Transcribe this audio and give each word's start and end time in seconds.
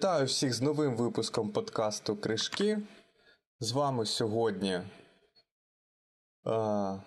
Вітаю 0.00 0.26
всіх 0.26 0.54
з 0.54 0.62
новим 0.62 0.96
випуском 0.96 1.52
подкасту 1.52 2.16
Кришки. 2.16 2.78
З 3.60 3.72
вами 3.72 4.06
сьогодні 4.06 4.80
а, 6.44 6.98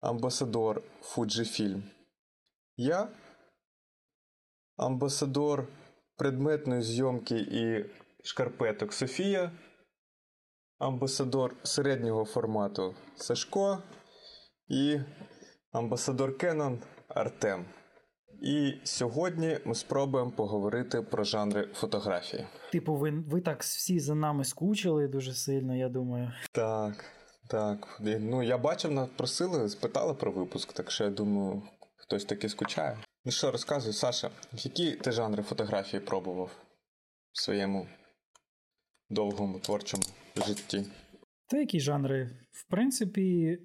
амбасадор 0.00 0.82
Fujifilm. 1.02 1.82
Я 2.76 3.08
амбасадор 4.76 5.68
предметної 6.16 6.82
зйомки 6.82 7.36
і 7.38 7.84
шкарпеток 8.24 8.92
Софія, 8.92 9.52
амбасадор 10.78 11.56
середнього 11.62 12.24
формату 12.24 12.94
Сашко 13.16 13.82
і 14.68 15.00
амбасадор 15.72 16.30
Canon 16.30 16.78
Артем. 17.08 17.66
І 18.42 18.74
сьогодні 18.84 19.58
ми 19.64 19.74
спробуємо 19.74 20.30
поговорити 20.30 21.02
про 21.02 21.24
жанри 21.24 21.68
фотографії. 21.74 22.46
Типу, 22.72 22.96
ви, 22.96 23.10
ви 23.10 23.40
так 23.40 23.62
всі 23.62 24.00
за 24.00 24.14
нами 24.14 24.44
скучили 24.44 25.08
дуже 25.08 25.34
сильно, 25.34 25.76
я 25.76 25.88
думаю. 25.88 26.32
Так, 26.52 27.04
так. 27.48 28.00
Ну, 28.00 28.42
я 28.42 28.58
бачив, 28.58 28.92
нас 28.92 29.08
просили, 29.16 29.68
спитали 29.68 30.14
про 30.14 30.32
випуск, 30.32 30.72
так 30.72 30.90
що 30.90 31.04
я 31.04 31.10
думаю, 31.10 31.62
хтось 31.96 32.24
таки 32.24 32.48
скучає. 32.48 32.98
Ну 33.24 33.32
що, 33.32 33.50
розказуй, 33.50 33.92
Саша, 33.92 34.30
які 34.52 34.92
ти 34.92 35.12
жанри 35.12 35.42
фотографії 35.42 36.00
пробував 36.00 36.50
в 37.32 37.40
своєму 37.42 37.86
довгому 39.10 39.58
творчому 39.58 40.02
житті? 40.46 40.86
Та 41.46 41.58
які 41.58 41.80
жанри? 41.80 42.30
В 42.50 42.70
принципі, 42.70 43.58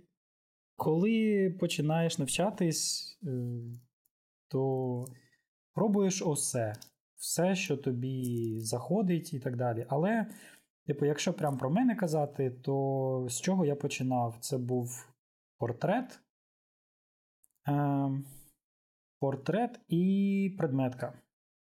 коли 0.75 1.49
починаєш 1.59 2.17
навчатись, 2.17 3.17
е, 3.23 3.29
то 4.47 5.05
пробуєш 5.73 6.21
усе, 6.21 6.73
все, 7.15 7.55
що 7.55 7.77
тобі 7.77 8.55
заходить, 8.59 9.33
і 9.33 9.39
так 9.39 9.55
далі. 9.55 9.85
Але, 9.89 10.25
типу, 10.87 11.05
якщо 11.05 11.33
прямо 11.33 11.57
про 11.57 11.69
мене 11.69 11.95
казати, 11.95 12.49
то 12.49 13.27
з 13.29 13.41
чого 13.41 13.65
я 13.65 13.75
починав? 13.75 14.37
Це 14.39 14.57
був 14.57 15.13
портрет, 15.57 16.19
е, 17.67 18.09
портрет 19.19 19.79
і 19.87 20.55
предметка. 20.57 21.13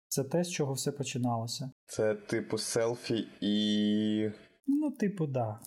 Це 0.08 0.24
те, 0.24 0.44
з 0.44 0.52
чого 0.52 0.74
все 0.74 0.92
починалося. 0.92 1.72
Це 1.86 2.16
типу 2.16 2.58
селфі 2.58 3.28
і. 3.42 4.32
Ну, 4.68 4.92
типу, 4.92 5.28
да. 5.28 5.60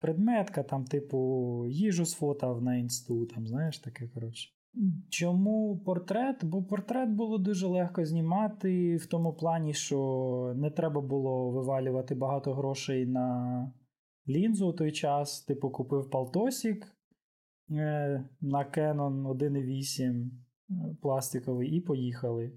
Предметка, 0.00 0.62
там, 0.62 0.84
типу, 0.84 1.66
їжу 1.68 2.06
сфотав 2.06 2.62
на 2.62 2.76
інсту, 2.76 3.26
там, 3.26 3.46
знаєш, 3.46 3.78
таке, 3.78 4.08
коротше. 4.08 4.50
Чому 5.10 5.78
портрет? 5.78 6.44
Бо 6.44 6.62
портрет 6.62 7.10
було 7.10 7.38
дуже 7.38 7.66
легко 7.66 8.04
знімати 8.04 8.96
в 8.96 9.06
тому 9.06 9.32
плані, 9.32 9.74
що 9.74 10.52
не 10.56 10.70
треба 10.70 11.00
було 11.00 11.50
вивалювати 11.50 12.14
багато 12.14 12.54
грошей 12.54 13.06
на 13.06 13.72
лінзу 14.28 14.68
у 14.68 14.72
той 14.72 14.92
час. 14.92 15.44
Типу, 15.44 15.70
купив 15.70 16.10
палтосік 16.10 16.96
е, 17.70 18.24
на 18.40 18.58
Canon 18.58 19.36
1.8 19.36 20.30
пластиковий 21.02 21.70
і 21.70 21.80
поїхали. 21.80 22.52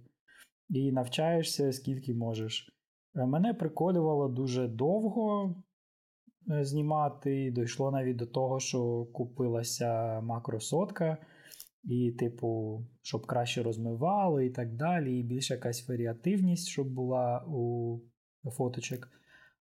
І 0.70 0.92
навчаєшся 0.92 1.72
скільки 1.72 2.14
можеш. 2.14 2.72
Мене 3.16 3.54
приколювало 3.54 4.28
дуже 4.28 4.68
довго 4.68 5.56
знімати. 6.48 7.52
Дійшло 7.52 7.92
навіть 7.92 8.18
до 8.18 8.26
того, 8.26 8.60
що 8.60 9.06
купилася 9.06 10.22
макросотка. 10.22 11.18
І, 11.86 12.12
типу, 12.12 12.82
щоб 13.02 13.26
краще 13.26 13.64
розмивало 13.64 14.42
і 14.42 14.50
так 14.50 14.76
далі, 14.76 15.20
і 15.20 15.24
більш 15.24 15.52
якась 15.52 15.90
варіативність, 15.90 16.68
щоб 16.68 16.94
була 16.94 17.46
у 17.48 18.00
фоточок. 18.52 19.10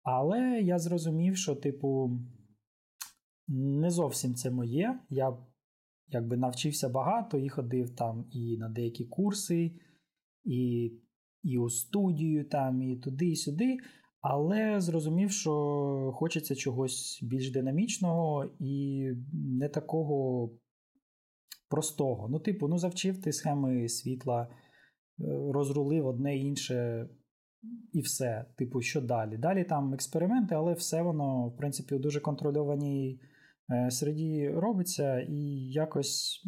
Але 0.03 0.61
я 0.61 0.79
зрозумів, 0.79 1.37
що, 1.37 1.55
типу, 1.55 2.19
не 3.47 3.89
зовсім 3.89 4.35
це 4.35 4.51
моє. 4.51 4.99
Я 5.09 5.37
якби 6.07 6.37
навчився 6.37 6.89
багато 6.89 7.37
і 7.37 7.49
ходив 7.49 7.95
там 7.95 8.25
і 8.31 8.57
на 8.57 8.69
деякі 8.69 9.05
курси, 9.05 9.71
і 10.43 10.91
і 11.43 11.57
у 11.57 11.69
студію, 11.69 12.45
там, 12.45 12.81
і 12.81 12.95
туди, 12.95 13.25
і 13.25 13.35
сюди. 13.35 13.77
Але 14.21 14.81
зрозумів, 14.81 15.31
що 15.31 16.11
хочеться 16.15 16.55
чогось 16.55 17.19
більш 17.23 17.51
динамічного 17.51 18.51
і 18.59 19.05
не 19.33 19.69
такого 19.69 20.49
простого. 21.69 22.27
Ну, 22.29 22.39
типу, 22.39 22.67
ну 22.67 22.77
завчив 22.77 23.21
ти 23.21 23.31
схеми 23.31 23.89
світла, 23.89 24.47
розрулив 25.53 26.05
одне 26.07 26.37
інше 26.37 27.09
і 27.93 28.01
все. 28.01 28.45
Типу, 28.57 28.81
що 28.81 29.01
далі? 29.01 29.37
Далі 29.37 29.63
там 29.63 29.93
експерименти, 29.93 30.55
але 30.55 30.73
все 30.73 31.01
воно, 31.01 31.47
в 31.47 31.57
принципі, 31.57 31.95
у 31.95 31.99
дуже 31.99 32.19
контрольованій 32.19 33.21
середі 33.89 34.49
робиться 34.49 35.19
і 35.19 35.35
якось, 35.71 36.45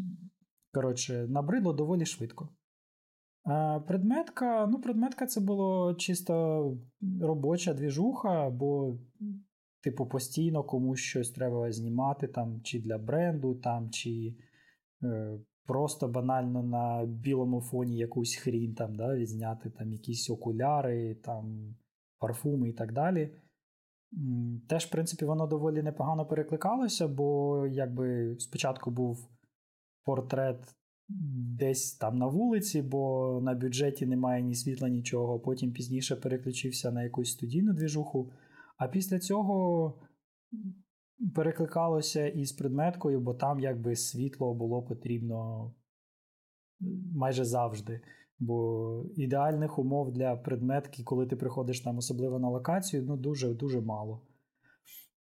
коротше, 0.73 1.27
набридло 1.29 1.73
доволі 1.73 2.05
швидко. 2.05 2.49
Предметка, 3.87 4.67
ну, 4.71 4.81
предметка 4.81 5.25
це 5.25 5.41
було 5.41 5.93
чисто 5.93 6.77
робоча 7.21 7.73
двіжуха, 7.73 8.49
бо, 8.49 8.99
типу, 9.83 10.05
постійно 10.05 10.63
комусь 10.63 10.99
щось 10.99 11.31
треба 11.31 11.71
знімати, 11.71 12.27
там, 12.27 12.61
чи 12.63 12.79
для 12.79 12.97
бренду, 12.97 13.55
там, 13.55 13.89
чи 13.89 14.09
е, 14.09 14.50
просто 15.65 16.07
банально 16.07 16.63
на 16.63 17.05
білому 17.05 17.61
фоні 17.61 17.97
якусь 17.97 18.35
хрінь 18.35 18.73
там, 18.73 18.95
да, 18.95 19.15
відзняти 19.15 19.69
там 19.69 19.91
якісь 19.91 20.29
окуляри, 20.29 21.15
там, 21.15 21.75
парфуми 22.19 22.69
і 22.69 22.73
так 22.73 22.93
далі. 22.93 23.35
Теж, 24.67 24.85
в 24.85 24.91
принципі, 24.91 25.25
воно 25.25 25.47
доволі 25.47 25.83
непогано 25.83 26.25
перекликалося, 26.25 27.07
бо 27.07 27.57
якби 27.67 28.35
спочатку 28.39 28.91
був 28.91 29.29
портрет 30.03 30.75
десь 31.57 31.97
там 31.97 32.17
на 32.17 32.27
вулиці, 32.27 32.81
бо 32.81 33.39
на 33.43 33.53
бюджеті 33.53 34.05
немає 34.05 34.41
ні 34.41 34.55
світла, 34.55 34.89
нічого. 34.89 35.39
Потім 35.39 35.71
пізніше 35.71 36.15
переключився 36.15 36.91
на 36.91 37.03
якусь 37.03 37.31
студійну 37.31 37.73
двіжуху. 37.73 38.31
А 38.77 38.87
після 38.87 39.19
цього 39.19 39.93
перекликалося 41.35 42.27
із 42.27 42.51
предметкою, 42.51 43.19
бо 43.19 43.33
там 43.33 43.59
якби 43.59 43.95
світло 43.95 44.53
було 44.53 44.83
потрібно 44.83 45.71
майже 47.15 47.45
завжди. 47.45 48.01
Бо 48.39 49.05
ідеальних 49.15 49.79
умов 49.79 50.11
для 50.11 50.35
предметки, 50.35 51.03
коли 51.03 51.25
ти 51.25 51.35
приходиш 51.35 51.81
там 51.81 51.97
особливо 51.97 52.39
на 52.39 52.49
локацію, 52.49 53.03
ну 53.03 53.17
дуже-дуже 53.17 53.81
мало. 53.81 54.21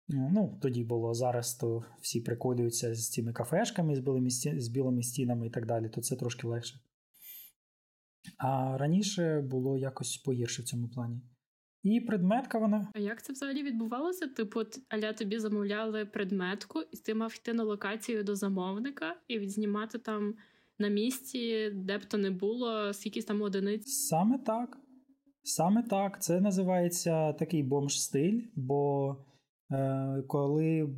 Ну, 0.09 0.59
тоді 0.63 0.85
було 0.85 1.15
зараз, 1.15 1.55
то 1.55 1.85
всі 2.01 2.21
приколюються 2.21 2.95
з 2.95 3.11
цими 3.11 3.33
кафешками, 3.33 3.97
з 3.97 3.99
білими, 3.99 4.31
з 4.31 4.69
білими 4.69 5.03
стінами 5.03 5.47
і 5.47 5.51
так 5.51 5.67
далі, 5.67 5.89
то 5.89 6.01
це 6.01 6.17
трошки 6.17 6.47
легше. 6.47 6.81
А 8.39 8.79
раніше 8.79 9.41
було 9.41 9.79
якось 9.79 10.17
погірше 10.17 10.63
в 10.63 10.65
цьому 10.65 10.89
плані. 10.89 11.21
І 11.83 12.01
предметка 12.01 12.59
вона. 12.59 12.89
А 12.95 12.99
як 12.99 13.23
це 13.23 13.33
взагалі 13.33 13.63
відбувалося? 13.63 14.27
Типу, 14.27 14.61
аля 14.89 15.13
тобі 15.13 15.39
замовляли 15.39 16.07
предметку, 16.07 16.81
і 16.93 16.97
ти 16.97 17.15
мав 17.15 17.35
йти 17.37 17.53
на 17.53 17.65
локацію 17.65 18.25
до 18.25 18.37
замовника 18.37 19.17
і 19.29 19.39
відзнімати 19.39 19.99
там 19.99 20.35
на 20.79 20.89
місці, 20.89 21.71
де 21.75 21.99
б 21.99 22.05
то 22.05 22.19
не 22.19 22.31
було, 22.31 22.93
скільки 22.93 23.23
там 23.23 23.43
одиниць? 23.43 23.87
Саме 23.87 24.39
так. 24.39 24.79
Саме 25.43 25.83
так. 25.83 26.23
Це 26.23 26.41
називається 26.41 27.33
такий 27.33 27.63
бомж-стиль, 27.63 28.41
бо 28.57 29.17
е, 29.73 30.23
коли 30.29 30.97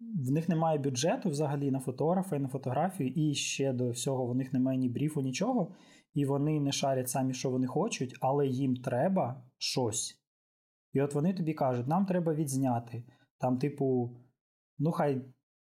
в 0.00 0.30
них 0.30 0.48
немає 0.48 0.78
бюджету 0.78 1.30
взагалі 1.30 1.70
на 1.70 1.80
фотографа 1.80 2.36
і 2.36 2.38
на 2.38 2.48
фотографію, 2.48 3.12
і 3.16 3.34
ще 3.34 3.72
до 3.72 3.90
всього 3.90 4.26
в 4.26 4.34
них 4.34 4.52
немає 4.52 4.78
ні 4.78 4.88
бріфу, 4.88 5.20
нічого, 5.20 5.74
і 6.14 6.24
вони 6.24 6.60
не 6.60 6.72
шарять 6.72 7.08
самі, 7.08 7.34
що 7.34 7.50
вони 7.50 7.66
хочуть, 7.66 8.14
але 8.20 8.46
їм 8.46 8.76
треба 8.76 9.47
щось. 9.58 10.18
І 10.92 11.00
от 11.00 11.14
вони 11.14 11.34
тобі 11.34 11.54
кажуть, 11.54 11.86
нам 11.86 12.06
треба 12.06 12.34
відзняти. 12.34 13.04
Там, 13.38 13.58
типу, 13.58 14.16
ну 14.78 14.92
хай 14.92 15.22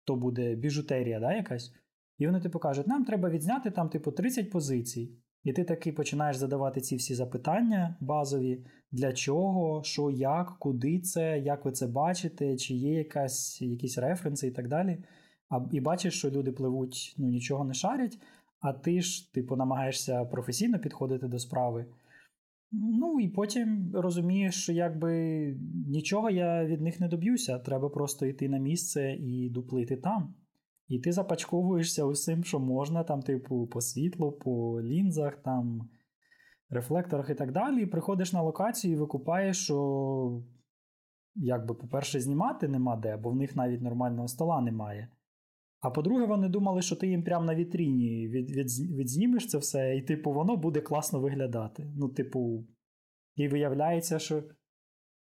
то 0.06 0.16
буде 0.16 0.56
біжутерія, 0.56 1.20
да, 1.20 1.34
якась. 1.34 1.74
І 2.18 2.26
вони 2.26 2.42
типу 2.42 2.60
кажуть, 2.60 2.88
нам 2.88 3.06
треба 3.06 3.30
відзняти 3.30 3.72
там, 3.72 3.90
типу, 3.90 4.12
30 4.12 4.52
позицій. 4.52 5.12
І 5.44 5.54
ти 5.54 5.64
таки 5.64 5.92
починаєш 5.92 6.38
задавати 6.38 6.82
ці 6.82 6.96
всі 6.96 7.16
запитання 7.16 7.96
базові, 8.00 8.66
для 8.92 9.14
чого, 9.14 9.84
що, 9.84 10.12
як, 10.12 10.56
куди 10.60 11.00
це, 11.00 11.40
як 11.40 11.66
ви 11.66 11.72
це 11.72 11.88
бачите, 11.88 12.58
чи 12.58 12.74
є 12.74 12.94
якась, 12.94 13.62
якісь 13.62 13.98
референси 13.98 14.48
і 14.48 14.52
так 14.52 14.68
далі. 14.68 14.98
А, 15.50 15.60
І 15.72 15.82
бачиш, 15.82 16.18
що 16.18 16.32
люди 16.32 16.52
пливуть, 16.52 17.16
ну 17.18 17.28
нічого 17.28 17.66
не 17.66 17.74
шарять, 17.74 18.20
а 18.60 18.74
ти 18.74 19.02
ж, 19.02 19.34
типу, 19.34 19.56
намагаєшся 19.56 20.26
професійно 20.26 20.80
підходити 20.80 21.28
до 21.28 21.40
справи. 21.40 21.86
Ну 22.71 23.19
і 23.19 23.27
потім 23.27 23.92
розумієш, 23.95 24.63
що 24.63 24.74
якби 24.74 25.13
нічого 25.88 26.30
я 26.30 26.66
від 26.66 26.81
них 26.81 27.00
не 27.00 27.07
доб'юся. 27.07 27.60
Треба 27.60 27.89
просто 27.89 28.25
йти 28.25 28.50
на 28.50 28.57
місце 28.57 29.13
і 29.13 29.50
дуплити 29.50 29.98
там. 29.98 30.36
І 30.88 31.00
ти 31.00 31.12
запачковуєшся 31.12 32.06
усім, 32.06 32.44
що 32.44 32.60
можна, 32.60 33.04
там, 33.04 33.21
типу, 33.21 33.68
по 33.68 33.81
світлу, 33.81 34.31
по 34.31 34.81
лінзах, 34.81 35.36
там, 35.44 35.89
рефлекторах 36.69 37.30
і 37.30 37.36
так 37.36 37.51
далі. 37.51 37.83
І 37.83 37.86
приходиш 37.86 38.33
на 38.33 38.42
локацію 38.42 38.94
і 38.94 38.98
викупаєш, 38.98 39.63
що, 39.63 40.44
якби, 41.36 41.75
по-перше, 41.75 42.19
знімати 42.19 42.68
нема 42.68 42.95
де, 42.95 43.18
бо 43.18 43.30
в 43.30 43.36
них 43.36 43.56
навіть 43.56 43.81
нормального 43.81 44.27
стола 44.27 44.62
немає. 44.62 45.10
А 45.81 45.90
по-друге, 45.90 46.26
вони 46.26 46.50
думали, 46.50 46.81
що 46.81 46.96
ти 46.96 47.08
їм 47.08 47.24
прямо 47.24 47.46
на 47.46 47.56
вітріні 47.56 48.28
від, 48.28 48.52
від, 48.52 48.68
відзнімеш 48.98 49.48
це 49.48 49.58
все, 49.58 49.98
і, 49.98 50.02
типу, 50.02 50.34
воно 50.34 50.58
буде 50.58 50.81
класно 50.81 51.20
виглядати. 51.20 51.92
Ну, 51.96 52.10
типу, 52.10 52.68
і 53.36 53.48
виявляється, 53.48 54.20
що 54.20 54.44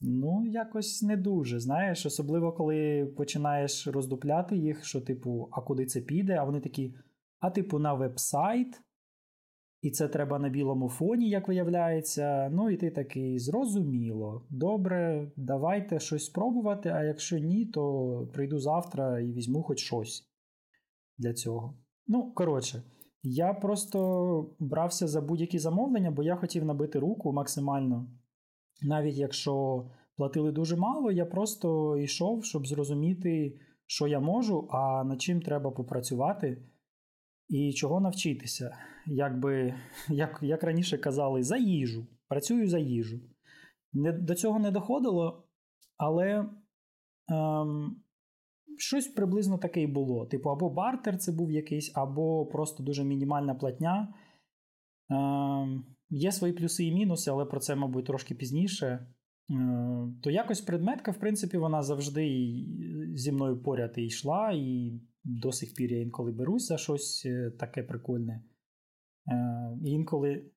ну, 0.01 0.45
якось 0.45 1.03
не 1.03 1.17
дуже. 1.17 1.59
Знаєш, 1.59 2.05
особливо 2.05 2.53
коли 2.53 3.05
починаєш 3.17 3.87
роздупляти 3.87 4.57
їх, 4.57 4.85
що, 4.85 5.01
типу, 5.01 5.49
а 5.51 5.61
куди 5.61 5.85
це 5.85 6.01
піде? 6.01 6.33
А 6.33 6.43
вони 6.43 6.59
такі, 6.59 6.95
а, 7.39 7.49
типу, 7.49 7.79
на 7.79 7.93
веб-сайт, 7.93 8.81
і 9.81 9.91
це 9.91 10.07
треба 10.07 10.39
на 10.39 10.49
білому 10.49 10.89
фоні, 10.89 11.29
як 11.29 11.47
виявляється. 11.47 12.49
Ну, 12.51 12.69
і 12.69 12.77
ти 12.77 12.91
такий, 12.91 13.39
зрозуміло. 13.39 14.47
Добре, 14.49 15.31
давайте 15.35 15.99
щось 15.99 16.25
спробувати, 16.25 16.89
а 16.89 17.03
якщо 17.03 17.37
ні, 17.37 17.65
то 17.65 18.27
прийду 18.33 18.59
завтра 18.59 19.19
і 19.19 19.31
візьму 19.31 19.63
хоч 19.63 19.79
щось 19.79 20.27
для 21.17 21.33
цього. 21.33 21.77
Ну, 22.07 22.31
коротше, 22.31 22.83
я 23.23 23.53
просто 23.53 24.55
брався 24.59 25.07
за 25.07 25.21
будь-які 25.21 25.59
замовлення, 25.59 26.11
бо 26.11 26.23
я 26.23 26.35
хотів 26.35 26.65
набити 26.65 26.99
руку 26.99 27.33
максимально. 27.33 28.07
Навіть 28.81 29.15
якщо 29.15 29.85
платили 30.15 30.51
дуже 30.51 30.75
мало, 30.75 31.11
я 31.11 31.25
просто 31.25 31.97
йшов, 31.97 32.45
щоб 32.45 32.67
зрозуміти, 32.67 33.59
що 33.85 34.07
я 34.07 34.19
можу, 34.19 34.67
а 34.71 35.03
над 35.03 35.21
чим 35.21 35.41
треба 35.41 35.71
попрацювати 35.71 36.63
і 37.49 37.73
чого 37.73 37.99
навчитися. 37.99 38.77
Якби, 39.05 39.73
Як 40.09 40.39
як 40.41 40.63
раніше 40.63 40.97
казали, 40.97 41.43
за 41.43 41.57
їжу. 41.57 42.07
Працюю 42.27 42.69
за 42.69 42.79
їжу. 42.79 43.19
Не, 43.93 44.11
До 44.11 44.35
цього 44.35 44.59
не 44.59 44.71
доходило, 44.71 45.47
але 45.97 46.45
ем, 47.29 48.03
щось 48.77 49.07
приблизно 49.07 49.57
таке 49.57 49.81
і 49.81 49.87
було. 49.87 50.25
Типу, 50.25 50.49
або 50.49 50.69
бартер 50.69 51.17
це 51.17 51.31
був 51.31 51.51
якийсь, 51.51 51.91
або 51.95 52.45
просто 52.45 52.83
дуже 52.83 53.03
мінімальна 53.03 53.55
платня. 53.55 54.13
Ем, 55.09 55.85
Є 56.09 56.31
свої 56.31 56.53
плюси 56.53 56.85
і 56.85 56.93
мінуси, 56.93 57.31
але 57.31 57.45
про 57.45 57.59
це, 57.59 57.75
мабуть, 57.75 58.05
трошки 58.05 58.35
пізніше. 58.35 59.07
Ем, 59.49 60.19
то 60.23 60.31
якось 60.31 60.61
предметка, 60.61 61.11
в 61.11 61.19
принципі, 61.19 61.57
вона 61.57 61.83
завжди 61.83 62.27
зі 63.15 63.31
мною 63.31 63.63
поряд 63.63 63.93
і 63.97 64.05
йшла, 64.05 64.51
і 64.51 65.01
до 65.23 65.51
сих 65.51 65.73
пір 65.73 65.91
я 65.91 66.01
інколи 66.01 66.31
берусь 66.31 66.67
за 66.67 66.77
щось 66.77 67.25
е, 67.25 67.51
таке 67.59 67.83
прикольне. 67.83 68.43
Е, 69.31 69.77
інколи. 69.85 70.51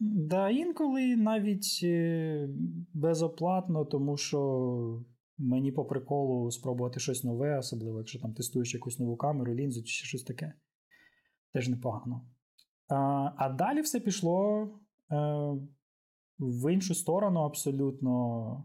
Да, 0.00 0.50
інколи 0.50 1.16
навіть 1.16 1.80
е, 1.82 2.48
безоплатно, 2.94 3.84
тому 3.84 4.16
що 4.16 5.04
мені 5.38 5.72
по 5.72 5.84
приколу 5.84 6.50
спробувати 6.50 7.00
щось 7.00 7.24
нове, 7.24 7.58
особливо, 7.58 7.98
якщо 7.98 8.20
там 8.20 8.34
тестуєш 8.34 8.74
якусь 8.74 8.98
нову 8.98 9.16
камеру, 9.16 9.54
лінзу 9.54 9.82
чи 9.82 10.06
щось 10.06 10.22
таке. 10.22 10.52
Теж 11.52 11.68
непогано. 11.68 12.26
А 12.88 13.30
а 13.36 13.48
далі 13.48 13.80
все 13.80 14.00
пішло 14.00 14.68
е, 15.10 15.16
в 16.38 16.72
іншу 16.72 16.94
сторону, 16.94 17.40
абсолютно. 17.40 18.64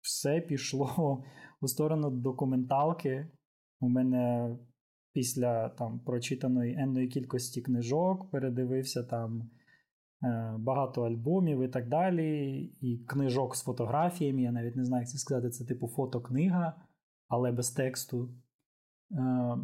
Все 0.00 0.40
пішло 0.40 1.24
у 1.60 1.68
сторону 1.68 2.10
документалки. 2.10 3.30
У 3.80 3.88
мене 3.88 4.56
після 5.12 5.68
там 5.68 6.00
прочитаної 6.00 6.74
енної 6.78 7.08
кількості 7.08 7.62
книжок 7.62 8.30
передивився 8.30 9.02
там 9.02 9.50
багато 10.58 11.02
альбомів 11.02 11.62
і 11.62 11.68
так 11.68 11.88
далі, 11.88 12.58
і 12.80 12.98
книжок 12.98 13.56
з 13.56 13.62
фотографіями. 13.62 14.42
Я 14.42 14.52
навіть 14.52 14.76
не 14.76 14.84
знаю, 14.84 15.02
як 15.02 15.08
це 15.08 15.18
сказати, 15.18 15.50
це 15.50 15.64
типу 15.64 15.88
фотокнига, 15.88 16.74
але 17.28 17.52
без 17.52 17.70
тексту. 17.70 18.34
Е, 19.12 19.56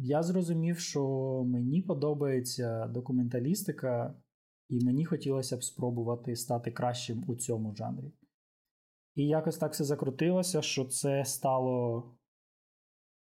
я 0.00 0.22
зрозумів, 0.22 0.78
що 0.78 1.04
мені 1.46 1.82
подобається 1.82 2.86
документалістика, 2.86 4.14
і 4.68 4.84
мені 4.84 5.04
хотілося 5.04 5.56
б 5.56 5.64
спробувати 5.64 6.36
стати 6.36 6.70
кращим 6.70 7.24
у 7.26 7.34
цьому 7.36 7.74
жанрі. 7.74 8.12
І 9.14 9.26
якось 9.26 9.58
так 9.58 9.72
все 9.72 9.84
закрутилося, 9.84 10.62
що 10.62 10.84
це 10.84 11.24
стало 11.24 12.04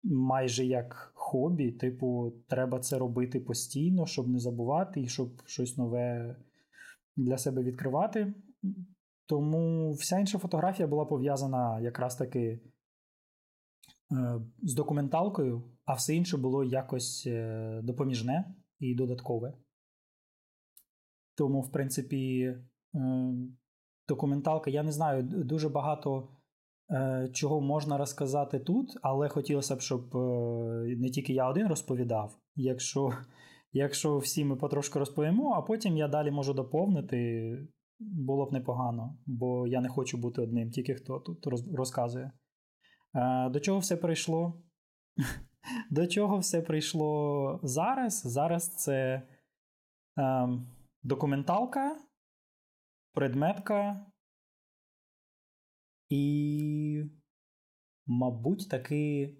майже 0.02 0.66
як 0.66 1.12
хобі. 1.14 1.72
Типу, 1.72 2.32
треба 2.48 2.80
це 2.80 2.98
робити 2.98 3.40
постійно, 3.40 4.06
щоб 4.06 4.28
не 4.28 4.38
забувати 4.38 5.00
і 5.00 5.08
щоб 5.08 5.42
щось 5.46 5.76
нове 5.76 6.36
для 7.16 7.38
себе 7.38 7.62
відкривати. 7.62 8.34
Тому 9.26 9.92
вся 9.92 10.18
інша 10.18 10.38
фотографія 10.38 10.88
була 10.88 11.04
пов'язана 11.04 11.80
якраз 11.80 12.16
таки 12.16 12.60
е, 14.12 14.40
з 14.62 14.74
документалкою, 14.74 15.62
а 15.84 15.94
все 15.94 16.14
інше 16.14 16.36
було 16.36 16.64
якось 16.64 17.24
е, 17.26 17.80
допоміжне 17.82 18.54
і 18.78 18.94
додаткове. 18.94 19.52
Тому, 21.36 21.60
в 21.60 21.72
принципі, 21.72 22.40
е, 22.94 23.34
документалка, 24.08 24.70
я 24.70 24.82
не 24.82 24.92
знаю, 24.92 25.22
дуже 25.22 25.68
багато 25.68 26.28
чого 27.32 27.60
можна 27.60 27.98
розказати 27.98 28.58
тут, 28.58 28.98
але 29.02 29.28
хотілося 29.28 29.76
б, 29.76 29.80
щоб 29.80 30.14
не 30.98 31.10
тільки 31.10 31.32
я 31.32 31.48
один 31.48 31.68
розповідав. 31.68 32.38
Якщо 32.56 33.12
якщо 33.72 34.18
всі 34.18 34.44
ми 34.44 34.56
потрошки 34.56 34.98
розповімо, 34.98 35.54
а 35.56 35.62
потім 35.62 35.96
я 35.96 36.08
далі 36.08 36.30
можу 36.30 36.54
доповнити, 36.54 37.58
було 37.98 38.46
б 38.46 38.52
непогано, 38.52 39.18
бо 39.26 39.66
я 39.66 39.80
не 39.80 39.88
хочу 39.88 40.18
бути 40.18 40.42
одним, 40.42 40.70
тільки 40.70 40.94
хто 40.94 41.20
тут 41.20 41.46
розказує. 41.74 42.32
Е, 43.14 43.50
до 43.50 43.60
чого 43.60 43.78
все 43.78 43.96
прийшло? 43.96 44.62
До 45.90 46.06
чого 46.06 46.38
все 46.38 46.62
прийшло 46.62 47.60
зараз? 47.62 48.22
Зараз 48.24 48.74
це 48.74 49.22
е, 50.18 50.48
документалка, 51.02 51.96
предметка 53.12 54.06
і, 56.08 57.04
мабуть, 58.06 58.68
таки 58.68 59.34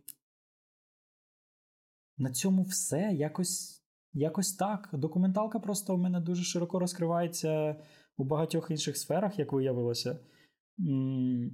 на 2.18 2.32
цьому 2.32 2.62
все 2.62 3.12
якось 3.12 3.81
якось 4.12 4.54
так. 4.54 4.88
Документалка 4.92 5.58
просто 5.58 5.94
у 5.94 5.98
мене 5.98 6.20
дуже 6.20 6.42
широко 6.42 6.78
розкривається 6.78 7.76
у 8.16 8.24
багатьох 8.24 8.70
інших 8.70 8.96
сферах, 8.96 9.38
як 9.38 9.52
виявилося. 9.52 10.18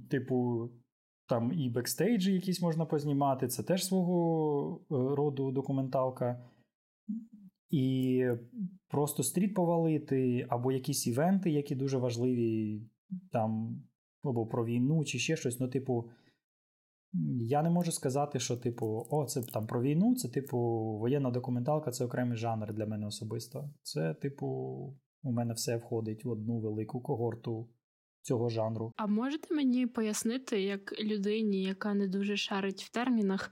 Типу, 0.09 0.69
там 1.27 1.51
і 1.53 1.69
бекстейджі 1.69 2.33
якісь 2.33 2.61
можна 2.61 2.85
познімати, 2.85 3.47
це 3.47 3.63
теж 3.63 3.85
свого 3.85 4.81
е, 4.81 4.85
роду 4.89 5.51
документалка. 5.51 6.49
І 7.69 8.25
просто 8.87 9.23
street 9.23 9.53
повалити, 9.53 10.45
або 10.49 10.71
якісь 10.71 11.07
івенти, 11.07 11.51
які 11.51 11.75
дуже 11.75 11.97
важливі, 11.97 12.81
там 13.31 13.81
або 14.23 14.47
про 14.47 14.65
війну, 14.65 15.05
чи 15.05 15.19
ще 15.19 15.35
щось. 15.35 15.59
Ну, 15.59 15.67
типу, 15.67 16.09
я 17.39 17.63
не 17.63 17.69
можу 17.69 17.91
сказати, 17.91 18.39
що, 18.39 18.57
типу, 18.57 19.07
о, 19.09 19.25
це 19.25 19.41
там 19.43 19.67
про 19.67 19.81
війну, 19.81 20.15
це, 20.15 20.29
типу, 20.29 20.57
воєнна 20.99 21.31
документалка 21.31 21.91
це 21.91 22.05
окремий 22.05 22.37
жанр 22.37 22.73
для 22.73 22.85
мене 22.85 23.07
особисто. 23.07 23.69
Це, 23.83 24.13
типу, 24.13 24.47
у 25.23 25.31
мене 25.31 25.53
все 25.53 25.77
входить 25.77 26.25
в 26.25 26.29
одну 26.29 26.59
велику 26.59 27.01
когорту. 27.01 27.69
Цього 28.21 28.49
жанру. 28.49 28.91
А 28.95 29.07
можете 29.07 29.55
мені 29.55 29.87
пояснити, 29.87 30.61
як 30.61 30.99
людині, 31.03 31.63
яка 31.63 31.93
не 31.93 32.07
дуже 32.07 32.37
шарить 32.37 32.83
в 32.83 32.91
термінах, 32.91 33.51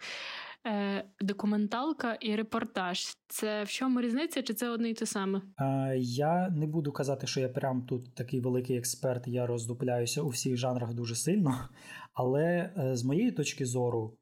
документалка 1.22 2.14
і 2.14 2.36
репортаж. 2.36 3.18
Це 3.28 3.64
в 3.64 3.70
чому 3.70 4.02
різниця, 4.02 4.44
чи 4.44 4.54
це 4.54 4.70
одне 4.70 4.90
і 4.90 4.94
те 4.94 5.06
саме? 5.06 5.42
Е, 5.60 5.98
я 5.98 6.50
не 6.50 6.68
буду 6.68 6.92
казати, 6.92 7.28
що 7.28 7.40
я 7.40 7.50
прям 7.50 7.86
тут 7.86 8.16
такий 8.16 8.40
великий 8.40 8.78
експерт, 8.78 9.28
я 9.28 9.48
роздупляюся 9.48 10.22
у 10.22 10.28
всіх 10.28 10.58
жанрах 10.58 10.94
дуже 10.94 11.16
сильно. 11.16 11.70
Але 12.14 12.74
е, 12.78 12.96
з 12.96 13.04
моєї 13.04 13.32
точки 13.32 13.66
зору, 13.66 14.18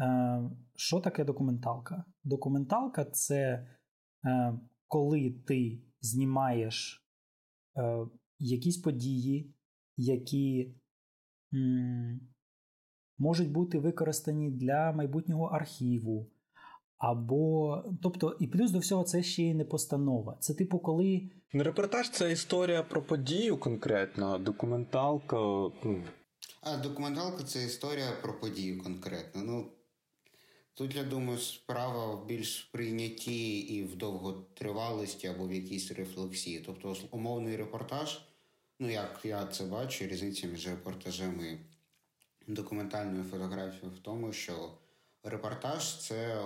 е, 0.00 0.50
що 0.76 1.00
таке 1.00 1.24
документалка? 1.24 2.04
Документалка 2.24 3.04
це 3.04 3.68
е, 4.26 4.58
коли 4.86 5.30
ти 5.30 5.82
знімаєш 6.00 7.06
е, 7.76 8.06
якісь 8.38 8.76
події, 8.76 9.54
які 9.96 10.74
можуть 13.18 13.50
бути 13.50 13.78
використані 13.78 14.50
для 14.50 14.92
майбутнього 14.92 15.44
архіву. 15.46 16.26
Або, 16.98 17.82
тобто, 18.02 18.36
і 18.40 18.46
плюс 18.46 18.70
до 18.70 18.78
всього, 18.78 19.04
це 19.04 19.22
ще 19.22 19.42
й 19.42 19.54
не 19.54 19.64
постанова. 19.64 20.36
Це, 20.40 20.54
типу, 20.54 20.78
коли. 20.78 21.30
Не 21.52 21.64
репортаж 21.64 22.10
це 22.10 22.32
історія 22.32 22.82
про 22.82 23.02
подію 23.02 23.56
конкретно, 23.56 24.38
документалка. 24.38 25.36
Ну. 25.84 26.02
А 26.62 26.76
документалка 26.76 27.44
це 27.44 27.64
історія 27.64 28.06
про 28.22 28.40
подію 28.40 28.82
конкретно. 28.82 29.42
Ну, 29.44 29.66
Тут, 30.76 30.96
я 30.96 31.04
думаю, 31.04 31.38
справа 31.38 32.14
в 32.14 32.26
більш 32.26 32.62
прийнятті 32.62 33.58
і 33.58 33.84
в 33.84 33.96
довготривалості 33.96 35.26
або 35.26 35.46
в 35.46 35.52
якійсь 35.52 35.90
рефлексії. 35.92 36.60
Тобто, 36.66 36.96
умовний 37.10 37.56
репортаж, 37.56 38.20
ну 38.78 38.90
як 38.90 39.20
я 39.24 39.46
це 39.46 39.64
бачу, 39.64 40.06
різниця 40.06 40.46
між 40.46 40.68
репортажем 40.68 41.40
і 41.40 41.58
документальною 42.46 43.24
фотографією 43.24 43.90
в 43.96 43.98
тому, 43.98 44.32
що 44.32 44.70
репортаж 45.22 46.06
це 46.06 46.44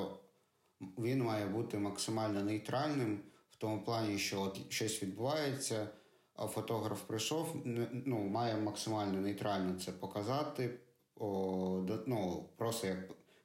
він 0.81 1.23
має 1.23 1.47
бути 1.47 1.78
максимально 1.78 2.43
нейтральним 2.43 3.21
в 3.50 3.57
тому 3.57 3.85
плані, 3.85 4.19
що 4.19 4.40
от 4.40 4.73
щось 4.73 5.02
відбувається, 5.02 5.88
а 6.35 6.47
фотограф 6.47 7.02
прийшов, 7.02 7.57
ну, 8.05 8.19
має 8.19 8.57
максимально 8.57 9.21
нейтрально 9.21 9.78
це 9.81 9.93
показати. 9.93 10.78
О, 11.17 11.87
ну, 12.07 12.49
Просто 12.57 12.87
як 12.87 12.99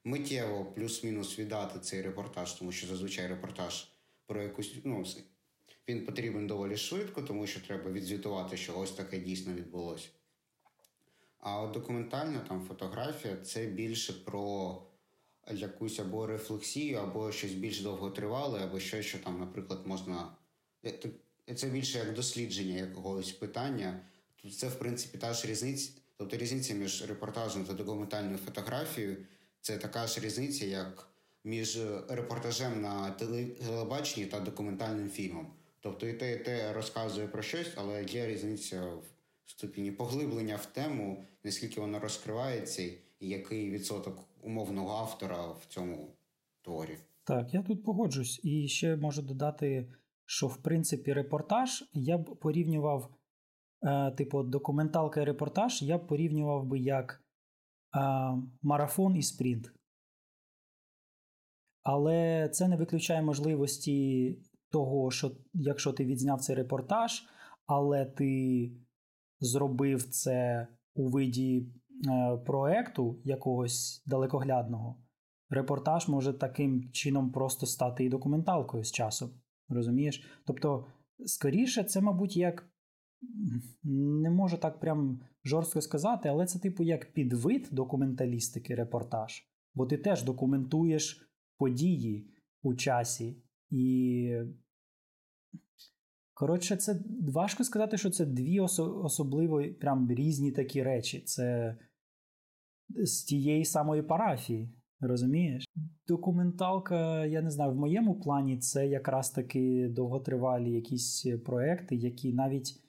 миттєво 0.03 0.65
плюс-мінус 0.65 1.39
віддати 1.39 1.79
цей 1.79 2.01
репортаж, 2.01 2.53
тому 2.53 2.71
що 2.71 2.87
зазвичай 2.87 3.27
репортаж 3.27 3.91
про 4.27 4.41
якусь. 4.41 4.75
ну, 4.83 5.05
Він 5.87 6.05
потрібен 6.05 6.47
доволі 6.47 6.77
швидко, 6.77 7.21
тому 7.21 7.47
що 7.47 7.61
треба 7.61 7.91
відзвітувати, 7.91 8.57
що 8.57 8.79
ось 8.79 8.91
таке 8.91 9.19
дійсно 9.19 9.53
відбулося. 9.53 10.09
А 11.45 11.61
от 11.61 11.71
документальна 11.71 12.39
там 12.39 12.65
фотографія 12.67 13.35
це 13.35 13.65
більше 13.65 14.13
про 14.13 14.77
якусь 15.51 15.99
або 15.99 16.27
рефлексію, 16.27 16.97
або 16.97 17.31
щось 17.31 17.53
більш 17.53 17.81
довготривале, 17.81 18.59
або 18.63 18.79
щось, 18.79 19.05
що 19.05 19.19
там, 19.19 19.39
наприклад, 19.39 19.79
можна. 19.85 20.35
Це 21.55 21.67
більше 21.67 21.97
як 21.97 22.13
дослідження 22.13 22.75
якогось 22.75 23.31
питання. 23.31 23.99
Це, 24.57 24.67
в 24.67 24.79
принципі, 24.79 25.17
та 25.17 25.33
ж 25.33 25.47
різниця. 25.47 25.91
Тобто 26.17 26.37
різниця 26.37 26.73
між 26.73 27.09
репортажем 27.09 27.65
та 27.65 27.73
документальною 27.73 28.37
фотографією 28.37 29.17
це 29.61 29.77
така 29.77 30.07
ж 30.07 30.19
різниця, 30.21 30.65
як 30.65 31.07
між 31.43 31.79
репортажем 32.09 32.81
на 32.81 33.11
телебаченні 33.11 34.25
та 34.25 34.39
документальним 34.39 35.09
фільмом. 35.09 35.53
Тобто 35.79 36.07
і 36.07 36.13
те, 36.13 36.33
і 36.33 36.37
те 36.39 36.73
розказує 36.73 37.27
про 37.27 37.41
щось, 37.41 37.71
але 37.75 38.03
є 38.03 38.27
різниця 38.27 38.81
в 38.81 39.03
ступені 39.45 39.91
поглиблення 39.91 40.55
в 40.55 40.65
тему, 40.65 41.25
наскільки 41.43 41.81
вона 41.81 41.99
розкривається, 41.99 42.83
і 43.19 43.29
який 43.29 43.71
відсоток 43.71 44.27
умовного 44.41 44.89
автора 44.89 45.47
в 45.47 45.65
цьому 45.65 46.15
творі. 46.61 46.97
Так, 47.23 47.53
я 47.53 47.63
тут 47.63 47.83
погоджусь. 47.83 48.39
І 48.43 48.67
ще 48.67 48.95
можу 48.95 49.21
додати, 49.21 49.93
що 50.25 50.47
в 50.47 50.57
принципі 50.57 51.13
репортаж 51.13 51.83
я 51.93 52.17
б 52.17 52.39
порівнював, 52.39 53.15
е, 53.83 54.11
типу, 54.11 54.43
документалка 54.43 55.21
і 55.21 55.23
репортаж, 55.23 55.81
я 55.81 55.97
б 55.97 56.07
порівнював 56.07 56.65
би 56.65 56.79
як 56.79 57.23
е, 57.95 57.99
марафон 58.61 59.15
і 59.15 59.23
спринт. 59.23 59.71
Але 61.83 62.49
це 62.49 62.67
не 62.67 62.75
виключає 62.75 63.21
можливості 63.21 64.37
того, 64.69 65.11
що 65.11 65.31
якщо 65.53 65.93
ти 65.93 66.05
відзняв 66.05 66.41
цей 66.41 66.55
репортаж, 66.55 67.23
але 67.65 68.05
ти 68.05 68.71
зробив 69.39 70.03
це 70.03 70.67
у 70.95 71.09
виді 71.09 71.67
е, 72.07 72.37
проекту 72.37 73.21
якогось 73.23 74.03
далекоглядного, 74.05 75.03
репортаж 75.49 76.07
може 76.07 76.33
таким 76.33 76.91
чином 76.91 77.31
просто 77.31 77.65
стати 77.65 78.05
і 78.05 78.09
документалкою 78.09 78.83
з 78.83 78.91
часом. 78.91 79.29
Розумієш? 79.69 80.23
Тобто, 80.45 80.85
скоріше, 81.25 81.83
це, 81.83 82.01
мабуть, 82.01 82.37
як 82.37 82.69
не 83.83 84.29
можу 84.29 84.57
так 84.57 84.79
прям 84.79 85.19
жорстко 85.45 85.81
сказати, 85.81 86.29
але 86.29 86.45
це, 86.45 86.59
типу, 86.59 86.83
як 86.83 87.13
підвид 87.13 87.69
документалістики 87.71 88.75
репортаж, 88.75 89.43
бо 89.73 89.85
ти 89.85 89.97
теж 89.97 90.23
документуєш 90.23 91.29
події 91.57 92.29
у 92.61 92.73
часі. 92.73 93.43
І 93.69 94.37
Коротше, 96.43 96.75
це 96.75 96.99
важко 97.33 97.63
сказати, 97.63 97.97
що 97.97 98.09
це 98.09 98.25
дві 98.25 98.59
особливо 98.59 99.63
прям 99.79 100.11
різні 100.11 100.51
такі 100.51 100.83
речі. 100.83 101.19
Це 101.19 101.77
з 102.89 103.23
тієї 103.23 103.65
самої 103.65 104.01
парафії. 104.01 104.69
Розумієш? 104.99 105.65
Документалка, 106.07 107.25
я 107.25 107.41
не 107.41 107.49
знаю, 107.49 107.71
в 107.71 107.75
моєму 107.75 108.19
плані 108.19 108.57
це 108.57 108.87
якраз 108.87 109.31
таки 109.31 109.87
довготривалі 109.89 110.71
якісь 110.71 111.27
проекти, 111.45 111.95
які 111.95 112.33
навіть 112.33 112.83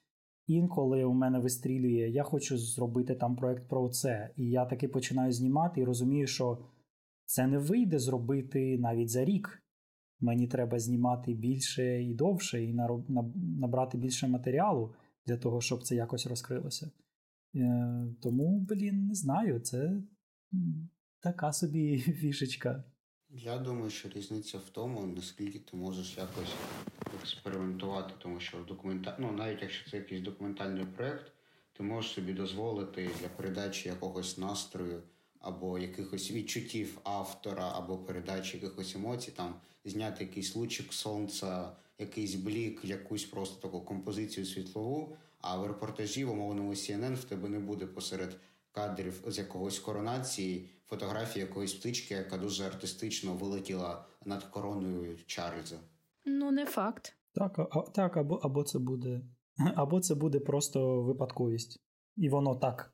інколи 0.47 1.05
у 1.05 1.13
мене 1.13 1.39
вистрілює, 1.39 2.09
я 2.09 2.23
хочу 2.23 2.59
зробити 2.59 3.15
там 3.15 3.37
проект 3.37 3.69
про 3.69 3.89
це. 3.89 4.31
І 4.37 4.51
я 4.51 4.65
таки 4.65 4.89
починаю 4.89 5.33
знімати 5.33 5.81
і 5.81 5.85
розумію, 5.85 6.27
що 6.27 6.59
це 7.25 7.47
не 7.47 7.59
вийде 7.59 7.99
зробити 7.99 8.79
навіть 8.79 9.11
за 9.11 9.25
рік 9.25 9.64
мені 10.21 10.49
треба 10.49 10.79
знімати 10.79 11.35
більше 11.35 12.03
і 12.03 12.15
довше, 12.15 12.65
і 12.65 12.75
набрати 13.35 13.99
більше 13.99 14.29
матеріалу 14.29 14.95
для 15.27 15.37
того, 15.37 15.61
щоб 15.61 15.83
це 15.83 15.95
якось 15.95 16.27
розкрилося. 16.27 16.91
Е, 17.55 18.07
тому, 18.23 18.67
блін, 18.69 19.07
не 19.07 19.15
знаю, 19.15 19.61
це 19.61 20.03
така 21.21 21.53
собі 21.53 21.99
фішечка. 22.21 22.85
Я 23.31 23.59
думаю, 23.59 23.91
що 23.91 24.09
різниця 24.09 24.59
в 24.59 24.71
тому, 24.71 25.07
наскільки 25.07 25.59
ти 25.59 25.77
можеш 25.77 26.19
якось 26.19 26.55
експериментувати, 27.21 28.15
тому 28.19 28.41
що 28.41 28.59
документа... 28.69 29.17
ну, 29.21 29.33
навіть 29.33 29.63
якщо 29.63 29.91
це 29.91 29.97
якийсь 29.97 30.23
документальний 30.23 30.85
проєкт, 30.85 31.33
ти 31.73 31.83
можеш 31.83 32.13
собі 32.13 32.33
дозволити 32.33 33.11
для 33.21 33.29
передачі 33.29 33.89
якогось 33.89 34.39
настрою 34.39 35.03
або 35.45 35.79
якихось 35.79 36.31
відчуттів 36.31 36.99
автора, 37.05 37.73
або 37.75 37.99
передачі 37.99 38.57
якихось 38.57 38.95
емоцій, 38.95 39.31
там 39.31 39.55
зняти 39.85 40.25
якийсь 40.25 40.57
лучик 40.57 40.93
сонця, 40.93 41.73
якийсь 41.99 42.35
блік, 42.35 42.81
якусь 42.85 43.25
просто 43.25 43.63
таку 43.63 43.81
композицію 43.81 44.47
світлову. 44.47 45.17
А 45.41 45.57
в 45.57 45.67
репортажі 45.67 46.25
в 46.25 46.31
умовному 46.31 46.71
CNN 46.71 47.15
в 47.15 47.25
тебе 47.25 47.49
не 47.49 47.59
буде 47.59 47.87
посеред 47.87 48.37
кадрів 48.73 49.25
з 49.27 49.39
якогось 49.39 49.79
коронації 49.79 50.69
фотографії 50.87 51.47
якоїсь 51.47 51.75
птички, 51.75 52.15
яка 52.15 52.39
дуже 52.39 52.65
артистично 52.65 53.35
вилетіла 53.35 54.05
над 54.25 54.45
короною 54.45 55.19
Чарльза. 55.27 55.77
Ну, 56.25 56.51
не 56.51 56.67
факт. 56.67 57.17
Так, 57.35 57.59
а, 57.59 57.81
так, 57.81 58.17
або 58.17 58.35
або 58.35 58.63
це 58.63 58.79
буде 58.79 59.21
або 59.75 60.01
це 60.01 60.15
буде 60.15 60.41
просто 60.41 61.03
випадковість. 61.03 61.81
І 62.17 62.29
воно 62.29 62.55
так 62.55 62.94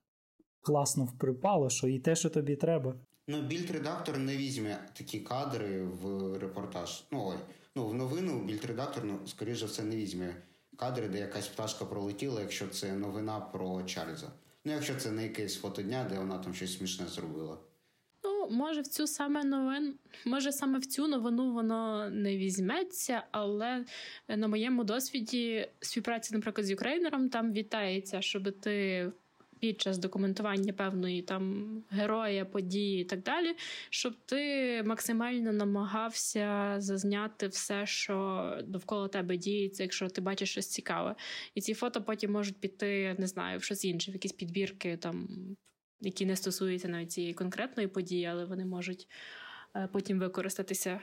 класно 0.63 1.09
припало, 1.19 1.71
що 1.71 1.89
і 1.89 1.99
те, 1.99 2.17
що 2.17 2.31
тобі 2.31 2.57
треба. 2.57 2.95
Ну, 3.29 3.43
більд-редактор 3.43 4.19
не 4.19 4.37
візьме 4.37 4.89
такі 4.93 5.21
кадри 5.21 5.83
в 5.83 6.39
репортаж. 6.39 7.05
Ну 7.11 7.27
ой, 7.27 7.37
ну 7.77 7.87
в 7.87 7.95
новину 7.95 8.45
більд-редактор, 8.45 9.05
ну, 9.05 9.19
скоріше 9.27 9.67
все, 9.67 9.83
не 9.83 9.97
візьме 9.97 10.37
кадри, 10.77 11.09
де 11.09 11.19
якась 11.19 11.49
пташка 11.49 11.85
пролетіла, 11.85 12.41
якщо 12.41 12.69
це 12.69 12.93
новина 12.93 13.41
про 13.41 13.83
Чарльза. 13.83 14.33
Ну, 14.65 14.73
якщо 14.73 14.95
це 14.95 15.11
не 15.11 15.23
якесь 15.23 15.61
фотодня, 15.61 16.07
де 16.11 16.19
вона 16.19 16.39
там 16.39 16.55
щось 16.55 16.79
смішне 16.79 17.07
зробила. 17.07 17.59
Ну, 18.25 18.49
може, 18.51 18.81
в 18.81 18.87
цю 18.87 19.07
саме 19.07 19.45
новин, 19.45 19.95
може, 20.27 20.53
саме 20.53 20.79
в 20.79 20.87
цю 20.87 21.09
новину 21.09 21.53
воно 21.53 22.11
не 22.11 22.37
візьметься, 22.37 23.23
але 23.31 23.85
на 24.29 24.49
моєму 24.49 24.85
досвіді 24.85 25.69
співпраці, 25.81 26.35
наприклад, 26.35 26.67
з 26.67 26.71
Юкрейнером 26.71 27.29
там 27.29 27.53
вітається, 27.53 28.23
щоб 28.23 28.61
ти 28.61 29.07
під 29.61 29.81
час 29.81 29.99
документування 29.99 30.73
певної 30.73 31.23
там 31.23 31.75
героя, 31.91 32.45
події 32.45 33.03
і 33.03 33.05
так 33.05 33.23
далі, 33.23 33.55
щоб 33.91 34.15
ти 34.27 34.83
максимально 34.83 35.53
намагався 35.53 36.75
зазняти 36.79 37.49
все, 37.49 37.87
що 37.87 38.59
довкола 38.65 39.09
тебе 39.09 39.37
діється, 39.37 39.83
якщо 39.83 40.09
ти 40.09 40.21
бачиш 40.21 40.51
щось 40.51 40.69
цікаве. 40.69 41.15
І 41.55 41.61
ці 41.61 41.75
фото 41.75 42.03
потім 42.03 42.33
можуть 42.33 42.61
піти, 42.61 43.17
не 43.19 43.27
знаю, 43.27 43.59
в 43.59 43.63
щось 43.63 43.85
інше, 43.85 44.11
в 44.11 44.15
якісь 44.15 44.33
підбірки, 44.33 44.97
там, 44.97 45.29
які 46.01 46.27
не 46.27 46.37
стосуються 46.37 46.89
навіть 46.89 47.13
цієї 47.13 47.35
конкретної 47.35 47.89
події, 47.89 48.25
але 48.25 48.45
вони 48.45 48.65
можуть 48.65 49.09
е, 49.77 49.89
потім 49.93 50.19
використатися 50.19 51.01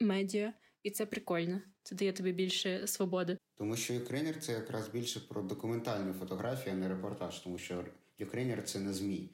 медіа. 0.00 0.52
І 0.84 0.90
це 0.90 1.06
прикольно. 1.06 1.60
Це 1.82 1.94
дає 1.94 2.12
тобі 2.12 2.32
більше 2.32 2.86
свободи. 2.86 3.38
Тому 3.54 3.76
що 3.76 3.94
Юкрейнер 3.94 4.40
це 4.40 4.52
якраз 4.52 4.88
більше 4.88 5.20
про 5.20 5.42
документальну 5.42 6.12
фотографію, 6.12 6.74
а 6.74 6.78
не 6.78 6.88
репортаж, 6.88 7.38
тому 7.38 7.58
що 7.58 7.84
Юкрейнер 8.18 8.64
це 8.64 8.80
не 8.80 8.92
ЗМІ. 8.92 9.30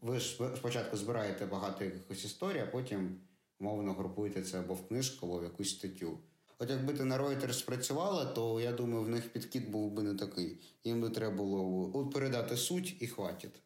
Ви 0.00 0.18
ж 0.18 0.40
спочатку 0.56 0.96
збираєте 0.96 1.46
багато 1.46 1.84
якихось 1.84 2.24
історій, 2.24 2.58
а 2.58 2.66
потім 2.66 3.20
мовно 3.60 3.92
групуєте 3.92 4.42
це 4.42 4.58
або 4.58 4.74
в 4.74 4.88
книжку, 4.88 5.26
або 5.26 5.38
в 5.38 5.42
якусь 5.42 5.70
статтю. 5.70 6.18
От 6.58 6.70
якби 6.70 6.92
ти 6.92 7.04
на 7.04 7.18
Reuters 7.18 7.52
спрацювала, 7.52 8.24
то 8.24 8.60
я 8.60 8.72
думаю, 8.72 9.04
в 9.04 9.08
них 9.08 9.32
підхід 9.32 9.70
був 9.70 9.92
би 9.92 10.02
не 10.02 10.14
такий. 10.14 10.60
Їм 10.84 11.00
би 11.00 11.10
треба 11.10 11.36
було 11.36 12.10
передати 12.10 12.56
суть 12.56 12.96
і 13.00 13.06
хватит. 13.06 13.62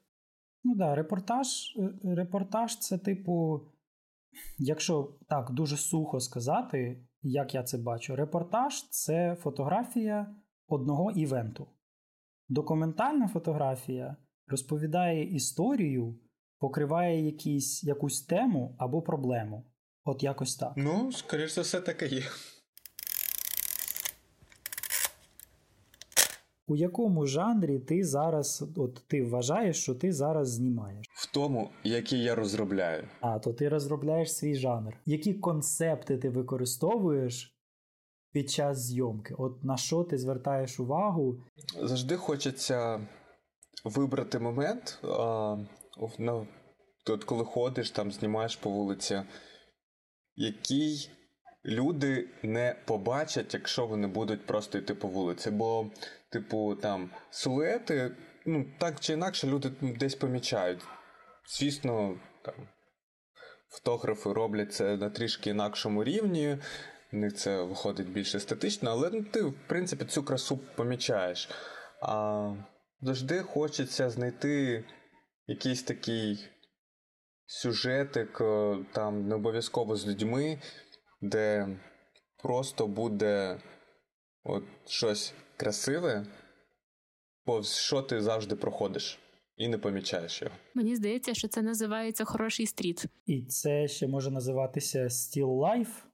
Ну 0.65 0.73
так, 0.73 0.79
да, 0.79 0.95
репортаж, 0.95 1.77
е, 1.77 2.15
репортаж 2.15 2.79
це 2.79 2.99
типу, 2.99 3.61
якщо 4.59 5.15
так 5.29 5.51
дуже 5.51 5.77
сухо 5.77 6.21
сказати, 6.21 7.05
як 7.23 7.55
я 7.55 7.63
це 7.63 7.79
бачу, 7.79 8.17
репортаж 8.17 8.89
це 8.91 9.37
фотографія 9.41 10.35
одного 10.69 11.11
івенту. 11.11 11.67
Документальна 12.49 13.29
фотографія 13.29 14.17
розповідає 14.47 15.25
історію, 15.25 16.19
покриває 16.59 17.27
якісь, 17.27 17.85
якусь 17.85 18.23
тему 18.23 18.77
або 18.79 19.03
проблему. 19.03 19.67
От 20.05 20.23
якось 20.23 20.57
так. 20.57 20.73
Ну, 20.77 21.13
скоріш 21.13 21.55
за 21.55 21.61
все, 21.61 21.81
таке 21.81 22.07
є. 22.07 22.23
У 26.67 26.77
якому 26.77 27.27
жанрі 27.27 27.79
ти 27.79 28.05
зараз, 28.05 28.65
от 28.77 29.03
ти 29.07 29.23
вважаєш, 29.23 29.83
що 29.83 29.95
ти 29.95 30.13
зараз 30.13 30.51
знімаєш? 30.51 31.07
В 31.15 31.33
тому, 31.33 31.71
який 31.85 32.23
я 32.23 32.35
розробляю. 32.35 33.09
А, 33.21 33.39
то 33.39 33.53
ти 33.53 33.69
розробляєш 33.69 34.35
свій 34.35 34.55
жанр. 34.55 34.97
Які 35.07 35.35
концепти 35.35 36.19
ти 36.19 36.31
використовуєш 36.31 37.57
під 38.33 38.51
час 38.51 38.79
зйомки? 38.79 39.35
От 39.39 39.65
на 39.65 39.77
що 39.77 40.05
ти 40.05 40.19
звертаєш 40.19 40.81
увагу? 40.81 41.45
Завжди 41.83 42.17
хочеться 42.17 43.07
вибрати 43.85 44.39
момент, 44.39 44.99
а, 45.05 45.57
на, 46.19 46.47
от 47.11 47.25
коли 47.25 47.45
ходиш, 47.45 47.91
там 47.91 48.13
знімаєш 48.13 48.57
по 48.57 48.71
вулиці, 48.71 49.23
який 50.37 51.11
люди 51.65 52.29
не 52.43 52.77
побачать, 52.87 53.55
якщо 53.55 53.87
вони 53.87 54.07
будуть 54.07 54.47
просто 54.47 54.79
йти 54.79 54.95
по 54.95 55.09
вулиці. 55.09 55.51
Бо, 55.51 55.87
типу, 56.33 56.75
там 56.75 57.11
силуети, 57.31 58.17
ну, 58.47 58.67
так 58.79 59.01
чи 59.01 59.13
інакше, 59.13 59.47
люди 59.47 59.73
десь 59.81 60.15
помічають. 60.15 60.81
Звісно, 61.47 62.21
там. 62.45 62.55
Фотографи 63.69 64.33
роблять 64.33 64.73
це 64.73 64.97
на 64.97 65.11
трішки 65.11 65.51
інакшому 65.51 66.05
рівні, 66.05 66.59
в 67.13 67.17
них 67.17 67.35
це 67.35 67.63
виходить 67.63 68.09
більш 68.09 68.35
естетично, 68.35 68.91
але 68.91 69.11
ну, 69.13 69.25
ти, 69.25 69.43
в 69.43 69.55
принципі, 69.67 70.05
цю 70.05 70.23
красу 70.23 70.61
помічаєш. 70.77 71.49
А 72.03 72.55
завжди 73.01 73.43
хочеться 73.43 74.11
знайти 74.11 74.85
якийсь 75.47 75.83
такий 75.83 76.49
сюжетик, 77.47 78.41
е, 78.41 78.79
там 78.93 79.29
не 79.29 79.35
обов'язково 79.35 79.97
з 79.97 80.07
людьми, 80.07 80.59
де 81.21 81.69
просто 82.43 82.87
буде 82.87 83.61
от 84.45 84.65
щось 84.87 85.35
красиве, 85.57 86.27
повз 87.45 87.77
що 87.77 88.03
ти 88.03 88.23
завжди 88.23 88.57
проходиш 88.57 89.19
і 89.57 89.69
не 89.69 89.79
помічаєш 89.79 90.43
його. 90.43 90.55
Мені 90.75 90.97
здається, 90.97 91.35
що 91.35 91.49
це 91.49 91.63
називається 91.63 92.25
хороший 92.25 92.67
стріт. 92.67 93.05
І 93.27 93.43
це 93.43 93.89
ще 93.89 94.09
може 94.09 94.31
називатися 94.31 95.05
still 95.05 95.59
life. 95.59 96.05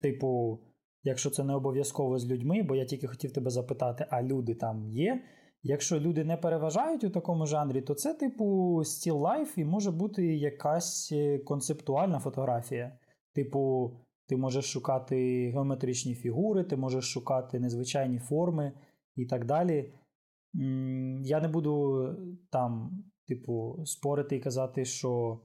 Типу, 0.00 0.60
якщо 1.02 1.30
це 1.30 1.44
не 1.44 1.54
обов'язково 1.54 2.18
з 2.18 2.26
людьми, 2.26 2.62
бо 2.62 2.76
я 2.76 2.84
тільки 2.84 3.06
хотів 3.06 3.32
тебе 3.32 3.50
запитати, 3.50 4.06
а 4.10 4.22
люди 4.22 4.54
там 4.54 4.86
є. 4.86 5.22
Якщо 5.62 6.00
люди 6.00 6.24
не 6.24 6.36
переважають 6.36 7.04
у 7.04 7.10
такому 7.10 7.46
жанрі, 7.46 7.80
то 7.80 7.94
це, 7.94 8.14
типу, 8.14 8.44
still 8.78 9.20
life 9.20 9.58
і 9.58 9.64
може 9.64 9.90
бути 9.90 10.36
якась 10.36 11.12
е, 11.12 11.38
концептуальна 11.38 12.18
фотографія. 12.18 12.98
Типу, 13.34 13.92
ти 14.28 14.36
можеш 14.36 14.64
шукати 14.64 15.50
геометричні 15.50 16.14
фігури, 16.14 16.64
ти 16.64 16.76
можеш 16.76 17.04
шукати 17.04 17.60
незвичайні 17.60 18.18
форми 18.18 18.72
і 19.16 19.26
так 19.26 19.44
далі. 19.44 19.92
Я 21.22 21.40
не 21.40 21.48
буду 21.48 22.06
там, 22.50 22.90
типу, 23.28 23.82
спорити 23.84 24.36
і 24.36 24.40
казати, 24.40 24.84
що 24.84 25.40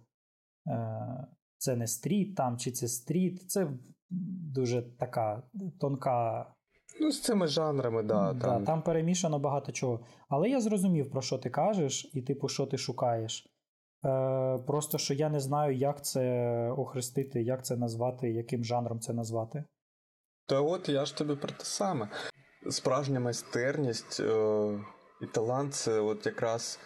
е, 0.68 1.28
це 1.58 1.76
не 1.76 1.88
стріт 1.88 2.36
там, 2.36 2.58
чи 2.58 2.72
це 2.72 2.88
стріт. 2.88 3.50
Це 3.50 3.68
дуже 4.54 4.82
така 4.82 5.44
тонка. 5.80 6.46
Ну, 7.02 7.12
з 7.12 7.22
цими 7.22 7.48
жанрами, 7.48 8.04
да, 8.04 8.34
да, 8.34 8.48
там. 8.48 8.66
там 8.66 8.82
перемішано 8.82 9.40
багато 9.40 9.72
чого. 9.72 10.00
Але 10.30 10.50
я 10.50 10.62
зрозумів, 10.62 11.12
про 11.12 11.22
що 11.22 11.38
ти 11.38 11.50
кажеш, 11.50 12.12
і, 12.14 12.22
типу, 12.22 12.48
що 12.48 12.66
ти 12.66 12.78
шукаєш. 12.78 13.51
Е, 14.06 14.58
Просто 14.68 14.98
що 14.98 15.14
я 15.14 15.30
не 15.30 15.40
знаю, 15.40 15.78
як 15.78 16.06
це 16.06 16.24
охрестити, 16.78 17.42
як 17.42 17.66
це 17.66 17.78
назвати, 17.78 18.30
яким 18.30 18.64
жанром 18.64 19.00
це 19.00 19.14
назвати. 19.14 19.64
Та 20.46 20.62
от 20.62 20.90
я 20.90 21.06
ж 21.06 21.18
тобі 21.18 21.36
про 21.36 21.50
те 21.50 21.66
саме. 21.66 22.10
Справжня 22.70 23.20
майстерність 23.20 24.20
е, 24.20 24.80
і 25.22 25.26
талант 25.26 25.74
це 25.74 26.00
от 26.00 26.26
якраз 26.26 26.80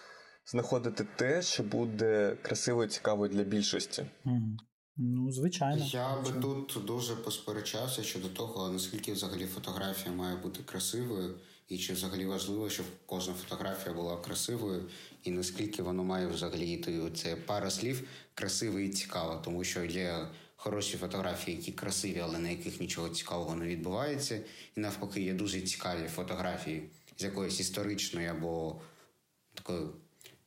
знаходити 0.45 1.07
те, 1.15 1.41
що 1.41 1.63
буде 1.63 2.37
красиво 2.41 2.83
і 2.83 2.87
цікаво 2.87 3.27
для 3.27 3.43
більшості. 3.43 4.05
Угу. 4.25 4.57
Ну, 4.97 5.31
звичайно. 5.31 5.85
Я 5.85 6.21
би 6.21 6.41
тут 6.41 6.85
дуже 6.85 7.15
посперечався 7.15 8.03
щодо 8.03 8.29
того, 8.29 8.69
наскільки 8.69 9.13
взагалі 9.13 9.45
фотографія 9.45 10.15
має 10.15 10.35
бути 10.35 10.63
красивою, 10.63 11.35
і 11.67 11.77
чи 11.77 11.93
взагалі 11.93 12.25
важливо, 12.25 12.69
щоб 12.69 12.85
кожна 13.05 13.33
фотографія 13.33 13.95
була 13.95 14.17
красивою, 14.17 14.89
і 15.23 15.31
наскільки 15.31 15.83
воно 15.83 16.03
має 16.03 16.27
взагалі 16.27 16.71
йти. 16.71 17.11
Це 17.15 17.35
пара 17.35 17.71
слів 17.71 18.07
красиве 18.33 18.83
і 18.83 18.89
цікаво, 18.89 19.41
тому 19.45 19.63
що 19.63 19.83
є 19.83 20.27
хороші 20.55 20.97
фотографії, 20.97 21.57
які 21.57 21.71
красиві, 21.71 22.19
але 22.19 22.39
на 22.39 22.49
яких 22.49 22.81
нічого 22.81 23.09
цікавого 23.09 23.55
не 23.55 23.65
відбувається. 23.65 24.41
І 24.77 24.79
навпаки, 24.79 25.21
є 25.21 25.33
дуже 25.33 25.61
цікаві 25.61 26.07
фотографії 26.07 26.89
з 27.17 27.23
якоїсь 27.23 27.59
історичної 27.59 28.27
або 28.27 28.81
такої 29.53 29.87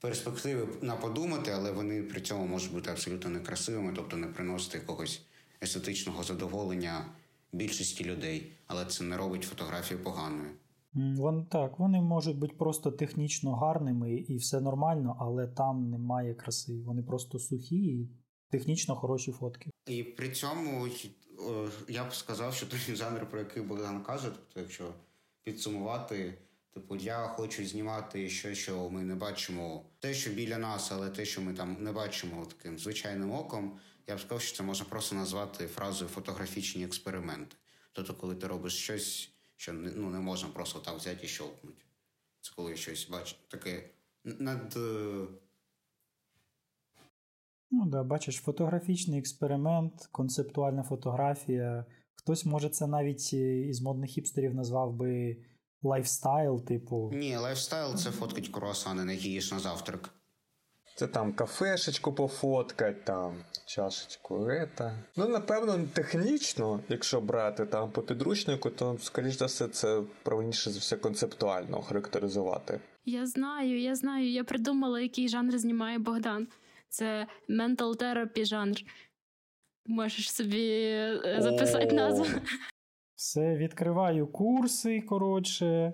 перспективи 0.00 0.68
на 0.81 0.96
подумати, 0.96 1.50
але 1.50 1.72
вони 1.72 2.02
при 2.02 2.20
цьому 2.20 2.46
можуть 2.46 2.72
бути 2.72 2.90
абсолютно 2.90 3.31
некрасивими, 3.31 3.92
тобто 3.96 4.16
не 4.16 4.26
приносити 4.26 4.78
якогось 4.78 5.20
естетичного 5.62 6.22
задоволення 6.22 7.07
більшості 7.52 8.04
людей, 8.04 8.52
але 8.66 8.85
це 8.85 9.04
не 9.04 9.16
робить 9.16 9.42
фотографію 9.42 10.00
поганою. 10.00 10.50
Вон, 10.92 11.46
так, 11.46 11.79
вони 11.79 12.01
можуть 12.01 12.38
бути 12.38 12.55
просто 12.59 12.90
технічно 12.90 13.55
гарними 13.55 14.14
і 14.14 14.37
все 14.37 14.61
нормально, 14.61 15.16
але 15.20 15.46
там 15.46 15.90
немає 15.90 16.35
краси. 16.35 16.83
Вони 16.87 17.03
просто 17.03 17.38
сухі 17.38 17.77
і 17.77 18.09
технічно 18.51 18.96
хороші 18.96 19.33
фотки. 19.33 19.70
І 19.87 20.03
при 20.03 20.31
цьому 20.31 20.88
я 21.88 22.05
б 22.05 22.14
сказав, 22.14 22.55
що 22.55 22.66
той 22.66 22.79
жанр, 22.96 23.31
про 23.31 23.38
який 23.38 23.62
Богдан 23.62 24.03
каже, 24.03 24.31
тобто, 24.31 24.61
якщо 24.61 24.94
підсумувати, 25.42 26.38
типу, 26.74 26.96
я 26.96 27.27
хочу 27.27 27.66
знімати 27.66 28.29
щось, 28.29 28.59
що 28.59 28.90
ми 28.90 29.03
не 29.03 29.14
бачимо, 29.14 29.85
те, 29.98 30.14
що 30.14 30.31
біля 30.31 30.59
нас, 30.59 30.92
але 30.92 31.11
те, 31.11 31.24
що 31.24 31.40
ми 31.42 31.53
там 31.53 31.77
не 31.81 31.92
бачимо 31.92 32.46
таким 32.46 32.79
звичайним 32.79 33.33
оком, 33.33 33.79
я 34.07 34.16
б 34.16 34.20
сказав, 34.20 34.40
що 34.40 34.57
це 34.57 34.62
можна 34.62 34.87
просто 34.88 35.16
назвати 35.16 35.66
фразою 35.66 36.11
фотографічні 36.11 36.85
експерименти. 36.85 37.57
Тобто, 37.92 38.14
коли 38.14 38.35
ти 38.35 38.46
робиш 38.46 38.74
щось, 38.74 39.33
що 39.59 39.73
не- 39.73 39.92
ну, 39.97 40.11
не 40.11 40.18
можна 40.21 40.49
просто 40.49 40.79
так 40.79 40.97
взяти 40.97 41.25
і 41.25 41.29
щелкнути. 41.29 41.83
Це 42.40 42.53
коли 42.57 42.77
щось 42.77 43.09
бачиш 43.11 43.38
таке 43.49 43.90
над. 44.25 44.75
е, 44.77 45.27
Ну 47.71 47.87
да, 47.87 48.03
бачиш, 48.03 48.37
фотографічний 48.37 49.18
експеримент, 49.18 50.09
концептуальна 50.12 50.83
фотографія. 50.83 51.85
Хтось, 52.14 52.44
може, 52.44 52.68
це 52.68 52.87
навіть 52.87 53.31
е, 53.33 53.59
із 53.61 53.81
модних 53.81 54.11
хіпстерів 54.11 54.55
назвав 54.55 54.92
би 54.94 55.37
lifestyle, 55.83 56.64
типу. 56.64 57.11
Ні, 57.14 57.37
lifestyle 57.37 57.94
це 57.97 58.11
фоткать 58.11 58.49
круасани, 58.49 59.14
які 59.14 59.31
їш 59.31 59.53
на 59.53 59.59
завтрак. 59.59 60.14
Це 60.98 61.06
там 61.06 61.32
кафешечку 61.32 62.12
пофоткать, 62.12 63.04
там 63.04 63.34
чашечку 63.66 64.50
эта. 64.51 64.94
Ну, 65.16 65.28
напевно, 65.28 65.88
технічно, 65.92 66.80
якщо 66.88 67.20
брати 67.20 67.66
там 67.66 67.90
по 67.90 68.02
підручнику, 68.02 68.70
то, 68.70 68.98
скоріш 69.00 69.34
за 69.34 69.46
все, 69.46 69.68
це 69.68 70.02
правильніше 70.22 70.70
за 70.70 70.78
все 70.78 70.96
концептуально 70.96 71.82
характеризувати. 71.82 72.80
Я 73.04 73.26
знаю, 73.26 73.80
я 73.80 73.94
знаю, 73.94 74.30
я 74.30 74.44
придумала, 74.44 75.00
який 75.00 75.28
жанр 75.28 75.58
знімає 75.58 75.98
Богдан. 75.98 76.48
Це 76.88 77.26
mental 77.48 78.02
therapy 78.02 78.44
жанр. 78.44 78.76
Можеш 79.87 80.32
собі 80.32 80.70
е, 80.70 81.37
записати 81.38 81.94
назву. 81.94 82.26
Все, 83.14 83.56
відкриваю 83.56 84.26
курси, 84.26 85.00
коротше, 85.00 85.92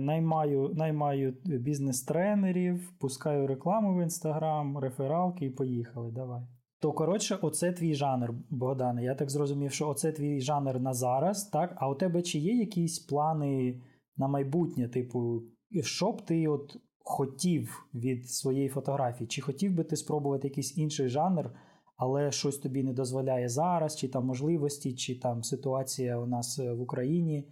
наймаю, 0.00 0.70
наймаю 0.74 1.34
бізнес-тренерів, 1.44 2.92
пускаю 3.00 3.46
рекламу 3.46 3.96
в 3.96 4.02
інстаграм, 4.02 4.78
рефералки 4.78 5.46
і 5.46 5.50
поїхали. 5.50 6.12
Давай. 6.12 6.42
То, 6.80 6.92
коротше, 6.92 7.38
оце 7.42 7.72
твій 7.72 7.94
жанр, 7.94 8.34
Богдане. 8.50 9.04
Я 9.04 9.14
так 9.14 9.30
зрозумів, 9.30 9.72
що 9.72 9.88
оце 9.88 10.12
твій 10.12 10.40
жанр 10.40 10.80
на 10.80 10.94
зараз, 10.94 11.44
так? 11.44 11.74
А 11.76 11.88
у 11.88 11.94
тебе 11.94 12.22
чи 12.22 12.38
є 12.38 12.54
якісь 12.54 12.98
плани 12.98 13.82
на 14.16 14.28
майбутнє? 14.28 14.88
Типу, 14.88 15.42
що 15.82 16.12
б 16.12 16.24
ти 16.24 16.48
от 16.48 16.76
хотів 16.98 17.88
від 17.94 18.30
своєї 18.30 18.68
фотографії? 18.68 19.28
Чи 19.28 19.42
хотів 19.42 19.74
би 19.74 19.84
ти 19.84 19.96
спробувати 19.96 20.48
якийсь 20.48 20.78
інший 20.78 21.08
жанр, 21.08 21.50
але 21.96 22.32
щось 22.32 22.58
тобі 22.58 22.82
не 22.82 22.92
дозволяє 22.92 23.48
зараз, 23.48 23.96
чи 23.96 24.08
там 24.08 24.26
можливості, 24.26 24.94
чи 24.94 25.20
там 25.20 25.42
ситуація 25.42 26.18
у 26.18 26.26
нас 26.26 26.58
е, 26.58 26.72
в 26.72 26.80
Україні 26.80 27.48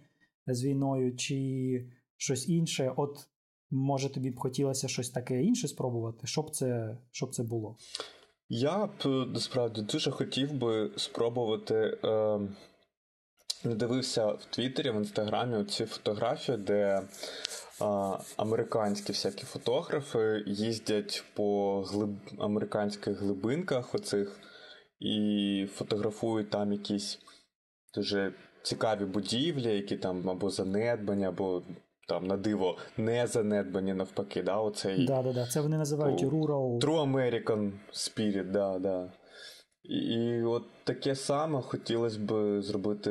з 0.47 0.65
війною, 0.65 1.15
чи 1.15 1.89
щось 2.17 2.49
інше? 2.49 2.93
От 2.97 3.27
може 3.71 4.09
тобі 4.09 4.31
б 4.31 4.39
хотілося 4.39 4.87
щось 4.87 5.09
таке 5.09 5.43
інше 5.43 5.67
спробувати? 5.67 6.27
Що 6.27 6.41
б 6.41 6.51
це, 6.51 6.97
що 7.11 7.25
б 7.25 7.33
це 7.35 7.43
було? 7.43 7.75
Я 8.49 8.85
б 8.85 8.91
е, 9.05 9.07
насправді 9.07 9.81
дуже 9.81 10.11
хотів 10.11 10.53
би 10.53 10.91
спробувати. 10.97 11.97
Е, 12.03 12.39
дивився 13.63 14.27
в 14.27 14.45
Твіттері, 14.45 14.91
в 14.91 14.95
Інстаграмі 14.95 15.65
ці 15.65 15.85
фотографії, 15.85 16.57
де 16.57 16.73
е, 16.73 17.01
американські 18.37 19.11
всякі 19.11 19.43
фотографи 19.43 20.43
їздять 20.47 21.23
по 21.33 21.81
глиб... 21.81 22.15
американських 22.39 23.19
глибинках 23.19 23.95
оцих 23.95 24.39
і 24.99 25.67
фотографують 25.73 26.49
там 26.49 26.71
якісь 26.73 27.19
дуже 27.95 28.33
цікаві 28.63 29.05
будівлі, 29.05 29.75
які 29.75 29.97
там 29.97 30.29
або 30.29 30.49
занедбані, 30.49 31.25
або 31.25 31.63
там 32.05 32.27
на 32.27 32.37
диво 32.37 32.77
не 32.97 33.27
занедбані 33.27 33.93
навпаки. 33.93 34.43
Да, 34.43 34.57
оцей 34.57 35.05
Да, 35.05 35.23
да, 35.23 35.33
да. 35.33 35.47
Це 35.47 35.61
вони 35.61 35.77
називають 35.77 36.23
О, 36.23 36.25
rural. 36.25 36.79
True 36.79 37.11
American 37.11 37.71
Spirit, 37.93 38.51
да, 38.51 38.79
да. 38.79 39.11
І, 39.83 39.97
і 39.97 40.43
от 40.43 40.63
таке 40.83 41.15
саме 41.15 41.61
хотілося 41.61 42.19
б 42.19 42.61
зробити. 42.61 43.09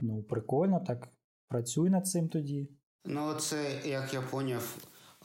Ну, 0.00 0.22
прикольно, 0.22 0.84
так. 0.86 1.08
Працюй 1.48 1.90
над 1.90 2.06
цим 2.06 2.28
тоді. 2.28 2.68
Ну, 3.04 3.34
це, 3.34 3.80
як 3.84 4.14
я 4.14 4.20
поняв, 4.20 4.76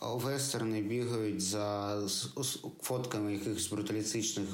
вестерни 0.01 0.81
бігають 0.81 1.41
за 1.41 1.97
фотками 2.81 3.33
якихось 3.33 3.71
бруталістичних 3.71 4.45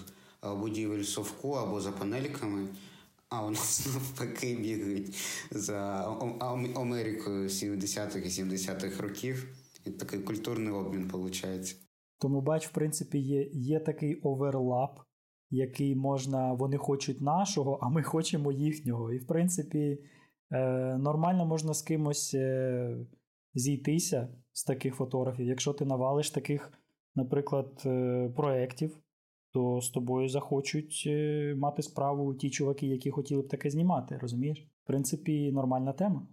будівель 0.44 1.04
совку 1.04 1.52
або 1.52 1.82
за 1.82 1.92
панельками, 1.92 2.68
а 3.30 3.46
у 3.46 3.50
нас 3.50 3.88
навпаки 3.94 4.56
бігають 4.56 5.16
за 5.52 6.04
Америкою 6.76 7.48
70-х 7.48 8.40
і 8.40 8.44
70-х 8.44 9.04
років. 9.04 9.56
І 9.86 9.92
такий 9.92 10.20
культурний 10.20 10.74
обмін 10.74 11.04
виходить. 11.04 11.76
Тому, 12.20 12.42
бач, 12.42 12.68
в 12.68 12.72
принципі, 12.72 13.20
є, 13.20 13.50
є 13.54 13.80
такий 13.80 14.16
оверлап, 14.16 15.00
який 15.50 15.96
можна, 15.96 16.54
вони 16.54 16.78
хочуть 16.78 17.22
нашого, 17.22 17.80
а 17.82 17.90
ми 17.90 18.04
хочемо 18.04 18.52
їхнього. 18.52 19.14
І, 19.14 19.18
в 19.18 19.28
принципі, 19.28 20.00
е, 20.52 20.98
нормально 20.98 21.46
можна 21.46 21.74
з 21.74 21.82
кимось 21.82 22.34
е, 22.34 22.98
зійтися 23.54 24.28
з 24.54 24.64
таких 24.64 24.96
фотографів. 24.96 25.48
Якщо 25.48 25.74
ти 25.74 25.86
навалиш 25.86 26.32
таких, 26.32 26.74
наприклад, 27.16 27.82
е, 27.86 28.30
проєктів, 28.36 28.98
то 29.54 29.82
з 29.82 29.90
тобою 29.90 30.30
захочуть 30.30 31.04
е, 31.08 31.56
мати 31.58 31.82
справу 31.82 32.34
ті 32.34 32.50
чуваки, 32.50 32.88
які 32.88 33.12
хотіли 33.12 33.42
б 33.42 33.48
таке 33.48 33.70
знімати, 33.70 34.18
розумієш? 34.22 34.60
В 34.84 34.88
принципі, 34.88 35.52
нормальна 35.52 35.94
тема. 35.94 36.28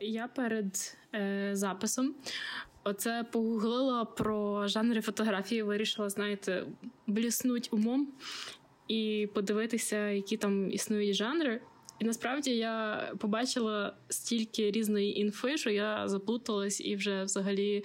Я 0.00 0.28
перед 0.28 0.96
е, 1.14 1.50
записом 1.56 2.14
оце 2.84 3.24
погуглила 3.32 4.04
про 4.04 4.68
жанри 4.68 5.00
фотографії, 5.00 5.62
вирішила, 5.62 6.08
знаєте, 6.08 6.66
бліснуть 7.06 7.68
умом 7.72 8.12
і 8.88 9.28
подивитися, 9.34 10.08
які 10.08 10.36
там 10.36 10.70
існують 10.70 11.16
жанри. 11.16 11.60
І 11.98 12.04
насправді 12.04 12.50
я 12.50 13.02
побачила 13.18 13.96
стільки 14.08 14.70
різної 14.70 15.20
інфи, 15.20 15.56
що 15.56 15.70
я 15.70 16.08
заплуталась 16.08 16.80
і 16.80 16.96
вже 16.96 17.24
взагалі 17.24 17.84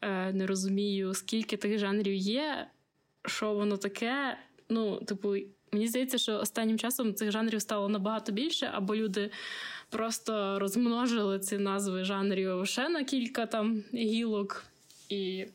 е, 0.00 0.32
не 0.32 0.46
розумію, 0.46 1.14
скільки 1.14 1.56
тих 1.56 1.78
жанрів 1.78 2.14
є, 2.14 2.66
що 3.26 3.54
воно 3.54 3.76
таке. 3.76 4.38
Ну, 4.68 4.96
типу, 4.96 5.34
мені 5.72 5.88
здається, 5.88 6.18
що 6.18 6.38
останнім 6.38 6.78
часом 6.78 7.14
цих 7.14 7.30
жанрів 7.30 7.62
стало 7.62 7.88
набагато 7.88 8.32
більше, 8.32 8.70
або 8.72 8.96
люди 8.96 9.30
просто 9.90 10.58
розмножили 10.58 11.38
ці 11.38 11.58
назви 11.58 12.04
жанрів 12.04 12.66
ще 12.66 12.88
на 12.88 13.04
кілька 13.04 13.46
там 13.46 13.84
гілок, 13.94 14.64
і 15.08 15.46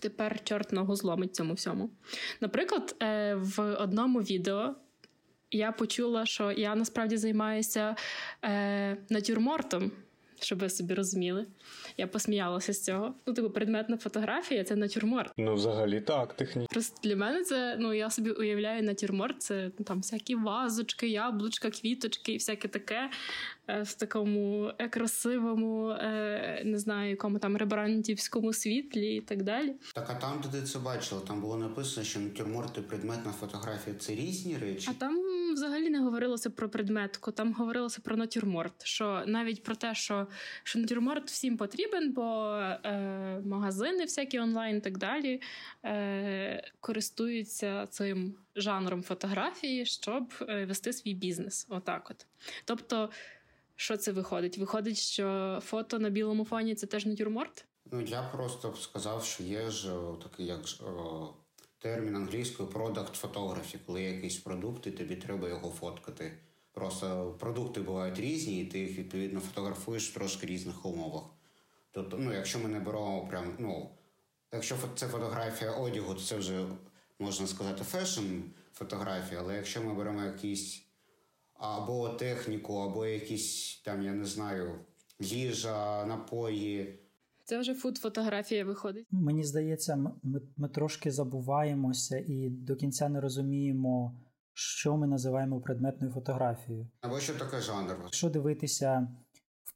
тепер 0.00 0.44
чорт 0.44 0.72
ногу 0.72 0.96
зломить 0.96 1.34
цьому 1.34 1.54
всьому. 1.54 1.90
Наприклад, 2.40 2.96
е, 3.02 3.34
в 3.34 3.74
одному 3.74 4.20
відео 4.20 4.74
я 5.54 5.72
почула, 5.72 6.26
що 6.26 6.52
я 6.52 6.74
насправді 6.74 7.16
займаюся 7.16 7.96
е, 8.44 8.96
натюрмортом, 9.10 9.92
щоб 10.40 10.58
ви 10.58 10.70
собі 10.70 10.94
розуміли. 10.94 11.46
Я 11.96 12.06
посміялася 12.06 12.72
з 12.72 12.84
цього. 12.84 13.14
Ну, 13.26 13.34
типу, 13.34 13.50
предметна 13.50 13.96
фотографія 13.96 14.64
це 14.64 14.76
натюрморт. 14.76 15.32
Ну, 15.36 15.54
взагалі 15.54 16.00
так, 16.00 16.34
технічно. 16.34 16.66
Просто 16.70 17.00
для 17.08 17.16
мене 17.16 17.44
це, 17.44 17.76
ну 17.80 17.94
я 17.94 18.10
собі 18.10 18.30
уявляю 18.30 18.82
натюрморт, 18.82 19.42
це 19.42 19.70
ну, 19.78 19.84
там 19.84 19.98
всякі 19.98 20.34
вазочки, 20.34 21.08
яблучка, 21.08 21.70
квіточки 21.70 22.32
і 22.32 22.36
всяке 22.36 22.68
таке 22.68 23.10
е, 23.68 23.82
в 23.82 23.94
такому 23.94 24.70
е, 24.78 24.88
красивому, 24.88 25.90
е, 25.90 26.62
не 26.64 26.78
знаю, 26.78 27.10
якому 27.10 27.38
там 27.38 27.56
рембрандтівському 27.56 28.52
світлі 28.52 29.14
і 29.16 29.20
так 29.20 29.42
далі. 29.42 29.74
Так, 29.94 30.06
а 30.10 30.14
там, 30.14 30.40
де 30.42 30.60
ти 30.60 30.66
це 30.66 30.78
бачила, 30.78 31.20
там 31.20 31.40
було 31.40 31.56
написано, 31.56 32.06
що 32.06 32.20
натюрморт 32.20 32.78
і 32.78 32.80
предметна 32.80 33.32
фотографія 33.32 33.96
це 33.96 34.14
різні 34.14 34.58
речі. 34.58 34.88
А 34.90 34.94
там 35.00 35.22
взагалі 35.54 35.90
не 35.90 36.00
говорилося 36.00 36.50
про 36.50 36.68
предметку, 36.68 37.32
там 37.32 37.52
говорилося 37.52 38.00
про 38.04 38.16
натюрморт. 38.16 38.72
Що 38.84 39.22
навіть 39.26 39.62
про 39.62 39.74
те, 39.74 39.94
що, 39.94 40.26
що 40.62 40.78
натюрморт 40.78 41.30
всім 41.30 41.56
потрібен, 41.56 41.83
бо 42.14 42.56
е, 42.84 43.40
магазини, 43.44 44.02
всякі 44.02 44.38
онлайн 44.38 44.76
і 44.76 44.80
так 44.80 44.98
далі 44.98 45.40
е, 45.84 46.70
користуються 46.80 47.86
цим 47.86 48.34
жанром 48.56 49.02
фотографії, 49.02 49.86
щоб 49.86 50.34
е, 50.48 50.64
вести 50.64 50.92
свій 50.92 51.14
бізнес. 51.14 51.66
Отак 51.68 52.10
от. 52.10 52.26
Тобто, 52.64 53.10
що 53.76 53.96
це 53.96 54.12
виходить? 54.12 54.58
Виходить, 54.58 54.98
що 54.98 55.58
фото 55.64 55.98
на 55.98 56.10
білому 56.10 56.44
фоні 56.44 56.74
це 56.74 56.86
теж 56.86 57.06
натюрморт? 57.06 57.64
Ну, 57.92 58.00
я 58.00 58.22
просто 58.22 58.74
сказав, 58.80 59.24
що 59.24 59.42
є 59.42 59.70
ж 59.70 59.92
такий 60.22 60.46
як 60.46 60.60
о, 60.86 61.34
термін 61.78 62.16
англійською 62.16 62.68
product 62.68 63.22
photography, 63.22 63.78
коли 63.86 64.02
є 64.02 64.10
якийсь 64.10 64.36
продукт, 64.36 64.86
і 64.86 64.90
тобі 64.90 65.16
треба 65.16 65.48
його 65.48 65.70
фоткати. 65.70 66.32
Просто 66.72 67.36
продукти 67.38 67.80
бувають 67.80 68.18
різні, 68.18 68.60
і 68.60 68.64
ти 68.64 68.78
їх 68.78 68.98
відповідно 68.98 69.40
фотографуєш 69.40 70.10
в 70.10 70.14
трошки 70.14 70.46
різних 70.46 70.86
умовах. 70.86 71.22
Тобто, 71.94 72.16
ну, 72.18 72.32
якщо 72.32 72.58
ми 72.58 72.68
не 72.68 72.80
беремо 72.80 73.26
прям, 73.30 73.56
ну, 73.58 73.90
якщо 74.52 74.76
це 74.94 75.06
фотографія 75.06 75.70
одягу, 75.72 76.14
то 76.14 76.20
це 76.20 76.36
вже 76.36 76.66
можна 77.18 77.46
сказати 77.46 77.84
fashion 77.84 78.40
фотографія, 78.72 79.40
але 79.40 79.56
якщо 79.56 79.82
ми 79.82 79.94
беремо 79.94 80.22
якісь 80.22 80.82
або 81.54 82.08
техніку, 82.08 82.74
або 82.76 83.06
якісь 83.06 83.82
там, 83.84 84.02
я 84.02 84.12
не 84.12 84.24
знаю, 84.24 84.78
їжа, 85.20 86.04
напої. 86.06 86.98
Це 87.44 87.58
вже 87.58 87.74
фуд-фотографія 87.74 88.64
виходить. 88.64 89.06
Мені 89.10 89.44
здається, 89.44 89.96
ми, 90.22 90.40
ми 90.56 90.68
трошки 90.68 91.10
забуваємося 91.10 92.18
і 92.26 92.48
до 92.48 92.76
кінця 92.76 93.08
не 93.08 93.20
розуміємо, 93.20 94.20
що 94.52 94.96
ми 94.96 95.06
називаємо 95.06 95.60
предметною 95.60 96.12
фотографією. 96.12 96.88
Або 97.00 97.20
що 97.20 97.34
таке 97.34 97.60
жанр? 97.60 97.96
Якщо 98.04 98.30
дивитися, 98.30 99.08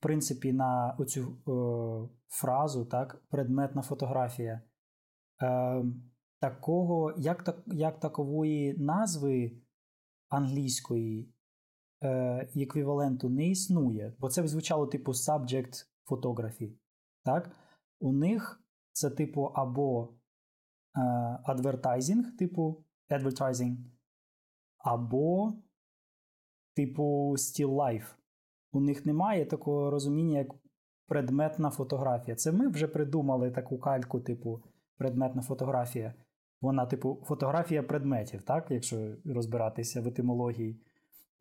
принципі, 0.00 0.52
на 0.52 0.96
оцю 0.98 1.20
е, 1.22 2.08
фразу, 2.28 2.84
так, 2.84 3.22
предметна 3.28 3.82
фотографія, 3.82 4.62
е, 5.42 5.84
такого, 6.40 7.14
як, 7.18 7.42
так, 7.42 7.62
як 7.66 8.00
такової 8.00 8.78
назви 8.78 9.52
англійської 10.28 11.34
е, 12.02 12.48
еквіваленту 12.56 13.28
не 13.28 13.48
існує, 13.48 14.16
бо 14.18 14.28
це 14.28 14.42
б 14.42 14.48
звучало 14.48 14.87
типу 14.87 15.12
subject 15.12 15.87
photography. 16.11 16.72
Так? 17.24 17.50
У 18.00 18.12
них 18.12 18.62
це 18.92 19.11
типу 19.11 19.42
або 19.42 20.14
е, 20.96 21.00
advertising, 21.52 22.37
типу 22.38 22.84
advertising, 23.11 23.76
або 24.78 25.52
типу 26.74 27.34
still 27.37 27.68
life. 27.68 28.17
У 28.72 28.81
них 28.81 29.07
немає 29.07 29.46
такого 29.46 29.90
розуміння, 29.90 30.38
як 30.38 30.48
предметна 31.09 31.70
фотографія. 31.70 32.37
Це 32.37 32.52
ми 32.52 32.68
вже 32.68 32.88
придумали 32.88 33.50
таку 33.50 33.78
кальку, 33.78 34.20
типу 34.20 34.62
предметна 34.98 35.42
фотографія. 35.42 36.14
Вона, 36.61 36.87
типу, 36.87 37.24
фотографія 37.24 37.83
предметів, 37.83 38.42
так, 38.42 38.66
якщо 38.70 39.14
розбиратися 39.24 40.00
в 40.00 40.07
етимології. 40.07 40.81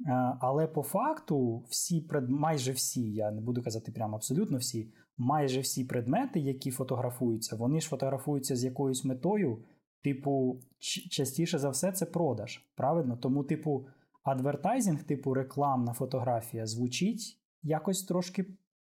Е, 0.07 0.37
Але 0.39 0.67
по 0.67 0.83
факту, 0.83 1.63
всі 1.69 2.01
пред... 2.01 2.29
майже 2.29 2.71
всі, 2.71 3.13
я 3.13 3.31
не 3.31 3.41
буду 3.41 3.63
казати 3.63 3.91
прямо 3.91 4.15
абсолютно 4.15 4.57
всі, 4.57 4.93
майже 5.17 5.59
всі 5.59 5.85
предмети, 5.85 6.39
які 6.39 6.71
фотографуються, 6.71 7.55
вони 7.55 7.81
ж 7.81 7.89
фотографуються 7.89 8.55
з 8.55 8.63
якоюсь 8.63 9.05
метою, 9.05 9.63
типу, 10.03 10.61
частіше 11.09 11.57
за 11.57 11.69
все, 11.69 11.91
це 11.91 12.05
продаж. 12.05 12.65
Правильно? 12.75 13.17
Тому, 13.17 13.43
типу, 13.43 13.87
адвертайзинг, 14.29 15.03
типу 15.03 15.33
рекламна 15.33 15.93
фотографія, 15.93 16.65
звучить 16.65 17.37
якось 17.63 18.03
трошки 18.03 18.45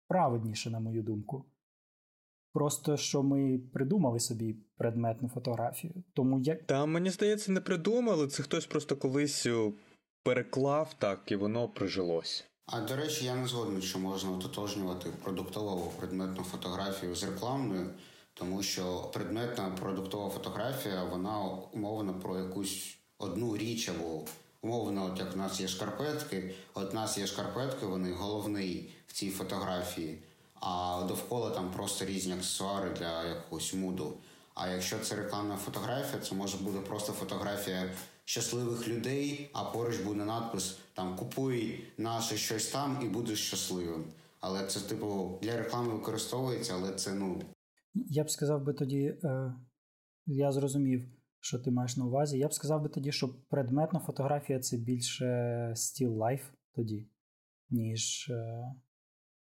праведніше, 0.08 0.70
на 0.70 0.80
мою 0.80 1.02
думку. 1.02 1.44
Просто 2.52 2.96
що 2.96 3.22
ми 3.22 3.60
придумали 3.72 4.20
собі 4.20 4.56
предметну 4.76 5.28
фотографію. 5.28 5.94
Тому 6.14 6.40
як. 6.40 6.66
Та 6.66 6.86
мені 6.86 7.10
здається, 7.10 7.52
не 7.52 7.60
придумали. 7.60 8.28
Це 8.28 8.42
хтось 8.42 8.66
просто 8.66 8.96
колись 8.96 9.46
переклав 10.22 10.94
так, 10.98 11.32
і 11.32 11.36
воно 11.36 11.68
прижилось. 11.68 12.46
А 12.66 12.80
до 12.80 12.96
речі, 12.96 13.24
я 13.24 13.36
не 13.36 13.46
згоден, 13.46 13.82
що 13.82 13.98
можна 13.98 14.30
ототожнювати 14.30 15.10
продуктову 15.22 15.92
предметну 15.98 16.44
фотографію 16.44 17.14
з 17.14 17.24
рекламною, 17.24 17.90
тому 18.34 18.62
що 18.62 19.10
предметна 19.12 19.70
продуктова 19.80 20.30
фотографія 20.30 21.04
вона 21.04 21.40
умовно 21.72 22.14
про 22.14 22.38
якусь 22.38 22.98
одну 23.18 23.56
річ 23.56 23.88
або 23.88 24.24
умовно, 24.62 25.04
от 25.12 25.18
як 25.18 25.34
в 25.34 25.36
нас 25.36 25.60
є 25.60 25.68
шкарпетки, 25.68 26.54
от 26.74 26.92
в 26.92 26.94
нас 26.94 27.18
є 27.18 27.26
шкарпетки, 27.26 27.86
вони 27.86 28.12
головний 28.12 28.92
в 29.06 29.12
цій 29.12 29.30
фотографії, 29.30 30.18
а 30.54 31.04
довкола 31.08 31.50
там 31.50 31.72
просто 31.72 32.04
різні 32.04 32.32
аксесуари 32.32 32.90
для 32.90 33.24
якогось 33.24 33.74
муду. 33.74 34.14
А 34.54 34.68
якщо 34.68 34.98
це 34.98 35.16
рекламна 35.16 35.56
фотографія, 35.56 36.22
це 36.22 36.34
може 36.34 36.56
бути 36.56 36.78
просто 36.78 37.12
фотографія 37.12 37.90
щасливих 38.24 38.88
людей, 38.88 39.50
а 39.52 39.64
поруч 39.64 39.96
буде 39.96 40.24
надпис 40.24 40.78
там 40.94 41.16
Купуй 41.16 41.84
наше 41.98 42.36
щось 42.36 42.66
там 42.66 42.98
і 43.02 43.08
будеш 43.08 43.46
щасливим. 43.46 44.04
Але 44.40 44.66
це, 44.66 44.80
типу, 44.80 45.38
для 45.42 45.56
реклами 45.56 45.94
використовується, 45.94 46.74
але 46.74 46.94
це 46.94 47.14
ну. 47.14 47.42
Я 47.94 48.24
б 48.24 48.30
сказав 48.30 48.64
би 48.64 48.72
тоді, 48.72 49.16
е, 49.24 49.54
я 50.26 50.52
зрозумів, 50.52 51.08
що 51.40 51.58
ти 51.58 51.70
маєш 51.70 51.96
на 51.96 52.04
увазі. 52.04 52.38
Я 52.38 52.48
б 52.48 52.54
сказав 52.54 52.82
би 52.82 52.88
тоді, 52.88 53.12
що 53.12 53.28
предметна 53.28 54.00
фотографія 54.00 54.60
це 54.60 54.76
більше 54.76 55.24
still 55.76 56.16
life 56.16 56.44
тоді, 56.74 57.08
ніж, 57.70 58.28
е, 58.30 58.64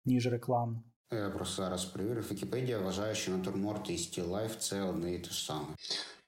ніж 0.04 0.26
рекламна. 0.26 0.82
Я 1.12 1.30
просто 1.30 1.62
зараз 1.62 1.84
перевірив. 1.84 2.32
Вікіпедія 2.32 2.78
вважає, 2.78 3.14
що 3.14 3.32
натюрморт 3.32 3.90
і 3.90 3.92
Still 3.92 4.28
Life– 4.28 4.56
це 4.58 4.82
одне 4.82 5.14
і 5.14 5.18
те 5.18 5.30
ж 5.30 5.44
саме. 5.44 5.66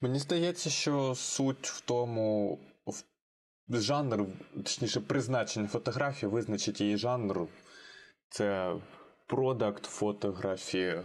Мені 0.00 0.18
здається, 0.18 0.70
що 0.70 1.14
суть 1.14 1.66
в 1.66 1.80
тому, 1.80 2.58
в 3.68 3.80
жанр, 3.80 4.26
точніше, 4.54 5.00
призначення 5.00 5.68
фотографії, 5.68 6.32
визначить 6.32 6.80
її 6.80 6.96
жанр. 6.96 7.46
Це 8.28 8.76
продакт 9.26 9.84
фотографії, 9.84 11.02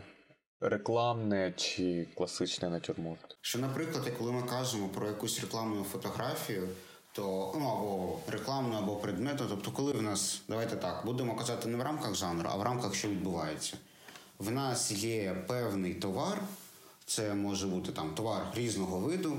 рекламне 0.61 1.53
чи 1.57 2.07
класичний 2.15 2.71
натюрморт. 2.71 3.37
Що, 3.41 3.59
наприклад, 3.59 4.11
коли 4.17 4.31
ми 4.31 4.43
кажемо 4.43 4.87
про 4.87 5.07
якусь 5.07 5.41
рекламну 5.41 5.83
фотографію, 5.83 6.67
то 7.11 7.55
ну 7.59 7.65
або 7.65 8.19
рекламну, 8.27 8.77
або 8.77 8.95
предметну, 8.95 9.45
тобто, 9.49 9.71
коли 9.71 9.91
в 9.91 10.01
нас, 10.01 10.41
давайте 10.47 10.75
так, 10.75 11.05
будемо 11.05 11.35
казати 11.35 11.69
не 11.69 11.77
в 11.77 11.81
рамках 11.81 12.15
жанру, 12.15 12.49
а 12.51 12.57
в 12.57 12.63
рамках, 12.63 12.95
що 12.95 13.07
відбувається. 13.07 13.77
В 14.39 14.51
нас 14.51 14.91
є 14.91 15.45
певний 15.47 15.93
товар, 15.93 16.41
це 17.05 17.33
може 17.33 17.67
бути 17.67 17.91
там 17.91 18.15
товар 18.15 18.47
різного 18.55 18.99
виду, 18.99 19.37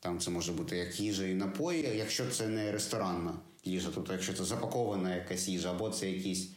там 0.00 0.20
це 0.20 0.30
може 0.30 0.52
бути 0.52 0.76
як 0.76 1.00
їжа 1.00 1.26
і 1.26 1.34
напої, 1.34 1.96
якщо 1.96 2.30
це 2.30 2.48
не 2.48 2.72
ресторанна 2.72 3.32
їжа, 3.64 3.88
тобто 3.94 4.12
якщо 4.12 4.34
це 4.34 4.44
запакована 4.44 5.14
якась 5.14 5.48
їжа, 5.48 5.70
або 5.70 5.90
це 5.90 6.10
якісь 6.10 6.48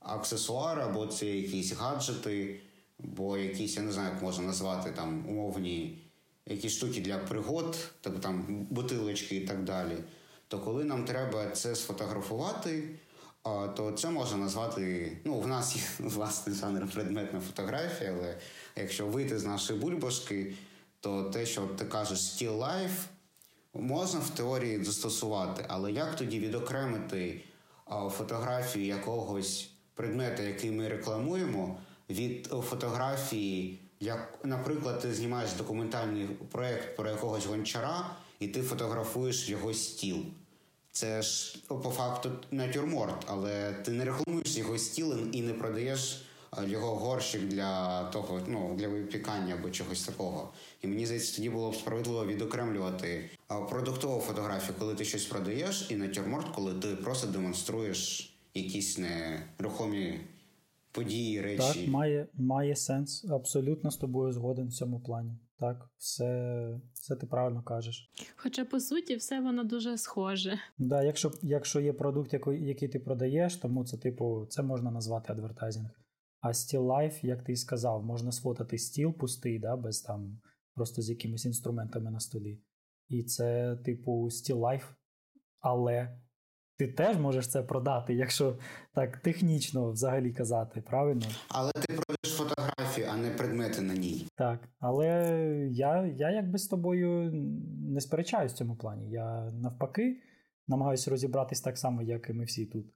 аксесуари, 0.00 0.82
або 0.82 1.06
це 1.06 1.26
якісь 1.26 1.72
гаджети, 1.72 2.60
або 3.04 3.38
якісь, 3.38 3.76
я 3.76 3.82
не 3.82 3.92
знаю, 3.92 4.12
як 4.14 4.22
можна 4.22 4.46
назвати 4.46 4.90
там 4.90 5.24
умовні 5.28 6.02
якісь 6.46 6.72
штуки 6.72 7.00
для 7.00 7.18
пригод, 7.18 7.78
тобто 8.00 8.20
там 8.20 8.66
бутилочки 8.70 9.36
і 9.36 9.46
так 9.46 9.64
далі. 9.64 9.96
То 10.48 10.58
коли 10.58 10.84
нам 10.84 11.04
треба 11.04 11.50
це 11.50 11.76
сфотографувати, 11.76 12.88
то 13.76 13.92
це 13.92 14.10
можна 14.10 14.36
назвати. 14.36 15.12
Ну, 15.24 15.40
в 15.40 15.46
нас 15.46 15.76
є 15.76 15.82
власний 16.08 16.56
жанр 16.56 16.90
предметна 16.94 17.40
фотографія, 17.40 18.14
але 18.18 18.38
якщо 18.76 19.06
вийти 19.06 19.38
з 19.38 19.44
нашої 19.44 19.80
бульбашки, 19.80 20.54
то 21.00 21.24
те, 21.24 21.46
що 21.46 21.66
ти 21.66 21.84
кажеш 21.84 22.18
still 22.18 22.58
life, 22.58 23.04
можна 23.74 24.20
в 24.20 24.30
теорії 24.30 24.84
застосувати. 24.84 25.64
Але 25.68 25.92
як 25.92 26.16
тоді 26.16 26.38
відокремити 26.38 27.40
фотографію 28.10 28.86
якогось 28.86 29.70
предмета, 29.94 30.42
який 30.42 30.70
ми 30.70 30.88
рекламуємо, 30.88 31.78
від 32.10 32.46
фотографії? 32.46 33.78
Як, 34.00 34.38
наприклад, 34.44 35.00
ти 35.00 35.14
знімаєш 35.14 35.52
документальний 35.52 36.26
проєкт 36.26 36.96
про 36.96 37.10
якогось 37.10 37.46
гончара, 37.46 38.10
і 38.40 38.48
ти 38.48 38.62
фотографуєш 38.62 39.48
його 39.48 39.74
стіл. 39.74 40.16
Це 40.92 41.22
ж 41.22 41.58
по 41.68 41.90
факту 41.90 42.30
натюрморт, 42.50 43.24
але 43.26 43.72
ти 43.72 43.90
не 43.90 44.04
рекламуєш 44.04 44.56
його 44.56 44.78
стіл 44.78 45.14
і 45.32 45.42
не 45.42 45.52
продаєш 45.52 46.24
його 46.66 46.96
горщик 46.96 47.48
для 47.48 48.04
того, 48.04 48.40
ну 48.46 48.74
для 48.78 48.88
випікання 48.88 49.54
або 49.54 49.70
чогось 49.70 50.04
такого. 50.04 50.52
І 50.82 50.86
мені 50.86 51.06
здається, 51.06 51.36
тоді 51.36 51.50
було 51.50 51.70
б 51.70 51.76
справедливо 51.76 52.26
відокремлювати 52.26 53.30
продуктову 53.70 54.20
фотографію, 54.20 54.74
коли 54.78 54.94
ти 54.94 55.04
щось 55.04 55.24
продаєш, 55.24 55.86
і 55.90 55.96
натюрморт, 55.96 56.48
коли 56.54 56.74
ти 56.74 56.88
просто 56.88 57.26
демонструєш 57.26 58.32
якісь 58.54 58.98
нерухомі 58.98 60.20
події, 60.92 61.40
речі. 61.40 61.58
Так, 61.58 61.88
має 61.88 62.26
має 62.34 62.76
сенс. 62.76 63.24
Абсолютно 63.24 63.90
з 63.90 63.96
тобою 63.96 64.32
згоден 64.32 64.68
в 64.68 64.72
цьому 64.72 65.00
плані. 65.00 65.38
Так, 65.58 65.90
все 65.98 66.80
все 66.92 67.16
ти 67.16 67.26
правильно 67.26 67.62
кажеш. 67.62 68.10
Хоча, 68.36 68.64
по 68.64 68.80
суті, 68.80 69.16
все 69.16 69.40
воно 69.40 69.64
дуже 69.64 69.98
схоже. 69.98 70.58
Да, 70.78 71.02
Якщо 71.02 71.32
якщо 71.42 71.80
є 71.80 71.92
продукт, 71.92 72.32
який, 72.32 72.66
який 72.66 72.88
ти 72.88 72.98
продаєш, 72.98 73.56
тому 73.56 73.84
це, 73.84 73.96
типу, 73.96 74.46
це 74.48 74.62
можна 74.62 74.90
назвати 74.90 75.32
адвертайзинг. 75.32 75.90
А 76.40 76.48
Still 76.48 76.86
Life, 76.86 77.26
як 77.26 77.44
ти 77.44 77.52
і 77.52 77.56
сказав, 77.56 78.04
можна 78.04 78.32
сфотати 78.32 78.78
стіл 78.78 79.12
пустий, 79.12 79.58
да, 79.58 79.76
без 79.76 80.00
там 80.00 80.40
просто 80.74 81.02
з 81.02 81.10
якимись 81.10 81.44
інструментами 81.44 82.10
на 82.10 82.20
столі. 82.20 82.60
І 83.08 83.22
це, 83.22 83.76
типу, 83.76 84.24
Still 84.24 84.56
Life, 84.56 84.88
але 85.60 86.18
ти 86.78 86.88
теж 86.88 87.16
можеш 87.16 87.48
це 87.48 87.62
продати, 87.62 88.14
якщо 88.14 88.58
так 88.94 89.16
технічно 89.16 89.90
взагалі 89.90 90.32
казати, 90.32 90.80
правильно? 90.80 91.26
Але 91.48 91.72
ти 91.72 91.94
продаєш 91.94 92.38
фотографію, 92.38 93.06
а 93.12 93.16
не 93.16 93.30
предмети 93.30 93.82
на 93.82 93.94
ній. 93.94 94.26
Так, 94.36 94.68
але 94.80 95.06
я 95.70 96.06
я 96.06 96.30
якби 96.30 96.58
з 96.58 96.66
тобою 96.66 97.30
не 97.88 98.00
сперечаюсь 98.00 98.52
в 98.52 98.56
цьому 98.56 98.76
плані. 98.76 99.10
Я 99.10 99.50
навпаки 99.52 100.22
намагаюся 100.68 101.10
розібратись 101.10 101.60
так 101.60 101.78
само, 101.78 102.02
як 102.02 102.30
і 102.30 102.32
ми 102.32 102.44
всі 102.44 102.66
тут. 102.66 102.86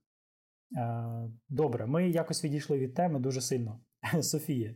Добре, 1.49 1.87
ми 1.87 2.11
якось 2.11 2.45
відійшли 2.45 2.79
від 2.79 2.95
теми 2.95 3.21
дуже 3.21 3.41
сильно. 3.41 3.81
Софія. 4.21 4.75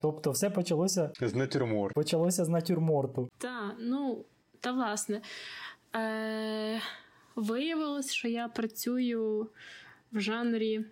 Тобто, 0.00 0.30
все 0.30 0.50
почалося 0.50 1.12
з 1.20 1.34
натюрморту. 1.34 1.94
Почалося 1.94 2.44
з 2.44 2.48
натюрморту. 2.48 3.28
Так, 3.38 3.76
ну, 3.80 4.24
та 4.60 4.72
власне. 4.72 5.22
Е- 5.96 6.80
Виявилось, 7.40 8.12
що 8.12 8.28
я 8.28 8.48
працюю 8.48 9.50
в 10.12 10.20
жанрі. 10.20 10.84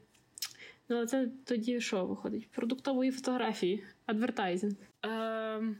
Ну, 0.89 1.07
це 1.07 1.31
тоді 1.45 1.81
що 1.81 2.07
виходить? 2.07 2.51
Продуктової 2.51 3.11
фотографії, 3.11 3.85
адвертайзинг. 4.07 4.75
Е, 5.07 5.77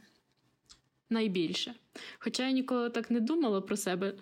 Найбільше. 1.09 1.75
Хоча 2.19 2.45
я 2.45 2.51
ніколи 2.51 2.89
так 2.89 3.11
не 3.11 3.19
думала 3.19 3.61
про 3.61 3.77
себе, 3.77 4.13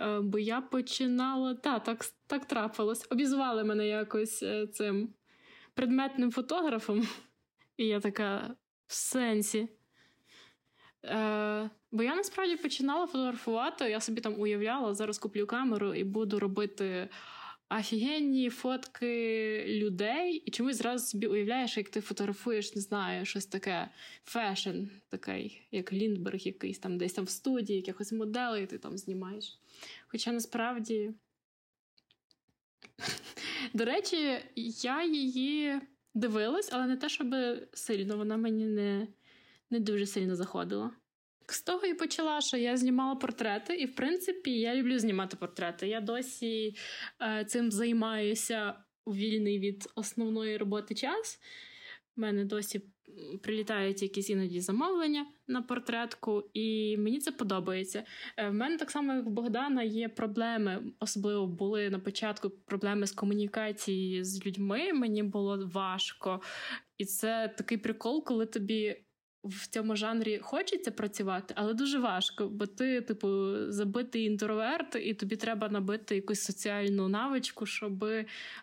е, 0.00 0.20
бо 0.20 0.38
я 0.38 0.60
починала. 0.60 1.54
Та, 1.54 1.78
так 1.78 2.04
так 2.26 2.44
трапилось. 2.44 3.06
Обізвали 3.10 3.64
мене 3.64 3.86
якось 3.86 4.42
е, 4.42 4.66
цим 4.66 5.14
предметним 5.74 6.30
фотографом. 6.30 7.08
І 7.76 7.86
я 7.86 8.00
така 8.00 8.56
в 8.86 8.94
сенсі. 8.94 9.68
Е, 11.04 11.70
Бо 11.90 12.02
я 12.02 12.14
насправді 12.14 12.56
починала 12.56 13.06
фотографувати. 13.06 13.90
Я 13.90 14.00
собі 14.00 14.20
там 14.20 14.40
уявляла, 14.40 14.94
зараз 14.94 15.18
куплю 15.18 15.46
камеру 15.46 15.94
і 15.94 16.04
буду 16.04 16.38
робити 16.38 17.08
офігенні 17.70 18.50
фотки 18.50 19.64
людей. 19.68 20.42
І 20.46 20.50
чомусь 20.50 20.76
зразу 20.76 21.06
собі 21.06 21.26
уявляєш, 21.26 21.76
як 21.76 21.88
ти 21.88 22.00
фотографуєш, 22.00 22.74
не 22.74 22.80
знаю, 22.80 23.24
щось 23.24 23.46
таке 23.46 23.90
fashion, 24.24 24.84
такий, 25.08 25.62
як 25.70 25.92
Ліндберг, 25.92 26.40
якийсь 26.40 26.78
там 26.78 26.98
десь 26.98 27.12
там 27.12 27.24
в 27.24 27.30
студії, 27.30 27.76
якихось 27.76 28.12
моделей 28.12 28.66
ти 28.66 28.78
там 28.78 28.98
знімаєш. 28.98 29.58
Хоча 30.06 30.32
насправді. 30.32 31.14
До 33.74 33.84
речі, 33.84 34.38
я 34.82 35.04
її 35.04 35.80
дивилась, 36.14 36.70
але 36.72 36.86
не 36.86 36.96
те, 36.96 37.08
щоб 37.08 37.34
сильно 37.72 38.16
вона 38.16 38.36
мені 38.36 38.66
не 38.66 39.08
не 39.70 39.80
дуже 39.80 40.06
сильно 40.06 40.36
заходила. 40.36 40.90
З 41.50 41.62
того 41.62 41.86
і 41.86 41.94
почала, 41.94 42.40
що 42.40 42.56
я 42.56 42.76
знімала 42.76 43.14
портрети, 43.14 43.76
і 43.76 43.86
в 43.86 43.94
принципі 43.94 44.50
я 44.50 44.74
люблю 44.74 44.98
знімати 44.98 45.36
портрети. 45.36 45.88
Я 45.88 46.00
досі 46.00 46.74
е, 47.22 47.44
цим 47.44 47.70
займаюся 47.70 48.74
у 49.04 49.14
вільний 49.14 49.58
від 49.58 49.88
основної 49.94 50.56
роботи 50.56 50.94
час. 50.94 51.40
У 52.16 52.20
мене 52.20 52.44
досі 52.44 52.82
прилітають 53.42 54.02
якісь 54.02 54.30
іноді 54.30 54.60
замовлення 54.60 55.26
на 55.46 55.62
портретку, 55.62 56.50
і 56.54 56.96
мені 56.96 57.18
це 57.18 57.32
подобається. 57.32 58.04
Е, 58.36 58.48
в 58.48 58.54
мене 58.54 58.76
так 58.76 58.90
само, 58.90 59.14
як 59.14 59.26
в 59.26 59.30
Богдана, 59.30 59.82
є 59.82 60.08
проблеми, 60.08 60.82
особливо 61.00 61.46
були 61.46 61.90
на 61.90 61.98
початку 61.98 62.50
проблеми 62.50 63.06
з 63.06 63.12
комунікації 63.12 64.24
з 64.24 64.46
людьми. 64.46 64.92
Мені 64.92 65.22
було 65.22 65.70
важко. 65.72 66.42
І 66.98 67.04
це 67.04 67.54
такий 67.58 67.78
прикол, 67.78 68.24
коли 68.24 68.46
тобі 68.46 68.96
в 69.44 69.66
цьому 69.66 69.96
жанрі 69.96 70.38
хочеться 70.38 70.90
працювати, 70.90 71.54
але 71.56 71.74
дуже 71.74 71.98
важко, 71.98 72.48
бо 72.48 72.66
ти, 72.66 73.00
типу, 73.00 73.54
забитий 73.72 74.24
інтроверт, 74.24 74.96
і 75.02 75.14
тобі 75.14 75.36
треба 75.36 75.68
набити 75.68 76.16
якусь 76.16 76.42
соціальну 76.42 77.08
навичку, 77.08 77.66
щоб 77.66 78.04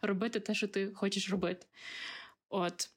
робити 0.02 0.40
те, 0.40 0.54
що 0.54 0.68
ти 0.68 0.92
хочеш 0.94 1.30
робити. 1.30 1.66
От. 2.50 2.90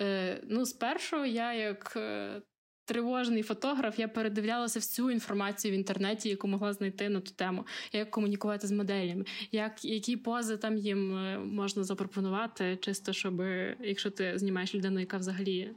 Е, 0.00 0.40
Ну, 0.48 0.66
спершу 0.66 1.24
я 1.24 1.52
як 1.52 1.92
е, 1.96 2.42
тривожний 2.84 3.42
фотограф, 3.42 3.98
я 3.98 4.08
передивлялася 4.08 4.78
всю 4.78 5.10
інформацію 5.10 5.72
в 5.72 5.74
інтернеті, 5.74 6.28
яку 6.28 6.48
могла 6.48 6.72
знайти 6.72 7.08
на 7.08 7.20
ту 7.20 7.30
тему, 7.30 7.66
як 7.92 8.10
комунікувати 8.10 8.66
з 8.66 8.72
моделями, 8.72 9.24
як, 9.52 9.84
які 9.84 10.16
пози 10.16 10.56
там 10.56 10.76
їм 10.76 11.16
е, 11.16 11.38
можна 11.38 11.84
запропонувати, 11.84 12.78
чисто 12.80 13.12
щоб, 13.12 13.42
якщо 13.80 14.10
ти 14.10 14.38
знімаєш 14.38 14.74
людину, 14.74 15.00
яка 15.00 15.16
взагалі 15.16 15.70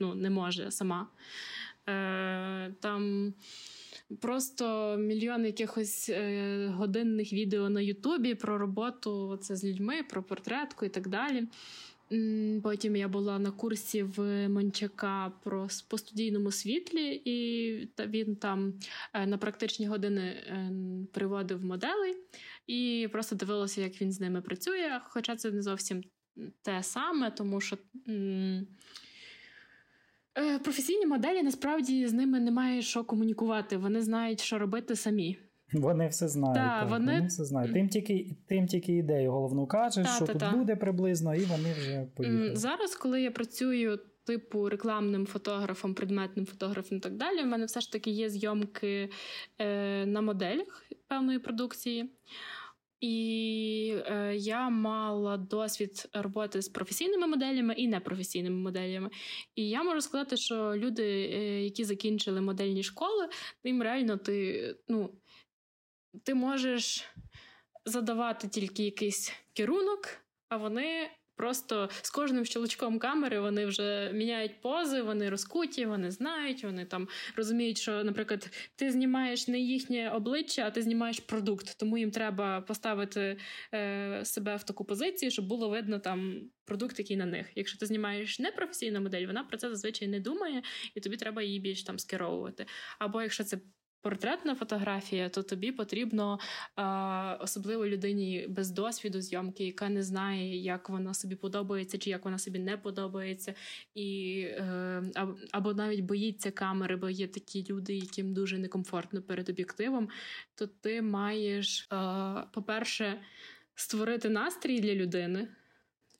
ну, 0.00 0.14
не 0.14 0.30
може 0.30 0.70
сама. 0.70 1.06
Е, 1.88 2.72
Там 2.80 3.34
просто 4.20 4.96
мільйон 4.98 5.44
якихось 5.44 6.08
е, 6.08 6.66
годинних 6.74 7.32
відео 7.32 7.68
на 7.68 7.80
Ютубі 7.80 8.34
про 8.34 8.58
роботу 8.58 9.38
це 9.42 9.56
з 9.56 9.64
людьми, 9.64 10.02
про 10.02 10.22
портретку 10.22 10.84
і 10.84 10.88
так 10.88 11.08
далі. 11.08 11.46
Потім 12.62 12.96
я 12.96 13.08
була 13.08 13.38
на 13.38 13.50
курсі 13.50 14.02
в 14.02 14.48
Мончака 14.48 15.32
про 15.44 15.68
по 15.88 15.98
студійному 15.98 16.52
світлі, 16.52 17.22
і 17.24 17.88
він 18.06 18.36
там 18.36 18.74
е, 19.12 19.26
на 19.26 19.38
практичні 19.38 19.86
години 19.86 20.22
е, 20.22 20.72
приводив 21.12 21.64
моделей 21.64 22.16
і 22.66 23.08
просто 23.12 23.36
дивилася, 23.36 23.80
як 23.80 24.02
він 24.02 24.12
з 24.12 24.20
ними 24.20 24.40
працює. 24.40 25.00
Хоча 25.08 25.36
це 25.36 25.50
не 25.50 25.62
зовсім 25.62 26.02
те 26.62 26.82
саме, 26.82 27.30
тому 27.30 27.60
що. 27.60 27.78
Е, 30.38 30.58
професійні 30.58 31.06
моделі 31.06 31.42
насправді 31.42 32.06
з 32.06 32.12
ними 32.12 32.40
немає 32.40 32.82
що 32.82 33.04
комунікувати. 33.04 33.76
Вони 33.76 34.02
знають, 34.02 34.40
що 34.40 34.58
робити 34.58 34.96
самі. 34.96 35.38
Вони 35.72 36.08
все 36.08 36.28
знають. 36.28 36.54
Да, 36.54 36.80
так, 36.80 36.90
вони... 36.90 37.12
вони 37.12 37.26
все 37.26 37.44
знають. 37.44 37.72
Тим 37.72 37.88
тільки 37.88 38.36
тим 38.46 38.66
тільки 38.66 38.92
ідею 38.92 39.32
головну 39.32 39.66
кажеш, 39.66 40.06
та, 40.06 40.12
що 40.16 40.26
та, 40.26 40.32
тут 40.32 40.40
та. 40.40 40.56
буде 40.56 40.76
приблизно, 40.76 41.34
і 41.34 41.44
вони 41.44 41.72
вже 41.72 42.06
поїхали. 42.16 42.56
Зараз, 42.56 42.96
коли 42.96 43.22
я 43.22 43.30
працюю 43.30 43.98
типу 44.24 44.68
рекламним 44.68 45.26
фотографом, 45.26 45.94
предметним 45.94 46.46
фотографом 46.46 46.98
і 46.98 47.00
так 47.00 47.16
далі, 47.16 47.42
у 47.42 47.46
мене 47.46 47.64
все 47.64 47.80
ж 47.80 47.92
таки 47.92 48.10
є 48.10 48.30
зйомки 48.30 49.10
е, 49.58 50.06
на 50.06 50.20
моделях 50.20 50.84
певної 51.08 51.38
продукції. 51.38 52.10
І 53.00 53.96
е, 54.06 54.36
я 54.36 54.70
мала 54.70 55.36
досвід 55.36 56.08
роботи 56.12 56.62
з 56.62 56.68
професійними 56.68 57.26
моделями 57.26 57.74
і 57.74 57.88
непрофесійними 57.88 58.56
моделями. 58.56 59.10
І 59.54 59.68
я 59.68 59.82
можу 59.82 60.00
сказати, 60.00 60.36
що 60.36 60.72
люди, 60.76 61.02
е, 61.04 61.64
які 61.64 61.84
закінчили 61.84 62.40
модельні 62.40 62.82
школи, 62.82 63.28
їм 63.64 63.82
реально 63.82 64.16
ти 64.16 64.76
ну, 64.88 65.10
ти 66.24 66.34
можеш 66.34 67.04
задавати 67.84 68.48
тільки 68.48 68.84
якийсь 68.84 69.32
керунок, 69.52 70.08
а 70.48 70.56
вони 70.56 71.10
Просто 71.40 71.88
з 72.02 72.10
кожним 72.10 72.44
щелчком 72.44 72.98
камери 72.98 73.40
вони 73.40 73.66
вже 73.66 74.10
міняють 74.14 74.60
пози, 74.60 75.02
вони 75.02 75.30
розкуті, 75.30 75.86
вони 75.86 76.10
знають, 76.10 76.64
вони 76.64 76.84
там 76.84 77.08
розуміють, 77.36 77.78
що, 77.78 78.04
наприклад, 78.04 78.50
ти 78.76 78.90
знімаєш 78.90 79.48
не 79.48 79.58
їхнє 79.58 80.10
обличчя, 80.10 80.66
а 80.66 80.70
ти 80.70 80.82
знімаєш 80.82 81.20
продукт. 81.20 81.78
Тому 81.78 81.98
їм 81.98 82.10
треба 82.10 82.60
поставити 82.60 83.36
е, 83.74 84.20
себе 84.24 84.56
в 84.56 84.62
таку 84.62 84.84
позицію, 84.84 85.30
щоб 85.30 85.46
було 85.46 85.68
видно 85.68 85.98
там 85.98 86.40
продукт, 86.64 86.98
який 86.98 87.16
на 87.16 87.26
них. 87.26 87.46
Якщо 87.54 87.78
ти 87.78 87.86
знімаєш 87.86 88.38
непрофесійну 88.38 89.00
модель, 89.00 89.26
вона 89.26 89.44
про 89.44 89.58
це 89.58 89.68
зазвичай 89.68 90.08
не 90.08 90.20
думає, 90.20 90.62
і 90.94 91.00
тобі 91.00 91.16
треба 91.16 91.42
її 91.42 91.60
більш 91.60 91.82
там 91.82 91.98
скеровувати. 91.98 92.66
Або 92.98 93.22
якщо 93.22 93.44
це 93.44 93.58
портретна 94.02 94.54
фотографія, 94.54 95.28
то 95.28 95.42
тобі 95.42 95.72
потрібно 95.72 96.38
а, 96.76 97.38
особливо 97.40 97.86
людині 97.86 98.46
без 98.48 98.70
досвіду 98.70 99.20
зйомки, 99.20 99.64
яка 99.64 99.88
не 99.88 100.02
знає, 100.02 100.56
як 100.56 100.88
вона 100.88 101.14
собі 101.14 101.34
подобається, 101.34 101.98
чи 101.98 102.10
як 102.10 102.24
вона 102.24 102.38
собі 102.38 102.58
не 102.58 102.76
подобається, 102.76 103.54
і 103.94 104.40
е, 104.48 105.02
або 105.50 105.74
навіть 105.74 106.00
боїться 106.00 106.50
камери, 106.50 106.96
бо 106.96 107.10
є 107.10 107.28
такі 107.28 107.66
люди, 107.70 107.94
яким 107.96 108.34
дуже 108.34 108.58
некомфортно 108.58 109.22
перед 109.22 109.48
об'єктивом. 109.48 110.08
То 110.54 110.66
ти 110.66 111.02
маєш, 111.02 111.86
а, 111.90 112.44
по-перше, 112.52 113.20
створити 113.74 114.28
настрій 114.28 114.80
для 114.80 114.94
людини. 114.94 115.48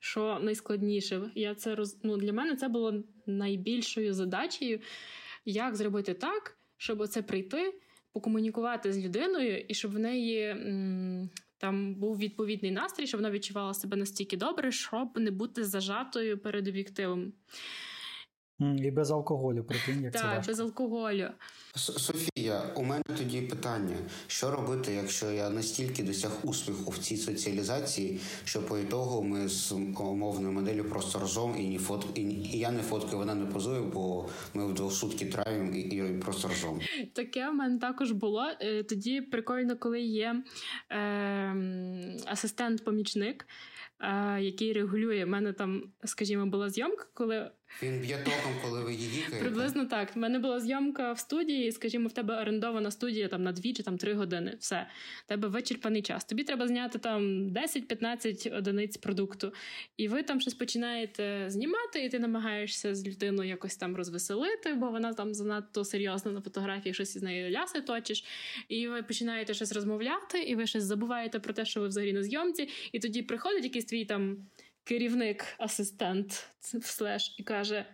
Що 0.03 0.39
найскладніше, 0.43 1.31
я 1.35 1.55
це 1.55 1.75
роз... 1.75 1.99
ну, 2.03 2.17
для 2.17 2.33
мене 2.33 2.57
це 2.57 2.69
було 2.69 3.03
найбільшою 3.27 4.15
задачею, 4.15 4.81
як 5.45 5.77
зробити 5.77 6.15
так, 6.15 6.60
щоб 6.81 7.01
оце 7.01 7.23
прийти, 7.23 7.75
покомунікувати 8.13 8.93
з 8.93 8.99
людиною, 8.99 9.65
і 9.69 9.75
щоб 9.75 9.93
в 9.93 9.99
неї 9.99 10.57
там 11.59 11.95
був 11.95 12.19
відповідний 12.19 12.71
настрій, 12.71 13.07
щоб 13.07 13.21
вона 13.21 13.31
відчувала 13.31 13.75
себе 13.75 13.97
настільки 13.97 14.37
добре, 14.37 14.73
щоб 14.73 15.19
не 15.19 15.31
бути 15.31 15.65
зажатою 15.65 16.39
перед 16.39 16.69
об'єктивом. 16.69 17.33
І 18.61 18.91
без 18.91 19.11
алкоголю, 19.11 19.65
прикинь, 19.65 20.03
як 20.03 20.13
так, 20.13 20.23
це 20.23 20.29
важко. 20.29 20.47
без 20.47 20.61
алкоголю. 20.61 21.29
Софія, 21.77 22.63
у 22.77 22.83
мене 22.83 23.03
тоді 23.19 23.41
питання: 23.41 23.97
що 24.27 24.51
робити, 24.51 24.93
якщо 24.93 25.31
я 25.31 25.51
настільки 25.51 26.03
досяг 26.03 26.31
успіху 26.43 26.91
в 26.91 26.99
цій 26.99 27.17
соціалізації, 27.17 28.21
що 28.45 28.63
по 28.63 28.79
ітогу 28.79 29.23
ми 29.23 29.49
з 29.49 29.73
умовною 29.73 30.53
моделлю 30.53 30.85
просто 30.85 31.19
разом 31.19 31.57
і 31.59 31.69
ні 31.69 31.79
фот 31.79 32.07
і, 32.15 32.21
і 32.21 32.59
я 32.59 32.71
не 32.71 32.83
фоткаю, 32.83 33.19
вона 33.19 33.35
не 33.35 33.47
позує, 33.47 33.81
бо 33.81 34.29
ми 34.55 34.67
вдвох 34.67 34.93
сутки 34.93 35.27
травимо 35.27 35.75
і, 35.75 35.81
і 35.81 36.21
просто 36.21 36.49
разом. 36.49 36.81
Таке 37.13 37.51
в 37.51 37.55
мене 37.55 37.79
також 37.79 38.13
було. 38.13 38.47
Е, 38.61 38.83
тоді 38.83 39.21
прикольно, 39.21 39.77
коли 39.77 40.01
є 40.01 40.43
е, 40.91 40.97
асистент-помічник. 42.27 43.47
Який 44.41 44.73
регулює. 44.73 45.25
У 45.25 45.29
мене 45.29 45.53
там, 45.53 45.83
скажімо, 46.05 46.47
була 46.47 46.71
зйомка, 46.71 47.07
коли 47.15 47.51
він 47.83 48.01
б'є 48.01 48.19
током, 48.19 48.53
коли 48.63 48.85
ви 48.85 48.95
її 48.95 49.25
Приблизно 49.41 49.85
так. 49.85 50.13
У 50.17 50.21
мене 50.21 50.39
була 50.39 50.61
зйомка 50.61 51.13
в 51.13 51.19
студії, 51.19 51.73
скажімо, 51.73 52.09
в 52.09 52.13
тебе 52.13 52.41
орендована 52.41 52.91
студія 52.91 53.29
там 53.29 53.43
на 53.43 53.53
дві 53.53 53.73
чи 53.73 53.83
там 53.83 53.99
три 53.99 54.15
години. 54.15 54.57
Все, 54.59 54.87
в 55.25 55.29
тебе 55.29 55.49
вичерпаний 55.49 56.03
час. 56.03 56.25
Тобі 56.25 56.45
треба 56.45 56.69
зняти 56.69 56.99
там 56.99 57.49
10-15 57.49 58.57
одиниць 58.57 58.97
продукту. 58.97 59.53
І 59.97 60.09
ви 60.09 60.23
там 60.23 60.41
щось 60.41 60.55
починаєте 60.55 61.45
знімати, 61.49 62.05
і 62.05 62.09
ти 62.09 62.19
намагаєшся 62.19 62.95
з 62.95 63.07
людиною 63.07 63.49
якось 63.49 63.77
там 63.77 63.97
розвеселити, 63.97 64.75
бо 64.75 64.91
вона 64.91 65.13
там 65.13 65.35
занадто 65.35 65.85
серйозно 65.85 66.33
на 66.33 66.41
фотографії 66.41 66.95
щось 66.95 67.17
із 67.17 67.23
нею 67.23 67.51
ляси 67.51 67.81
точиш. 67.81 68.25
І 68.69 68.89
ви 68.89 69.03
починаєте 69.03 69.55
щось 69.55 69.73
розмовляти, 69.73 70.43
і 70.43 70.55
ви 70.55 70.67
щось 70.67 70.85
забуваєте 70.85 71.39
про 71.39 71.53
те, 71.53 71.65
що 71.65 71.81
ви 71.81 71.89
взагалі 71.89 72.13
на 72.13 72.23
зйомці, 72.23 72.69
і 72.93 72.99
тоді 72.99 73.23
приходить 73.23 73.65
якийсь 73.65 73.85
твій 73.85 74.05
там 74.05 74.37
керівник, 74.85 75.45
асистент 75.59 76.47
слеш, 76.83 77.35
і 77.39 77.43
каже: 77.43 77.87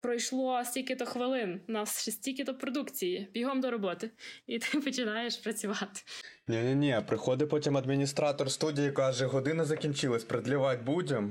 пройшло 0.00 0.64
стільки-то 0.64 1.06
хвилин, 1.06 1.60
у 1.68 1.72
нас 1.72 2.02
ще 2.02 2.10
стільки-то 2.10 2.54
продукції, 2.54 3.28
бігом 3.34 3.60
до 3.60 3.70
роботи, 3.70 4.10
і 4.46 4.58
ти 4.58 4.80
починаєш 4.84 5.36
працювати. 5.36 6.00
Ні, 6.48 6.74
ні, 6.74 7.00
приходить 7.06 7.48
потім 7.48 7.76
адміністратор 7.76 8.50
студії, 8.50 8.92
каже, 8.92 9.26
година 9.26 9.64
закінчилась, 9.64 10.24
продлівати 10.24 10.82
будемо. 10.82 11.30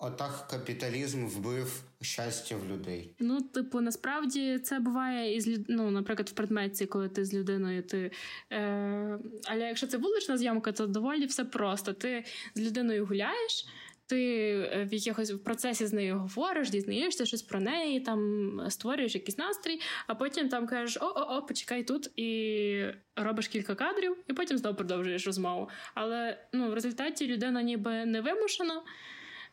Отак 0.00 0.46
капіталізм 0.50 1.26
вбив 1.26 1.82
щастя 2.00 2.56
в 2.56 2.72
людей. 2.72 3.14
Ну, 3.18 3.40
типу, 3.40 3.80
насправді 3.80 4.58
це 4.58 4.80
буває 4.80 5.36
із 5.36 5.60
ну, 5.68 5.90
наприклад, 5.90 6.28
в 6.28 6.32
предметці, 6.32 6.86
коли 6.86 7.08
ти 7.08 7.24
з 7.24 7.34
людиною. 7.34 7.82
ти... 7.82 8.10
Е... 8.52 9.18
Але 9.44 9.60
якщо 9.60 9.86
це 9.86 9.96
вулична 9.96 10.38
зйомка, 10.38 10.72
то 10.72 10.86
доволі 10.86 11.26
все 11.26 11.44
просто. 11.44 11.92
Ти 11.92 12.24
з 12.54 12.60
людиною 12.60 13.06
гуляєш. 13.06 13.66
Ти 14.06 14.50
е, 14.50 14.88
в 14.90 14.94
якихось 14.94 15.30
в 15.30 15.38
процесі 15.38 15.86
з 15.86 15.92
нею 15.92 16.18
говориш, 16.18 16.70
дізнаєшся 16.70 17.26
щось 17.26 17.42
про 17.42 17.60
неї, 17.60 18.00
там 18.00 18.60
створюєш 18.68 19.14
якийсь 19.14 19.38
настрій, 19.38 19.80
а 20.06 20.14
потім 20.14 20.48
там 20.48 20.66
кажеш: 20.66 20.96
о-о-о, 21.00 21.42
почекай 21.42 21.84
тут, 21.84 22.10
і 22.16 22.84
робиш 23.16 23.48
кілька 23.48 23.74
кадрів, 23.74 24.16
і 24.28 24.32
потім 24.32 24.58
знову 24.58 24.76
продовжуєш 24.76 25.26
розмову. 25.26 25.68
Але 25.94 26.38
ну, 26.52 26.70
в 26.70 26.74
результаті 26.74 27.26
людина 27.26 27.62
ніби 27.62 28.04
не 28.04 28.20
вимушена 28.20 28.82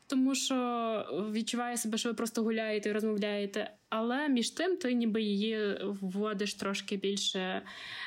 тому 0.08 0.36
що 0.36 1.30
відчуває 1.32 1.78
себе, 1.78 1.98
що 1.98 2.10
ви 2.10 2.16
просто 2.16 2.44
гуляєте 2.44 2.90
і 2.90 2.92
розмовляєте. 2.92 3.72
Але 3.90 4.30
між 4.30 4.50
тим 4.50 4.78
ти 4.78 4.94
ніби 4.94 5.22
її 5.22 5.78
вводиш 5.84 6.54
трошки 6.54 6.98
більше 6.98 7.62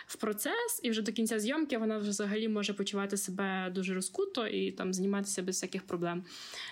в 0.07 0.17
процес, 0.17 0.81
і 0.83 0.91
вже 0.91 1.03
до 1.03 1.13
кінця 1.13 1.39
зйомки 1.39 1.79
вона 1.79 1.99
взагалі 1.99 2.49
може 2.49 2.73
почувати 2.73 3.17
себе 3.17 3.71
дуже 3.75 3.95
розкуто 3.95 4.47
і 4.47 4.73
там 4.73 4.95
зніматися 4.95 5.43
без 5.43 5.57
всяких 5.57 5.87
проблем. 5.87 6.25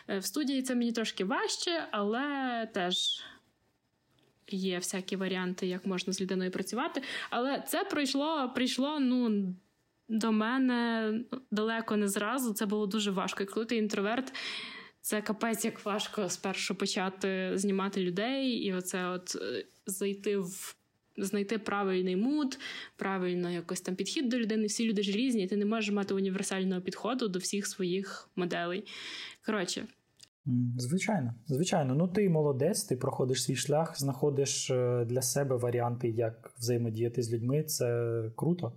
Е, 0.09 0.19
в 0.19 0.25
студії 0.25 0.63
це 0.63 0.75
мені 0.75 0.93
трошки 0.93 1.25
важче, 1.25 1.89
але 1.91 2.69
теж. 2.75 3.23
Є 4.51 4.79
всякі 4.79 5.17
варіанти, 5.17 5.67
як 5.67 5.87
можна 5.87 6.13
з 6.13 6.21
людиною 6.21 6.51
працювати. 6.51 7.03
Але 7.31 7.65
це 7.69 7.85
пройшло, 7.85 8.53
прийшло 8.55 9.01
ну, 9.01 9.55
до 10.09 10.33
мене 10.33 11.13
далеко 11.51 11.97
не 11.97 12.09
зразу. 12.09 12.55
Це 12.55 12.67
було 12.67 12.87
дуже 12.87 13.11
важко. 13.11 13.43
І 13.43 13.47
коли 13.47 13.67
ти 13.67 13.77
інтроверт, 13.77 14.33
це 15.07 15.23
капець 15.23 15.65
як 15.65 15.85
важко 15.85 16.29
спершу 16.29 16.75
почати 16.75 17.53
знімати 17.55 18.01
людей, 18.01 18.49
і 18.51 18.73
оце 18.73 19.09
от 19.09 19.37
е, 19.37 19.65
зайти 19.87 20.39
в. 20.39 20.77
Знайти 21.19 21.59
правильний 21.59 22.17
муд, 22.17 22.59
правильно 22.97 23.51
якось 23.51 23.81
там 23.81 23.95
підхід 23.95 24.29
до 24.29 24.39
людини. 24.39 24.67
Всі 24.67 24.89
люди 24.89 25.03
ж 25.03 25.13
різні, 25.13 25.43
і 25.43 25.47
ти 25.47 25.57
не 25.57 25.65
можеш 25.65 25.95
мати 25.95 26.15
універсального 26.15 26.81
підходу 26.81 27.29
до 27.29 27.39
всіх 27.39 27.67
своїх 27.67 28.31
моделей. 28.37 28.85
Коротше. 29.47 29.87
Звичайно, 30.79 31.35
звичайно. 31.47 31.95
Ну 31.95 32.09
ти 32.09 32.29
молодець, 32.29 32.85
ти 32.85 32.97
проходиш 32.97 33.43
свій 33.43 33.57
шлях, 33.57 33.99
знаходиш 33.99 34.71
е, 34.71 35.05
для 35.05 35.23
себе 35.23 35.57
варіанти, 35.57 36.09
як 36.09 36.53
взаємодіяти 36.59 37.23
з 37.23 37.33
людьми. 37.33 37.63
Це 37.63 38.23
круто. 38.37 38.73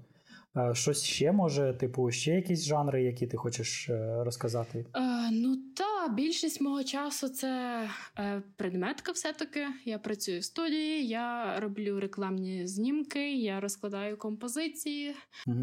Щось 0.73 1.03
ще 1.03 1.31
може, 1.31 1.73
типу, 1.79 2.11
ще 2.11 2.35
якісь 2.35 2.65
жанри, 2.65 3.03
які 3.03 3.27
ти 3.27 3.37
хочеш 3.37 3.89
е, 3.89 4.23
розказати? 4.23 4.85
А, 4.91 5.29
Ну 5.31 5.57
так, 5.75 5.98
більшість 6.15 6.61
мого 6.61 6.83
часу 6.83 7.29
це 7.29 7.83
е, 8.19 8.41
предметка. 8.55 9.11
Все-таки 9.11 9.67
я 9.85 9.99
працюю 9.99 10.39
в 10.39 10.43
студії, 10.43 11.07
я 11.07 11.59
роблю 11.59 11.99
рекламні 11.99 12.67
знімки, 12.67 13.35
я 13.35 13.59
розкладаю 13.59 14.17
композиції. 14.17 15.15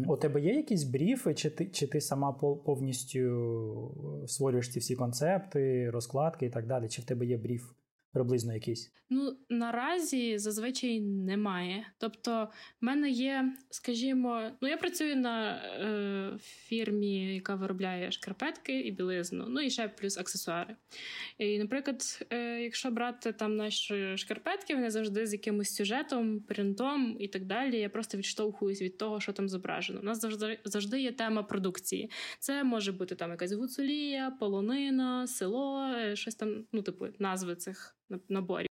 У 0.07 0.17
тебе 0.17 0.41
є 0.41 0.53
якісь 0.53 0.83
бріфи, 0.83 1.33
чи 1.33 1.49
ти 1.49 1.65
чи 1.65 1.87
ти 1.87 2.01
сама 2.01 2.31
повністю 2.65 4.25
створюєш 4.27 4.69
ці 4.69 4.79
всі 4.79 4.95
концепти, 4.95 5.89
розкладки 5.89 6.45
і 6.45 6.49
так 6.49 6.67
далі? 6.67 6.87
Чи 6.89 7.01
в 7.01 7.05
тебе 7.05 7.25
є 7.25 7.37
бріф? 7.37 7.71
Приблизно 8.17 8.53
якийсь? 8.53 8.91
Ну 9.09 9.37
наразі 9.49 10.37
зазвичай 10.37 10.99
немає. 11.01 11.85
Тобто, 11.97 12.49
в 12.81 12.85
мене 12.85 13.09
є, 13.09 13.53
скажімо, 13.69 14.51
ну 14.61 14.67
я 14.67 14.77
працюю 14.77 15.15
на 15.15 15.55
е, 15.55 16.37
фірмі, 16.41 17.35
яка 17.35 17.55
виробляє 17.55 18.11
шкарпетки 18.11 18.79
і 18.79 18.91
білизну, 18.91 19.45
ну 19.49 19.61
і 19.61 19.69
ще 19.69 19.87
плюс 19.87 20.17
аксесуари. 20.17 20.75
І, 21.37 21.59
наприклад, 21.59 22.25
е, 22.29 22.61
якщо 22.61 22.91
брати 22.91 23.33
там 23.33 23.55
наші 23.55 24.17
шкарпетки, 24.17 24.75
вони 24.75 24.89
завжди 24.89 25.27
з 25.27 25.33
якимось 25.33 25.75
сюжетом, 25.75 26.39
принтом 26.39 27.17
і 27.19 27.27
так 27.27 27.45
далі. 27.45 27.79
Я 27.79 27.89
просто 27.89 28.17
відштовхуюсь 28.17 28.81
від 28.81 28.97
того, 28.97 29.19
що 29.19 29.33
там 29.33 29.49
зображено. 29.49 29.99
У 29.99 30.03
нас 30.03 30.21
завжди 30.21 30.59
завжди 30.63 31.01
є 31.01 31.11
тема 31.11 31.43
продукції. 31.43 32.11
Це 32.39 32.63
може 32.63 32.91
бути 32.91 33.15
там 33.15 33.31
якась 33.31 33.51
гуцулія, 33.51 34.31
полонина, 34.39 35.27
село, 35.27 35.83
е, 35.83 36.15
щось 36.15 36.35
там, 36.35 36.65
ну 36.73 36.81
типу 36.81 37.07
назви 37.19 37.55
цих 37.55 37.97
наборів. 38.29 38.67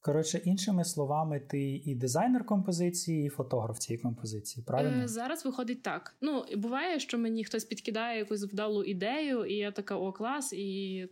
Коротше, 0.00 0.38
іншими 0.38 0.84
словами, 0.84 1.40
ти 1.40 1.76
і 1.76 1.94
дизайнер 1.94 2.46
композиції, 2.46 3.26
і 3.26 3.28
фотограф 3.28 3.78
цієї 3.78 4.02
композиції. 4.02 4.64
Правильно 4.66 5.04
Е, 5.04 5.08
зараз 5.08 5.44
виходить 5.44 5.82
так. 5.82 6.16
Ну 6.20 6.44
буває, 6.56 7.00
що 7.00 7.18
мені 7.18 7.44
хтось 7.44 7.64
підкидає 7.64 8.18
якусь 8.18 8.44
вдалу 8.44 8.84
ідею, 8.84 9.44
і 9.44 9.54
я 9.54 9.72
така 9.72 9.96
о 9.96 10.12
клас, 10.12 10.52
і 10.52 11.08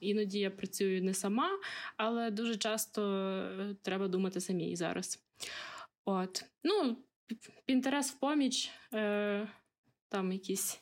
іноді 0.00 0.38
я 0.38 0.50
працюю 0.50 1.02
не 1.02 1.14
сама, 1.14 1.48
але 1.96 2.30
дуже 2.30 2.56
часто 2.56 3.02
е, 3.60 3.76
треба 3.82 4.08
думати 4.08 4.40
самій 4.40 4.76
зараз. 4.76 5.18
От, 6.04 6.44
ну 6.64 6.96
інтерес 7.66 8.10
в 8.10 8.18
поміч, 8.18 8.70
е, 8.94 9.48
там 10.08 10.32
якісь. 10.32 10.80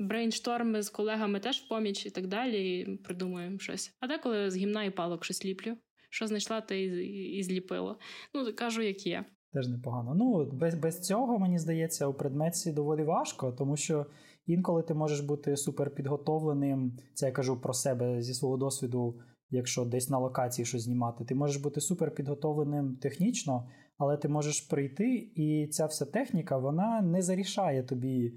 Брейншторми 0.00 0.82
з 0.82 0.90
колегами 0.90 1.40
теж 1.40 1.56
в 1.56 1.68
поміч 1.68 2.06
і 2.06 2.10
так 2.10 2.26
далі, 2.26 2.80
і 2.80 2.96
придумуємо 2.96 3.58
щось. 3.58 3.96
А 4.00 4.06
деколи 4.06 4.50
з 4.50 4.56
гімна 4.56 4.84
і 4.84 4.90
палок 4.90 5.24
щось 5.24 5.44
ліплю. 5.44 5.76
Що 6.10 6.26
знайшла, 6.26 6.60
те 6.60 6.82
і, 6.82 7.38
і 7.38 7.42
зліпила. 7.42 7.96
Ну, 8.34 8.52
кажу, 8.54 8.82
як 8.82 9.06
є. 9.06 9.24
Теж 9.52 9.68
непогано. 9.68 10.14
Ну, 10.14 10.50
без 10.52 10.74
без 10.74 11.00
цього, 11.00 11.38
мені 11.38 11.58
здається, 11.58 12.06
у 12.06 12.14
предметці 12.14 12.72
доволі 12.72 13.02
важко, 13.02 13.52
тому 13.52 13.76
що 13.76 14.06
інколи 14.46 14.82
ти 14.82 14.94
можеш 14.94 15.20
бути 15.20 15.56
суперпідготовленим. 15.56 16.96
Це 17.14 17.26
я 17.26 17.32
кажу 17.32 17.60
про 17.60 17.72
себе 17.72 18.22
зі 18.22 18.34
свого 18.34 18.56
досвіду, 18.56 19.20
якщо 19.50 19.84
десь 19.84 20.10
на 20.10 20.18
локації 20.18 20.66
щось 20.66 20.82
знімати. 20.82 21.24
Ти 21.24 21.34
можеш 21.34 21.56
бути 21.56 21.80
суперпідготовленим 21.80 22.96
технічно, 22.96 23.68
але 23.98 24.16
ти 24.16 24.28
можеш 24.28 24.60
прийти, 24.60 25.32
і 25.34 25.68
ця 25.70 25.86
вся 25.86 26.04
техніка 26.04 26.58
вона 26.58 27.00
не 27.00 27.22
зарішає 27.22 27.82
тобі 27.82 28.32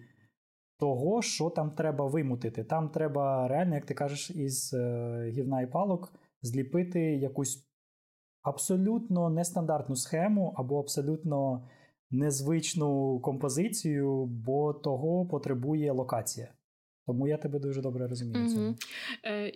того, 0.83 1.21
що 1.21 1.49
там 1.49 1.71
треба 1.71 2.05
вимутити. 2.05 2.63
Там 2.63 2.89
треба 2.89 3.47
реально, 3.47 3.75
як 3.75 3.85
ти 3.85 3.93
кажеш, 3.93 4.31
із 4.31 4.73
е, 4.73 5.31
гівна 5.31 5.61
і 5.61 5.71
палок 5.71 6.13
зліпити 6.41 6.99
якусь 6.99 7.67
абсолютно 8.41 9.29
нестандартну 9.29 9.95
схему 9.95 10.53
або 10.57 10.79
абсолютно 10.79 11.67
незвичну 12.11 13.19
композицію, 13.19 14.25
бо 14.25 14.73
того 14.73 15.25
потребує 15.25 15.91
локація. 15.91 16.53
Тому 17.07 17.27
я 17.27 17.37
тебе 17.37 17.59
дуже 17.59 17.81
добре 17.81 18.07
розумію. 18.07 18.45
Угу. 18.45 18.75
Е, 19.25 19.51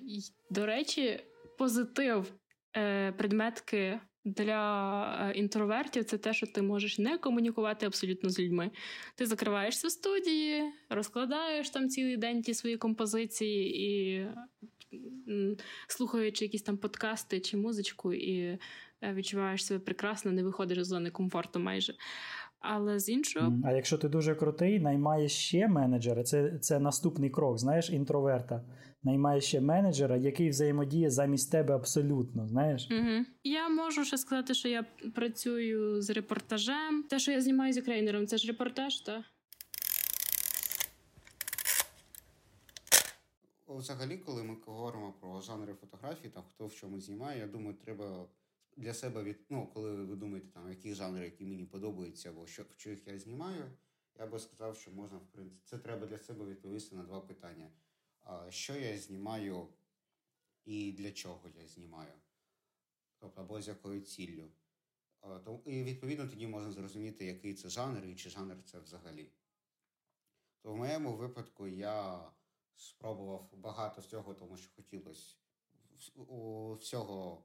До 0.52 0.66
речі, 0.66 1.20
позитив 1.58 2.34
е, 2.78 3.12
предметки 3.12 4.00
для 4.36 5.30
е, 5.30 5.38
інтровертів 5.38 6.06
це 6.06 6.18
те, 6.18 6.34
що 6.34 6.48
ти 6.48 6.62
можеш 6.62 7.00
не 7.00 7.18
комунікувати 7.18 7.86
абсолютно 7.86 8.30
з 8.30 8.40
людьми. 8.40 8.72
Ти 9.16 9.26
закриваєшся 9.26 9.88
в 9.88 9.92
студії, 9.92 10.64
розкладаєш 10.90 11.70
там 11.70 11.90
цілий 11.90 12.18
день 12.18 12.42
ті 12.42 12.54
свої 12.54 12.78
композиції 12.78 13.84
і 13.86 14.28
слухаючи 15.88 16.46
якісь 16.46 16.62
там 16.62 16.78
подкасти 16.78 17.40
чи 17.40 17.58
музичку, 17.58 18.14
і 18.14 18.40
е, 18.40 18.60
відчуваєш 19.04 19.66
себе 19.66 19.80
прекрасно, 19.80 20.32
не 20.32 20.44
виходиш 20.44 20.84
з 20.84 20.88
зони 20.88 21.12
комфорту 21.12 21.60
майже. 21.60 21.94
Але 22.60 23.00
з 23.00 23.10
іншого. 23.10 23.54
А 23.64 23.72
якщо 23.72 23.98
ти 23.98 24.10
дуже 24.10 24.36
крутий, 24.36 24.80
наймаєш 24.80 25.32
ще 25.32 25.68
менеджера, 25.68 26.24
це 26.24 26.60
це 26.60 26.80
наступний 26.80 27.30
крок, 27.30 27.58
знаєш, 27.58 27.90
інтроверта. 27.90 28.64
Наймаєш 29.04 29.44
ще 29.44 29.62
менеджера, 29.62 30.18
який 30.18 30.50
взаємодіє 30.50 31.10
замість 31.10 31.52
тебе 31.52 31.76
абсолютно. 31.76 32.48
знаєш? 32.48 32.88
Угу. 32.92 33.26
Я 33.44 33.70
можу 33.70 34.06
ще 34.06 34.18
сказати, 34.18 34.54
що 34.54 34.68
я 34.68 34.86
працюю 35.16 36.02
з 36.02 36.10
репортажем. 36.10 37.04
Те, 37.10 37.20
що 37.20 37.32
я 37.32 37.42
знімаю 37.42 37.74
з 37.74 37.78
Українером, 37.78 38.28
це 38.28 38.38
ж 38.38 38.48
репортаж, 38.48 39.02
так? 39.02 39.22
Взагалі, 43.68 44.18
коли 44.18 44.44
ми 44.44 44.56
говоримо 44.66 45.14
про 45.22 45.42
жанри 45.42 45.74
фотографії, 45.74 46.32
там 46.34 46.44
хто 46.54 46.68
в 46.68 46.74
чому 46.74 47.00
знімає, 47.00 47.40
я 47.40 47.48
думаю, 47.48 47.76
треба 47.86 48.26
для 48.78 48.94
себе 48.94 49.24
від 49.24 49.46
ну, 49.50 49.68
коли 49.74 49.96
ви 49.96 50.16
думаєте, 50.16 50.48
там 50.54 50.70
які 50.70 50.94
жанри, 50.94 51.26
які 51.26 51.46
мені 51.46 51.66
подобаються, 51.66 52.30
або 52.30 52.48
що 52.48 52.64
в 52.64 52.76
чиїх 52.78 53.08
я 53.08 53.20
знімаю, 53.20 53.72
я 54.20 54.28
би 54.28 54.40
сказав, 54.40 54.78
що 54.78 54.92
можна 54.92 55.18
в 55.18 55.28
принципі 55.32 55.62
це 55.66 55.78
треба 55.78 56.08
для 56.08 56.18
себе 56.18 56.46
відповісти 56.46 56.96
на 56.96 57.04
два 57.04 57.22
питання: 57.22 57.72
а, 58.22 58.52
що 58.52 58.76
я 58.76 58.98
знімаю 58.98 59.68
і 60.66 60.92
для 60.92 61.12
чого 61.12 61.50
я 61.62 61.68
знімаю, 61.68 62.14
тобто 63.20 63.42
або 63.42 63.62
з 63.62 63.68
якою 63.68 64.02
ціллю. 64.02 64.52
А, 65.22 65.40
то, 65.40 65.62
і 65.66 65.84
відповідно 65.84 66.28
тоді 66.28 66.48
можна 66.48 66.72
зрозуміти, 66.72 67.26
який 67.26 67.54
це 67.54 67.70
жанр 67.70 68.06
і 68.06 68.16
чи 68.16 68.30
жанр 68.30 68.64
це 68.64 68.80
взагалі. 68.80 69.32
То 70.62 70.74
в 70.74 70.78
моєму 70.78 71.16
випадку 71.16 71.68
я 71.68 72.30
спробував 72.76 73.50
багато 73.54 74.02
з 74.02 74.08
цього, 74.08 74.34
тому 74.34 74.58
що 74.58 74.72
хотілося 74.76 75.36
всього 76.80 77.44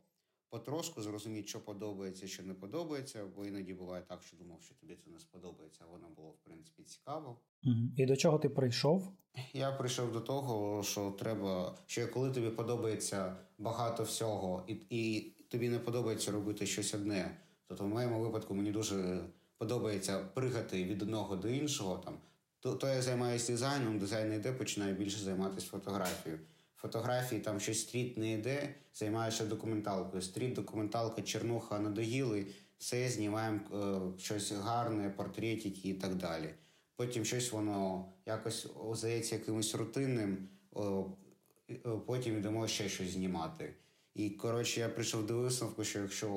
потрошку 0.52 1.02
зрозуміти, 1.02 1.48
що 1.48 1.60
подобається, 1.60 2.26
що 2.26 2.42
не 2.42 2.54
подобається, 2.54 3.24
бо 3.36 3.46
іноді 3.46 3.74
буває 3.74 4.02
так, 4.08 4.22
що 4.22 4.36
думав, 4.36 4.62
що 4.62 4.74
тобі 4.74 4.94
це 5.04 5.10
не 5.10 5.18
сподобається, 5.18 5.80
а 5.88 5.92
воно 5.92 6.08
було 6.16 6.28
в 6.30 6.38
принципі 6.44 6.82
цікаво. 6.82 7.38
І 7.96 8.06
до 8.06 8.16
чого 8.16 8.38
ти 8.38 8.48
прийшов? 8.48 9.12
Я 9.52 9.72
прийшов 9.72 10.12
до 10.12 10.20
того, 10.20 10.82
що 10.82 11.10
треба, 11.10 11.78
що 11.86 12.08
коли 12.08 12.30
тобі 12.30 12.50
подобається 12.50 13.36
багато 13.58 14.02
всього, 14.02 14.64
і 14.66 14.76
і 14.90 15.20
тобі 15.48 15.68
не 15.68 15.78
подобається 15.78 16.30
робити 16.30 16.66
щось 16.66 16.94
одне, 16.94 17.36
то 17.66 17.84
в 17.84 17.88
моєму 17.88 18.20
випадку 18.20 18.54
мені 18.54 18.72
дуже 18.72 19.24
подобається 19.58 20.18
пригати 20.18 20.84
від 20.84 21.02
одного 21.02 21.36
до 21.36 21.48
іншого. 21.48 21.98
Там 21.98 22.14
то, 22.60 22.74
то 22.74 22.88
я 22.88 23.02
займаюся 23.02 23.52
дизайном, 23.52 23.98
дизайн 23.98 24.28
не 24.28 24.36
йде, 24.36 24.52
починаю 24.52 24.94
більше 24.94 25.18
займатися 25.18 25.66
фотографією 25.70 26.40
фотографії 26.82 27.40
там 27.40 27.60
щось 27.60 27.80
стріт 27.80 28.18
не 28.18 28.32
йде, 28.32 28.74
займаєшся 28.94 29.44
документалкою. 29.44 30.22
Стріт, 30.22 30.52
документалка, 30.52 31.22
чернуха 31.22 31.78
надоїли, 31.78 32.46
все 32.78 33.08
знімаємо 33.08 33.60
е, 34.18 34.18
щось 34.22 34.52
гарне, 34.52 35.10
портретики 35.10 35.88
і 35.88 35.94
так 35.94 36.14
далі. 36.14 36.54
Потім 36.96 37.24
щось 37.24 37.52
воно 37.52 38.12
якось 38.26 38.66
здається 38.92 39.34
якимось 39.34 39.74
рутинним, 39.74 40.48
е, 40.76 40.80
потім 42.06 42.38
йдемо 42.38 42.68
ще 42.68 42.88
щось 42.88 43.10
знімати. 43.10 43.74
І 44.14 44.30
коротше, 44.30 44.80
я 44.80 44.88
прийшов 44.88 45.26
до 45.26 45.38
висновку, 45.38 45.84
що 45.84 45.98
якщо 45.98 46.28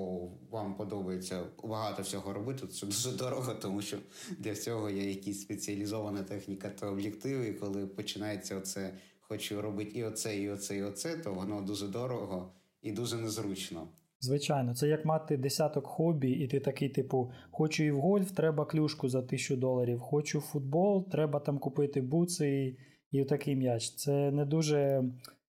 вам 0.50 0.76
подобається 0.76 1.44
багато 1.64 2.04
всього 2.04 2.34
робити, 2.34 2.60
то 2.60 2.68
це 2.68 2.86
дуже 2.86 3.12
дорого, 3.12 3.54
тому 3.56 3.82
що 3.82 3.98
для 4.38 4.56
цього 4.56 4.90
є 4.90 5.10
якась 5.10 5.42
спеціалізована 5.42 6.24
техніка 6.24 6.70
та 6.70 6.88
об'єктиви. 6.88 7.48
І 7.48 7.54
коли 7.54 7.88
починається 7.88 8.58
оце 8.58 8.94
хочу 9.28 9.62
робити 9.62 10.00
і 10.00 10.04
оце, 10.04 10.38
і 10.38 10.50
оце, 10.50 10.78
і 10.78 10.84
оце, 10.84 11.18
то 11.18 11.34
воно 11.34 11.62
дуже 11.62 11.88
дорого 11.88 12.52
і 12.82 12.92
дуже 12.92 13.18
незручно. 13.18 13.88
Звичайно, 14.20 14.76
це 14.76 14.88
як 14.88 15.06
мати 15.06 15.38
десяток 15.38 15.88
хобі, 15.88 16.32
і 16.32 16.48
ти 16.48 16.60
такий, 16.60 16.90
типу, 16.90 17.32
хочу 17.52 17.84
і 17.84 17.92
в 17.92 18.00
гольф, 18.00 18.32
треба 18.32 18.66
клюшку 18.66 19.10
за 19.10 19.22
тисячу 19.22 19.56
доларів, 19.56 20.00
хочу 20.00 20.40
в 20.40 20.42
футбол, 20.42 21.10
треба 21.10 21.40
там 21.40 21.60
купити 21.60 22.02
буци 22.02 22.78
і, 23.12 23.20
і 23.20 23.26
такий 23.26 23.56
м'яч. 23.56 23.96
Це 23.96 24.32
не 24.32 24.46
дуже 24.46 25.04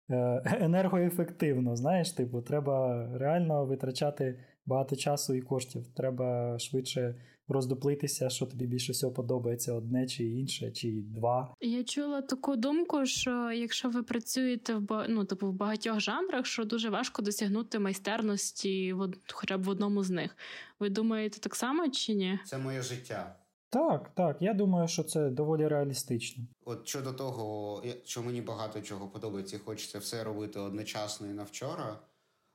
е, 0.09 0.41
енергоефективно. 0.59 1.76
Знаєш, 1.76 2.11
типу, 2.11 2.41
треба 2.41 3.07
реально 3.17 3.65
витрачати 3.65 4.39
багато 4.65 4.95
часу 4.95 5.34
і 5.34 5.41
коштів. 5.41 5.88
Треба 5.88 6.59
швидше 6.59 7.15
роздуплитися, 7.54 8.30
що 8.30 8.45
тобі 8.45 8.66
більше 8.66 8.91
всього 8.91 9.14
подобається, 9.14 9.74
одне 9.74 10.08
чи 10.08 10.24
інше, 10.24 10.72
чи 10.72 10.91
два. 10.91 11.56
Я 11.62 11.84
чула 11.84 12.22
таку 12.22 12.56
думку, 12.56 13.06
що 13.06 13.52
якщо 13.52 13.89
ви 13.89 14.04
працюєте 14.04 14.76
в 14.76 15.06
ну, 15.10 15.26
типу, 15.26 15.47
в 15.47 15.54
багатьох 15.54 15.99
жанрах, 15.99 16.45
що 16.45 16.66
дуже 16.66 16.89
важко 16.89 17.22
досягнути 17.22 17.80
майстерності 17.80 18.93
в 18.93 19.14
хоча 19.34 19.58
б 19.58 19.64
в 19.64 19.70
одному 19.70 20.04
з 20.04 20.10
них. 20.10 20.38
Ви 20.80 20.89
думаєте 20.89 21.39
так 21.39 21.56
само 21.56 21.89
чи 21.89 22.14
ні? 22.14 22.39
Це 22.45 22.58
моє 22.58 22.82
життя. 22.82 23.36
Так, 23.70 24.12
так. 24.16 24.41
Я 24.41 24.54
думаю, 24.54 24.88
що 24.88 25.04
це 25.04 25.30
доволі 25.30 25.68
реалістично. 25.68 26.43
От 26.66 26.88
щодо 26.88 27.14
того, 27.14 27.84
що 28.06 28.24
мені 28.24 28.41
багато 28.41 28.82
чого 28.82 29.08
подобається, 29.08 29.56
і 29.56 29.60
хочеться 29.60 29.99
все 29.99 30.24
робити 30.24 30.60
одночасно 30.60 31.28
і 31.28 31.34
на 31.34 31.43
вчора. 31.43 31.99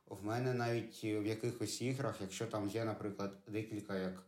В 0.07 0.25
мене 0.25 0.55
навіть 0.55 1.05
в 1.05 1.27
якихось 1.27 1.83
іграх, 1.83 2.17
якщо 2.21 2.47
там 2.47 2.69
є, 2.69 2.85
наприклад, 2.85 3.33
декілька 3.49 3.99
як 3.99 4.26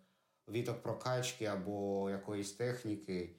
віток 0.52 0.82
прокачки 0.82 1.44
або 1.44 2.10
якоїсь 2.10 2.52
техніки, 2.52 3.30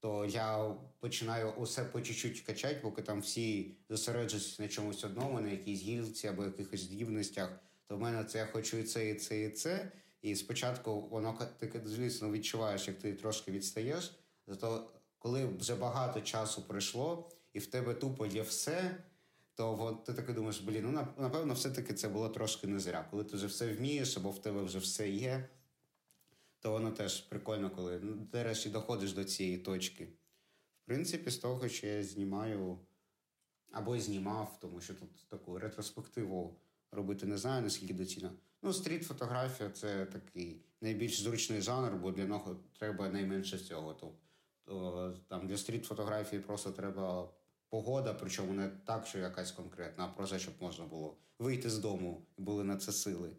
то 0.00 0.24
я 0.24 0.74
починаю 1.00 1.50
усе 1.50 1.84
по 1.84 2.00
чуть-чуть 2.00 2.40
качати, 2.40 2.78
поки 2.82 3.02
там 3.02 3.20
всі 3.20 3.76
зосереджуються 3.88 4.62
на 4.62 4.68
чомусь 4.68 5.04
одному, 5.04 5.40
на 5.40 5.50
якійсь 5.50 5.80
гілці 5.80 6.28
або 6.28 6.44
якихось 6.44 6.80
здібностях. 6.80 7.60
То 7.86 7.96
в 7.96 8.00
мене 8.00 8.24
це 8.24 8.38
я 8.38 8.46
хочу 8.46 8.76
і 8.76 8.82
це, 8.82 9.10
і 9.10 9.14
це, 9.14 9.42
і 9.42 9.50
це. 9.50 9.92
І 10.22 10.36
спочатку 10.36 11.00
воно 11.00 11.38
ти, 11.58 11.82
звісно, 11.84 12.30
відчуваєш, 12.30 12.88
як 12.88 12.98
ти 12.98 13.12
трошки 13.12 13.50
відстаєш. 13.52 14.16
Зато 14.46 14.90
коли 15.18 15.46
вже 15.46 15.74
багато 15.74 16.20
часу 16.20 16.62
пройшло, 16.62 17.30
і 17.52 17.58
в 17.58 17.66
тебе 17.66 17.94
тупо 17.94 18.26
є 18.26 18.42
все, 18.42 18.96
то 19.54 19.78
от 19.80 20.04
ти 20.04 20.12
таки 20.12 20.32
думаєш, 20.32 20.60
блін, 20.60 20.84
ну 20.84 21.06
напевно, 21.18 21.54
все-таки 21.54 21.94
це 21.94 22.08
було 22.08 22.28
трошки 22.28 22.66
не 22.66 22.78
зря. 22.78 23.08
Коли 23.10 23.24
ти 23.24 23.36
вже 23.36 23.46
все 23.46 23.72
вмієш, 23.72 24.16
або 24.16 24.30
в 24.30 24.42
тебе 24.42 24.62
вже 24.62 24.78
все 24.78 25.10
є, 25.10 25.48
то 26.64 26.72
воно 26.72 26.90
теж 26.90 27.20
прикольно, 27.20 27.70
коли 27.70 28.00
ну, 28.02 28.28
нарешті 28.32 28.70
доходиш 28.70 29.12
до 29.12 29.24
цієї 29.24 29.58
точки. 29.58 30.04
В 30.04 30.86
принципі, 30.86 31.30
з 31.30 31.38
того, 31.38 31.68
що 31.68 31.86
я 31.86 32.04
знімаю 32.04 32.78
або 33.72 33.98
знімав, 33.98 34.58
тому 34.60 34.80
що 34.80 34.94
тут 34.94 35.28
таку 35.28 35.58
ретроспективу 35.58 36.56
робити 36.90 37.26
не 37.26 37.38
знаю, 37.38 37.62
наскільки 37.62 37.94
доцільно. 37.94 38.32
Ну, 38.62 38.72
стріт-фотографія 38.72 39.70
це 39.70 40.06
такий 40.06 40.60
найбільш 40.80 41.20
зручний 41.20 41.60
жанр, 41.60 41.96
бо 41.96 42.12
для 42.12 42.24
нього 42.24 42.56
треба 42.78 43.08
найменше 43.08 43.58
цього. 43.58 43.94
Тобто 43.94 45.16
там 45.28 45.46
для 45.46 45.56
стріт-фотографії 45.56 46.42
просто 46.42 46.70
треба 46.70 47.30
погода, 47.68 48.14
причому 48.14 48.52
не 48.52 48.68
так, 48.68 49.06
що 49.06 49.18
якась 49.18 49.52
конкретна, 49.52 50.04
а 50.04 50.08
просто 50.08 50.38
щоб 50.38 50.54
можна 50.60 50.84
було 50.84 51.16
вийти 51.38 51.70
з 51.70 51.78
дому 51.78 52.26
і 52.38 52.42
були 52.42 52.64
на 52.64 52.76
це 52.76 52.92
сили. 52.92 53.36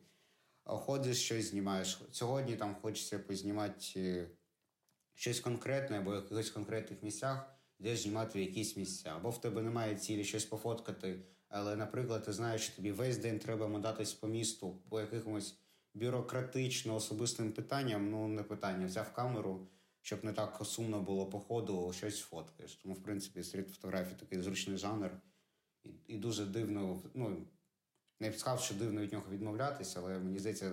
Ходиш, 0.66 1.18
щось 1.18 1.50
знімаєш. 1.50 2.02
Сьогодні 2.12 2.56
там 2.56 2.76
хочеться 2.76 3.20
познімати 3.20 3.86
е, 3.96 4.30
щось 5.14 5.40
конкретне 5.40 6.00
або 6.00 6.12
в 6.12 6.16
якихось 6.16 6.50
конкретних 6.50 7.04
місцях, 7.04 7.56
де 7.80 7.96
знімати 7.96 8.42
якісь 8.42 8.78
місця. 8.78 9.14
Або 9.16 9.30
в 9.30 9.42
тебе 9.42 9.62
немає 9.62 9.96
цілі 9.96 10.24
щось 10.24 10.46
пофоткати. 10.46 11.26
Але, 11.50 11.76
наприклад, 11.76 12.24
ти 12.24 12.34
знаєш, 12.34 12.62
що 12.62 12.76
тобі 12.76 12.92
весь 12.92 13.18
день 13.18 13.40
треба 13.40 13.68
мотатись 13.68 14.14
по 14.14 14.28
місту 14.28 14.82
по 14.90 15.00
якимось 15.00 15.60
бюрократично 15.94 16.96
особистим 16.96 17.52
питанням, 17.52 18.10
ну 18.10 18.28
не 18.28 18.44
питання, 18.44 18.86
взяв 18.86 19.14
камеру, 19.14 19.68
щоб 20.02 20.26
не 20.26 20.34
так 20.34 20.62
сумно 20.66 21.02
було 21.02 21.26
по 21.26 21.40
ходу, 21.40 21.94
щось 21.94 22.20
фоткаєш. 22.20 22.76
Тому, 22.76 22.96
в 22.96 23.04
принципі, 23.04 23.44
стріт 23.44 23.70
фотографії 23.70 24.16
такий 24.20 24.42
зручний 24.42 24.78
жанр, 24.78 25.12
і 25.84 25.90
і 26.08 26.18
дуже 26.18 26.46
дивно, 26.46 27.02
ну 27.14 27.48
не 28.20 28.30
б 28.30 28.36
сказав, 28.36 28.60
що 28.60 28.76
дивно 28.76 29.02
від 29.02 29.14
нього 29.14 29.26
відмовлятися, 29.32 30.00
але 30.04 30.20
мені 30.20 30.40
здається, 30.40 30.72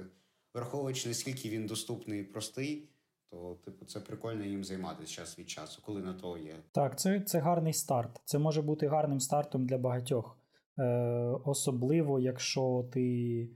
враховуючи 0.54 1.08
наскільки 1.08 1.48
він 1.48 1.66
доступний 1.66 2.20
і 2.20 2.24
простий. 2.24 2.88
То, 3.30 3.58
типу, 3.64 3.84
це 3.84 4.00
прикольно 4.00 4.44
їм 4.44 4.64
займатися 4.64 5.12
час 5.12 5.38
від 5.38 5.50
часу, 5.50 5.82
коли 5.84 6.02
на 6.02 6.14
то 6.14 6.38
є. 6.38 6.54
Так, 6.72 6.98
це 6.98 7.20
це 7.20 7.38
гарний 7.38 7.72
старт. 7.72 8.20
Це 8.24 8.38
може 8.38 8.62
бути 8.62 8.86
гарним 8.86 9.20
стартом 9.20 9.66
для 9.66 9.78
багатьох. 9.78 10.38
Е, 10.78 10.84
Особливо, 11.44 12.20
якщо 12.20 12.88
ти 12.92 13.48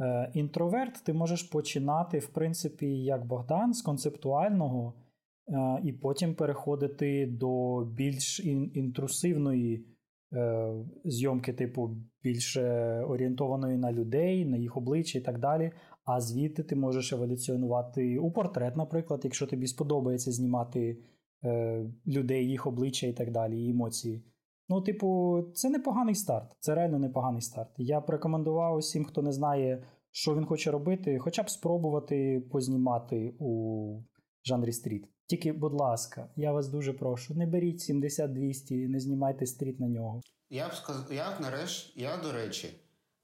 е, 0.00 0.30
інтроверт, 0.34 1.04
ти 1.04 1.12
можеш 1.12 1.42
починати, 1.42 2.18
в 2.18 2.26
принципі, 2.26 2.86
як 2.86 3.26
Богдан, 3.26 3.74
з 3.74 3.82
концептуального, 3.82 4.94
е, 5.48 5.80
і 5.84 5.92
потім 5.92 6.34
переходити 6.34 7.26
до 7.26 7.80
більш 7.84 8.40
ін, 8.40 8.70
інтрусивної 8.74 9.86
зйомки, 11.04 11.52
типу, 11.52 11.96
більше 12.22 12.62
орієнтованої 13.08 13.78
на 13.78 13.92
людей, 13.92 14.44
на 14.44 14.56
їх 14.56 14.76
обличчя 14.76 15.18
і 15.18 15.22
так 15.22 15.38
далі. 15.38 15.72
А 16.04 16.20
звідти 16.20 16.62
ти 16.62 16.76
можеш 16.76 17.12
еволюціонувати 17.12 18.18
у 18.18 18.30
портрет, 18.30 18.76
наприклад, 18.76 19.20
якщо 19.24 19.46
тобі 19.46 19.66
сподобається 19.66 20.32
знімати 20.32 20.98
е, 21.44 21.84
людей, 22.06 22.48
їх 22.48 22.66
обличчя 22.66 23.06
і 23.06 23.12
так 23.12 23.32
далі, 23.32 23.64
і 23.64 23.70
емоції. 23.70 24.24
Ну, 24.68 24.82
типу, 24.82 25.40
це 25.54 25.70
непоганий 25.70 26.14
старт. 26.14 26.52
Це 26.60 26.74
реально 26.74 26.98
непоганий 26.98 27.40
старт. 27.40 27.70
Я 27.76 28.00
б 28.00 28.10
рекомендував 28.10 28.76
усім, 28.76 29.04
хто 29.04 29.22
не 29.22 29.32
знає, 29.32 29.84
що 30.10 30.36
він 30.36 30.44
хоче 30.44 30.70
робити, 30.70 31.18
хоча 31.18 31.42
б 31.42 31.50
спробувати 31.50 32.42
познімати 32.50 33.34
у 33.38 34.02
жанрі 34.44 34.72
стріт. 34.72 35.08
Тільки, 35.28 35.52
будь 35.52 35.74
ласка, 35.74 36.28
я 36.36 36.52
вас 36.52 36.68
дуже 36.68 36.92
прошу, 36.92 37.34
не 37.34 37.46
беріть 37.46 37.90
70-200, 37.90 38.88
не 38.88 39.00
знімайте 39.00 39.46
стріт 39.46 39.80
на 39.80 39.88
нього. 39.88 40.20
Я 40.50 40.68
б 40.68 40.74
сказав, 40.74 41.12
я 41.12 41.40
нарешті, 41.40 42.00
я, 42.00 42.16
до 42.16 42.32
речі, 42.32 42.68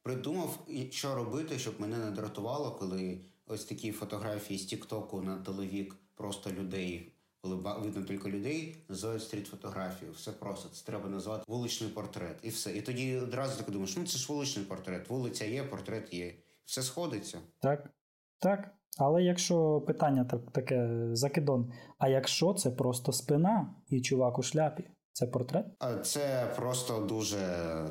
придумав, 0.03 0.67
що 0.91 1.15
робити, 1.15 1.59
щоб 1.59 1.81
мене 1.81 1.99
не 1.99 2.11
дратувало, 2.11 2.71
коли 2.71 3.21
ось 3.47 3.65
такі 3.65 3.93
фотографії 3.93 4.59
з 4.59 4.65
Тіктоку 4.65 5.23
на 5.23 5.37
телевік 5.37 5.97
просто 6.15 6.51
людей 6.51 7.15
коли 7.45 7.57
видно 7.57 8.03
тільки 8.03 8.29
людей, 8.29 8.77
називають 8.89 9.23
стріт-фотографію. 9.23 10.13
Все 10.13 10.33
просто 10.33 10.69
це 10.69 10.87
треба 10.87 11.09
назвати 11.09 11.45
вуличний 11.47 11.91
портрет. 11.91 12.37
І 12.43 12.49
все. 12.49 12.77
І 12.77 12.83
тоді 12.83 13.17
одразу 13.17 13.57
так 13.57 13.71
думаєш, 13.71 13.97
ну 13.97 14.07
це 14.07 14.19
ж 14.19 14.33
вуличний 14.33 14.65
портрет. 14.65 15.09
Вулиця 15.09 15.45
є, 15.45 15.65
портрет 15.65 16.15
є. 16.15 16.35
Все 16.65 16.83
сходиться. 16.83 17.41
Так. 17.61 17.91
Так. 18.39 18.75
Але 18.99 19.23
якщо 19.23 19.81
питання 19.81 20.25
так, 20.25 20.41
таке 20.53 21.09
закидон, 21.13 21.73
а 21.99 22.09
якщо 22.09 22.55
це 22.55 22.71
просто 22.71 23.13
спина 23.13 23.75
і 23.89 24.01
чувак 24.01 24.39
у 24.39 24.43
шляпі, 24.43 24.85
це 25.13 25.27
портрет? 25.27 25.67
А 25.79 25.95
Це 25.97 26.53
просто 26.57 27.01
дуже 27.01 27.39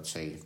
цей 0.03 0.37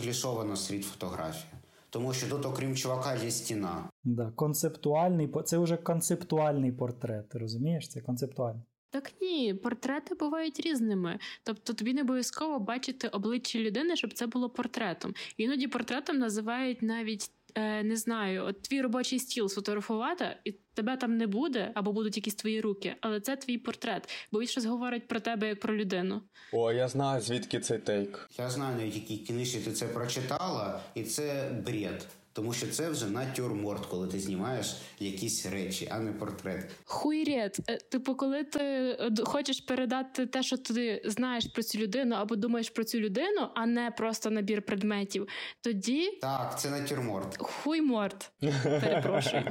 клішована 0.00 0.56
стріт-фотографія. 0.56 1.52
Тому 1.90 2.12
що 2.12 2.28
тут, 2.28 2.46
окрім 2.46 2.76
чувака, 2.76 3.14
є 3.14 3.30
стіна. 3.30 3.90
Да, 4.04 4.32
концептуальний 4.36 5.30
це 5.44 5.58
вже 5.58 5.76
концептуальний 5.76 6.72
портрет. 6.72 7.34
Розумієш? 7.34 7.88
Це 7.88 8.00
концептуальний. 8.00 8.62
Так 8.90 9.12
ні, 9.20 9.54
портрети 9.54 10.14
бувають 10.14 10.60
різними. 10.60 11.18
Тобто 11.42 11.72
тобі 11.72 11.94
не 11.94 12.02
обов'язково 12.02 12.58
бачити 12.58 13.08
обличчя 13.08 13.58
людини, 13.58 13.96
щоб 13.96 14.12
це 14.12 14.26
було 14.26 14.50
портретом. 14.50 15.14
Іноді 15.36 15.68
портретом 15.68 16.18
називають 16.18 16.82
навіть 16.82 17.30
е, 17.54 17.82
не 17.82 17.96
знаю, 17.96 18.44
от 18.44 18.62
твій 18.62 18.82
робочий 18.82 19.18
стіл 19.18 19.48
сфотографувати, 19.48 20.36
і 20.44 20.52
тебе 20.52 20.96
там 20.96 21.16
не 21.16 21.26
буде, 21.26 21.70
або 21.74 21.92
будуть 21.92 22.16
якісь 22.16 22.34
твої 22.34 22.60
руки, 22.60 22.96
але 23.00 23.20
це 23.20 23.36
твій 23.36 23.58
портрет, 23.58 24.08
бо 24.32 24.40
він 24.40 24.48
щось 24.48 24.64
говорить 24.64 25.08
про 25.08 25.20
тебе 25.20 25.48
як 25.48 25.60
про 25.60 25.76
людину. 25.76 26.22
О, 26.52 26.72
я 26.72 26.88
знаю, 26.88 27.20
звідки 27.20 27.60
цей 27.60 27.78
тейк. 27.78 28.30
Я 28.38 28.50
знаю, 28.50 28.76
на 28.76 28.82
якій 28.82 29.18
книжці 29.18 29.58
ти 29.58 29.72
це 29.72 29.86
прочитала, 29.86 30.80
і 30.94 31.02
це 31.02 31.50
бред. 31.66 32.06
Тому 32.32 32.52
що 32.52 32.66
це 32.66 32.90
вже 32.90 33.06
натюрморт, 33.06 33.86
коли 33.86 34.08
ти 34.08 34.20
знімаєш 34.20 34.76
якісь 34.98 35.46
речі, 35.46 35.88
а 35.90 35.98
не 35.98 36.12
портрет. 36.12 36.70
Хуйрет. 36.84 37.60
Е, 37.68 37.76
типу, 37.76 38.14
коли 38.14 38.44
ти 38.44 38.60
е, 38.60 39.10
хочеш 39.24 39.60
передати 39.60 40.26
те, 40.26 40.42
що 40.42 40.56
ти 40.56 41.02
знаєш 41.04 41.46
про 41.46 41.62
цю 41.62 41.78
людину, 41.78 42.14
або 42.14 42.36
думаєш 42.36 42.70
про 42.70 42.84
цю 42.84 43.00
людину, 43.00 43.48
а 43.54 43.66
не 43.66 43.90
просто 43.90 44.30
набір 44.30 44.62
предметів, 44.62 45.28
тоді 45.60 46.18
так, 46.20 46.60
це 46.60 46.70
натюрморт. 46.70 47.36
Хуйморт. 47.38 48.32
Перепрошую. 48.64 49.42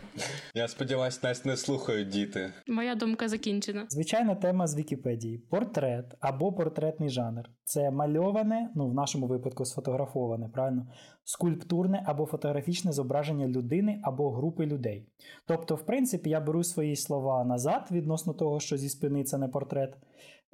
Я 0.54 0.68
сподіваюся, 0.68 1.20
нас 1.22 1.44
не 1.44 1.56
слухають 1.56 2.08
діти. 2.08 2.52
Моя 2.66 2.94
думка 2.94 3.28
закінчена. 3.28 3.86
Звичайна 3.88 4.34
тема 4.34 4.66
з 4.66 4.76
Вікіпедії: 4.76 5.38
портрет 5.38 6.14
або 6.20 6.52
портретний 6.52 7.08
жанр. 7.08 7.44
Це 7.64 7.90
мальоване, 7.90 8.70
ну 8.74 8.88
в 8.88 8.94
нашому 8.94 9.26
випадку 9.26 9.64
сфотографоване, 9.64 10.48
правильно, 10.48 10.86
скульптурне 11.26 12.02
або 12.06 12.26
фотографічне 12.26 12.92
зображення 12.92 13.48
людини 13.48 14.00
або 14.02 14.30
групи 14.30 14.66
людей. 14.66 15.06
Тобто, 15.46 15.74
в 15.74 15.86
принципі, 15.86 16.30
я 16.30 16.40
беру 16.40 16.64
свої 16.64 16.96
слова 16.96 17.44
назад 17.44 17.88
відносно 17.90 18.34
того, 18.34 18.60
що 18.60 18.76
зі 18.76 18.88
спини 18.88 19.24
це 19.24 19.38
не 19.38 19.48
портрет, 19.48 19.96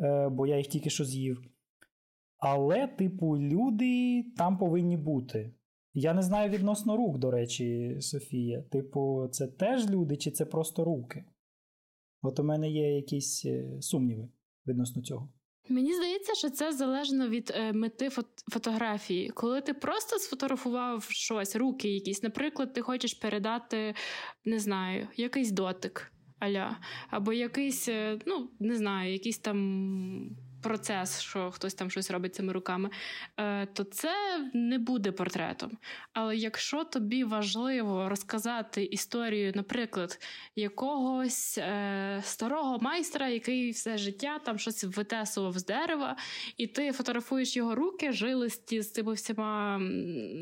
е, 0.01 0.29
бо 0.29 0.47
я 0.47 0.57
їх 0.57 0.67
тільки 0.67 0.91
що 0.91 1.05
з'їв. 1.05 1.43
Але, 2.39 2.87
типу, 2.87 3.39
люди 3.39 4.25
там 4.37 4.59
повинні 4.59 4.97
бути. 4.97 5.55
Я 5.95 6.15
не 6.15 6.23
знаю 6.23 6.51
відносно 6.51 6.97
рук, 6.97 7.19
до 7.19 7.31
речі, 7.31 7.97
Софія. 8.01 8.63
Типу, 8.63 9.29
це 9.33 9.47
теж 9.47 9.91
люди, 9.91 10.17
чи 10.17 10.31
це 10.31 10.45
просто 10.45 10.85
руки? 10.85 11.25
От 12.23 12.39
у 12.39 12.45
мене 12.45 12.71
є 12.71 12.97
якісь 12.97 13.45
е, 13.45 13.81
сумніви 13.81 14.29
відносно 14.67 15.03
цього. 15.03 15.29
Мені 15.69 15.95
здається, 15.95 16.35
що 16.35 16.51
це 16.51 16.73
залежно 16.73 17.29
від 17.29 17.53
е, 17.55 17.73
мети 17.73 18.09
фот- 18.09 18.45
фотографії. 18.53 19.31
Коли 19.31 19.61
ти 19.61 19.75
просто 19.75 20.19
сфотографував 20.19 21.05
щось, 21.11 21.57
руки 21.57 21.89
якісь, 21.89 22.23
наприклад, 22.23 22.73
ти 22.73 22.81
хочеш 22.81 23.15
передати, 23.15 23.95
не 24.45 24.59
знаю, 24.59 25.09
якийсь 25.17 25.51
дотик 25.51 26.13
аля, 26.39 26.77
або 27.11 27.33
якийсь, 27.33 27.89
е, 27.89 28.19
ну, 28.27 28.51
не 28.61 28.77
знаю, 28.77 29.13
якийсь 29.13 29.39
там 29.39 30.37
процес, 30.63 31.21
що 31.21 31.51
хтось 31.51 31.75
там 31.75 31.91
щось 31.91 32.11
робить 32.11 32.35
цими 32.35 32.53
руками, 32.53 32.91
е, 33.37 33.67
то 33.67 33.85
це 33.85 34.15
не 34.55 34.79
буде 34.79 35.13
портретом. 35.13 35.79
Але 36.13 36.37
якщо 36.37 36.85
тобі 36.85 37.25
важливо 37.25 38.09
розказати 38.09 38.85
історію, 38.85 39.53
наприклад, 39.55 40.19
якогось 40.57 41.59
е, 41.59 42.21
старого 42.25 42.79
майстра, 42.79 43.29
який 43.29 43.71
все 43.71 43.99
життя 43.99 44.39
там 44.39 44.59
щось 44.59 44.85
витесував 44.85 45.59
з 45.59 45.65
дерева, 45.65 46.17
і 46.57 46.67
ти 46.67 46.93
фотографуєш 46.93 47.57
його 47.57 47.75
руки, 47.75 48.13
жилисті 48.13 48.83
з 48.83 48.93
цими 48.93 49.13
всіма 49.13 49.79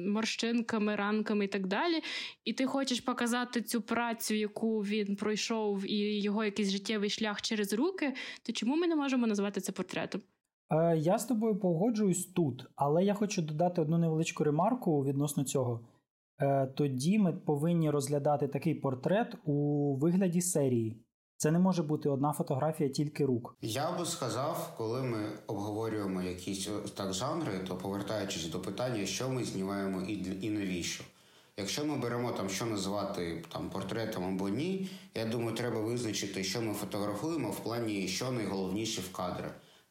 морщинками, 0.06 0.96
ранками 0.96 1.44
і 1.44 1.48
так 1.48 1.66
далі, 1.66 2.02
і 2.44 2.52
ти 2.52 2.66
хочеш 2.66 3.00
показати 3.00 3.62
цю 3.62 3.80
працю, 3.82 4.34
яку 4.34 4.80
він 4.80 5.16
пройшов, 5.16 5.90
і 5.90 6.22
його 6.22 6.44
якийсь 6.44 6.70
життєвий 6.70 7.10
шлях 7.10 7.42
через 7.42 7.72
руки, 7.72 8.14
то 8.42 8.52
чому 8.52 8.76
ми 8.76 8.86
не 8.86 8.96
можемо 8.96 9.26
назвати 9.26 9.60
це 9.60 9.72
портретом? 9.72 10.09
Е, 10.70 10.96
я 10.96 11.18
з 11.18 11.24
тобою 11.24 11.56
погоджуюсь 11.56 12.26
тут, 12.26 12.66
але 12.76 13.04
я 13.04 13.14
хочу 13.14 13.42
додати 13.42 13.80
одну 13.80 13.98
невеличку 13.98 14.44
ремарку 14.44 15.04
відносно 15.04 15.44
цього. 15.44 15.80
Е, 16.40 16.66
тоді 16.66 17.18
ми 17.18 17.32
повинні 17.32 17.90
розглядати 17.90 18.48
такий 18.48 18.74
портрет 18.74 19.34
у 19.44 19.96
вигляді 19.96 20.40
серії. 20.40 20.96
Це 21.36 21.50
не 21.50 21.58
може 21.58 21.82
бути 21.82 22.08
одна 22.08 22.32
фотографія 22.32 22.90
тільки 22.90 23.24
рук. 23.24 23.56
Я 23.62 23.98
би 23.98 24.06
сказав, 24.06 24.74
коли 24.76 25.02
ми 25.02 25.18
обговорюємо 25.46 26.22
якісь 26.22 26.68
так 26.94 27.12
жанри, 27.12 27.52
то 27.68 27.76
повертаючись 27.76 28.50
до 28.50 28.60
питання, 28.60 29.06
що 29.06 29.28
ми 29.28 29.44
знімаємо 29.44 30.02
і 30.02 30.46
і 30.46 30.50
навіщо. 30.50 31.04
Якщо 31.56 31.84
ми 31.84 31.96
беремо 31.96 32.32
там, 32.32 32.48
що 32.48 32.66
називати 32.66 33.44
там 33.52 33.70
портретом 33.70 34.24
або 34.24 34.48
ні, 34.48 34.88
я 35.14 35.26
думаю, 35.26 35.56
треба 35.56 35.80
визначити, 35.80 36.44
що 36.44 36.62
ми 36.62 36.72
фотографуємо 36.74 37.50
в 37.50 37.60
плані, 37.60 38.08
що 38.08 38.30
найголовніше 38.30 39.00
в 39.00 39.12
кадрі. 39.12 39.44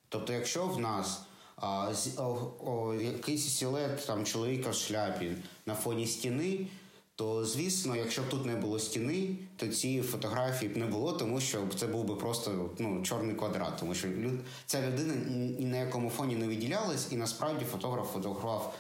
Тобто, 0.10 0.34
якщо 0.34 0.66
в 0.66 0.80
нас 0.80 1.22
а, 1.56 1.94
о, 2.18 2.52
о, 2.66 2.94
якийсь 2.94 3.58
сілет 3.58 4.06
там 4.06 4.26
чоловіка 4.26 4.70
в 4.70 4.74
шляпі 4.74 5.32
на 5.66 5.76
фоні 5.76 6.08
стіни, 6.08 6.68
то 7.16 7.46
звісно, 7.46 7.96
якщо 7.96 8.22
б 8.22 8.30
тут 8.30 8.46
не 8.46 8.56
було 8.56 8.80
стіни, 8.80 9.36
то 9.56 9.68
цієї 9.68 10.02
фотографії 10.02 10.74
б 10.74 10.78
не 10.78 10.86
було, 10.86 11.14
тому 11.14 11.42
що 11.42 11.68
це 11.80 11.88
був 11.88 12.06
би 12.06 12.16
просто 12.16 12.70
ну, 12.80 13.04
чорний 13.04 13.36
квадрат, 13.36 13.78
тому 13.80 13.96
що 13.96 14.08
люд... 14.08 14.40
ця 14.66 14.88
людина 14.88 15.14
ні 15.60 15.66
на 15.66 15.78
якому 15.78 16.10
фоні 16.10 16.36
не 16.36 16.48
виділялась, 16.48 17.08
і 17.12 17.16
насправді 17.16 17.66
фотограф 17.66 18.14
фотографував 18.14 18.76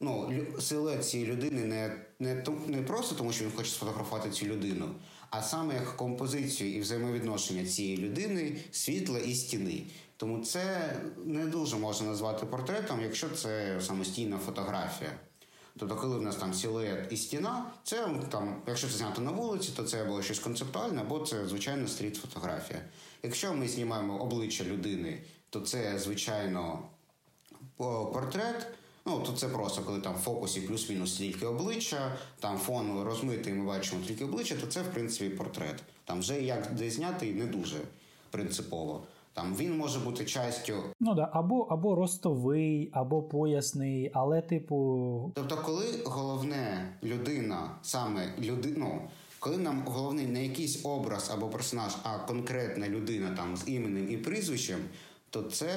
ну, 0.00 0.32
силует 0.60 1.06
цієї 1.06 1.30
людини 1.30 1.64
не 1.64 1.96
не, 2.18 2.44
не 2.66 2.82
просто 2.82 3.14
тому, 3.14 3.32
що 3.32 3.44
він 3.44 3.52
хоче 3.56 3.70
сфотографувати 3.70 4.30
цю 4.30 4.46
людину, 4.46 4.88
а 5.30 5.42
саме 5.42 5.74
як 5.74 5.96
композицію 5.96 6.76
і 6.76 6.80
взаємовідношення 6.80 7.66
цієї 7.66 7.96
людини, 7.96 8.56
світла 8.70 9.18
і 9.18 9.34
стіни. 9.34 9.82
Тому 10.20 10.44
це 10.44 10.92
не 11.24 11.46
дуже 11.46 11.76
можна 11.76 12.06
назвати 12.06 12.46
портретом, 12.46 13.00
якщо 13.02 13.28
це 13.28 13.80
самостійна 13.80 14.38
фотографія. 14.38 15.10
Тобто, 15.78 15.96
коли 15.96 16.18
в 16.18 16.22
нас 16.22 16.36
там 16.36 16.54
силует 16.54 17.12
і 17.12 17.16
стіна, 17.16 17.66
це 17.84 18.08
там, 18.30 18.62
якщо 18.66 18.86
це 18.86 18.92
знято 18.92 19.22
на 19.22 19.30
вулиці, 19.30 19.72
то 19.76 19.82
це 19.82 20.02
або 20.02 20.22
щось 20.22 20.38
концептуальне, 20.38 21.00
або 21.00 21.18
це 21.18 21.46
звичайно 21.46 21.88
стріт-фотографія. 21.88 22.80
Якщо 23.22 23.54
ми 23.54 23.68
знімаємо 23.68 24.18
обличчя 24.18 24.64
людини, 24.64 25.22
то 25.50 25.60
це 25.60 25.98
звичайно 25.98 26.82
портрет. 28.12 28.66
Ну, 29.06 29.20
то 29.20 29.32
це 29.32 29.48
просто 29.48 29.82
коли 29.82 30.00
там 30.00 30.14
в 30.14 30.18
фокусі 30.18 30.60
плюс-мінус 30.60 31.16
тільки 31.16 31.46
обличчя, 31.46 32.16
там 32.40 32.58
фон 32.58 33.02
розмитий, 33.02 33.52
ми 33.52 33.66
бачимо 33.66 34.02
тільки 34.06 34.24
обличчя, 34.24 34.54
то 34.54 34.66
це 34.66 34.82
в 34.82 34.92
принципі 34.92 35.36
портрет. 35.36 35.82
Там 36.04 36.20
вже 36.20 36.40
як 36.40 36.74
де 36.74 36.90
знятий 36.90 37.34
не 37.34 37.46
дуже 37.46 37.76
принципово. 38.30 39.02
Там 39.40 39.56
він 39.56 39.76
може 39.76 39.98
бути 39.98 40.24
частю. 40.24 40.74
Ну 41.00 41.14
да, 41.14 41.30
або 41.32 41.60
або 41.70 41.94
ростовий, 41.94 42.90
або 42.92 43.22
поясний, 43.22 44.10
але 44.14 44.42
типу. 44.42 45.32
Тобто, 45.34 45.56
коли 45.56 45.84
головне 46.04 46.92
людина, 47.02 47.70
саме 47.82 48.34
людина, 48.38 48.76
ну, 48.78 49.00
коли 49.38 49.58
нам 49.58 49.82
головний 49.86 50.26
не 50.26 50.44
якийсь 50.44 50.84
образ 50.84 51.30
або 51.34 51.46
персонаж, 51.48 51.96
а 52.02 52.18
конкретна 52.18 52.88
людина 52.88 53.34
там 53.36 53.56
з 53.56 53.68
іменем 53.68 54.10
і 54.10 54.16
прізвищем, 54.16 54.78
то 55.30 55.42
це 55.42 55.68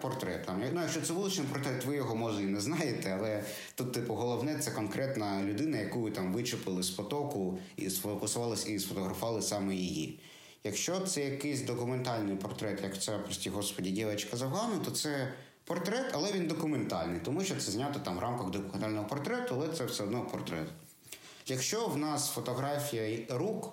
портрет. 0.00 0.46
Там, 0.46 0.62
ну, 0.74 0.80
Якщо 0.80 1.00
це 1.00 1.12
вуличний 1.12 1.46
портрет, 1.52 1.84
ви 1.84 1.96
його 1.96 2.16
може 2.16 2.42
і 2.42 2.46
не 2.46 2.60
знаєте, 2.60 3.16
але 3.18 3.42
тут, 3.74 3.92
типу, 3.92 4.14
головне 4.14 4.58
це 4.58 4.70
конкретна 4.70 5.42
людина, 5.42 5.78
яку 5.78 6.00
ви 6.00 6.10
там 6.10 6.32
вичепили 6.32 6.82
з 6.82 6.90
потоку 6.90 7.58
і 7.76 7.90
сфокусувалися 7.90 8.70
і 8.70 8.78
сфотографували 8.78 9.42
саме 9.42 9.74
її. 9.74 10.18
Якщо 10.64 11.00
це 11.00 11.24
якийсь 11.24 11.62
документальний 11.62 12.36
портрет, 12.36 12.80
як 12.82 13.02
це, 13.02 13.18
прості 13.18 13.50
господі, 13.50 13.90
дівчинка 13.90 14.36
з 14.36 14.42
Афгану, 14.42 14.78
то 14.84 14.90
це 14.90 15.32
портрет, 15.64 16.10
але 16.12 16.32
він 16.32 16.46
документальний, 16.48 17.20
тому 17.24 17.44
що 17.44 17.54
це 17.56 17.70
знято 17.70 18.00
там 18.04 18.16
в 18.16 18.18
рамках 18.18 18.50
документального 18.50 19.06
портрету, 19.06 19.54
але 19.54 19.68
це 19.68 19.84
все 19.84 20.02
одно 20.02 20.26
портрет. 20.26 20.68
Якщо 21.46 21.86
в 21.86 21.96
нас 21.96 22.30
фотографія 22.30 23.26
рук, 23.28 23.72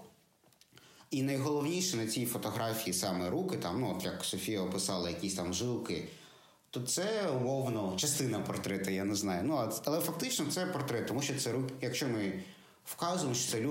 і 1.12 1.24
найголовніше 1.24 1.98
на 1.98 2.08
цій 2.08 2.26
фотографії 2.26 2.94
саме 2.94 3.30
руки, 3.30 3.58
там, 3.58 3.82
ну, 3.82 3.96
от 3.98 4.06
як 4.06 4.24
Софія 4.24 4.62
описала 4.62 5.10
якісь 5.10 5.34
там 5.34 5.54
жилки, 5.54 6.08
то 6.70 6.82
це 6.82 7.30
умовно 7.30 7.94
частина 7.98 8.40
портрету, 8.40 8.92
я 8.92 9.04
не 9.04 9.16
знаю. 9.16 9.42
Ну, 9.46 9.72
Але 9.86 10.00
фактично 10.00 10.46
це 10.52 10.66
портрет, 10.66 11.08
тому 11.08 11.22
що 11.22 11.36
це 11.36 11.52
руки, 11.52 11.74
якщо 11.82 12.08
ми 12.08 12.44
вказуємо, 12.88 13.36
що 13.36 13.52
це 13.52 13.62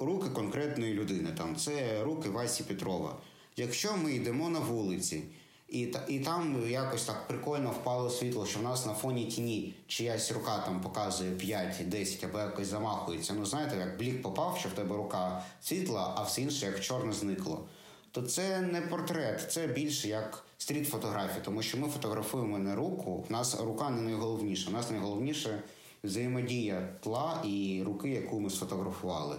руки 0.00 0.28
конкретної 0.28 0.94
людини. 0.94 1.30
Там 1.36 1.56
Це 1.56 2.02
руки 2.02 2.28
Васі 2.28 2.62
Петрова. 2.62 3.16
Якщо 3.56 3.96
ми 3.96 4.12
йдемо 4.12 4.48
на 4.48 4.58
вулиці, 4.58 5.22
і 5.68 5.94
і 6.08 6.18
там 6.18 6.68
якось 6.68 7.04
так 7.04 7.28
прикольно 7.28 7.70
впало 7.70 8.10
світло, 8.10 8.46
що 8.46 8.58
в 8.58 8.62
нас 8.62 8.86
на 8.86 8.94
фоні 8.94 9.24
тіні 9.26 9.74
чиясь 9.86 10.32
рука 10.32 10.58
там 10.58 10.80
показує 10.80 11.30
5-10 11.30 12.24
або 12.24 12.38
якось 12.38 12.66
замахується. 12.66 13.34
Ну, 13.38 13.46
знаєте, 13.46 13.76
як 13.76 13.98
блік 13.98 14.22
попав, 14.22 14.56
що 14.60 14.68
в 14.68 14.72
тебе 14.72 14.96
рука 14.96 15.44
світла, 15.62 16.14
а 16.16 16.22
все 16.22 16.42
інше 16.42 16.66
як 16.66 16.80
чорне 16.80 17.12
зникло. 17.12 17.64
То 18.10 18.22
це 18.22 18.60
не 18.60 18.80
портрет, 18.80 19.52
це 19.52 19.66
більше 19.66 20.08
як 20.08 20.44
стріт 20.58 20.88
фотографія, 20.88 21.44
тому 21.44 21.62
що 21.62 21.78
ми 21.78 21.88
фотографуємо 21.88 22.58
не 22.58 22.74
руку. 22.74 23.24
У 23.28 23.32
нас 23.32 23.60
рука 23.60 23.90
не 23.90 24.02
найголовніша. 24.02 24.70
У 24.70 24.72
нас 24.72 24.90
найголовніше 24.90 25.62
взаємодія 26.04 26.88
тла 27.00 27.42
і 27.44 27.82
руки, 27.86 28.10
яку 28.10 28.40
ми 28.40 28.50
сфотографували. 28.50 29.36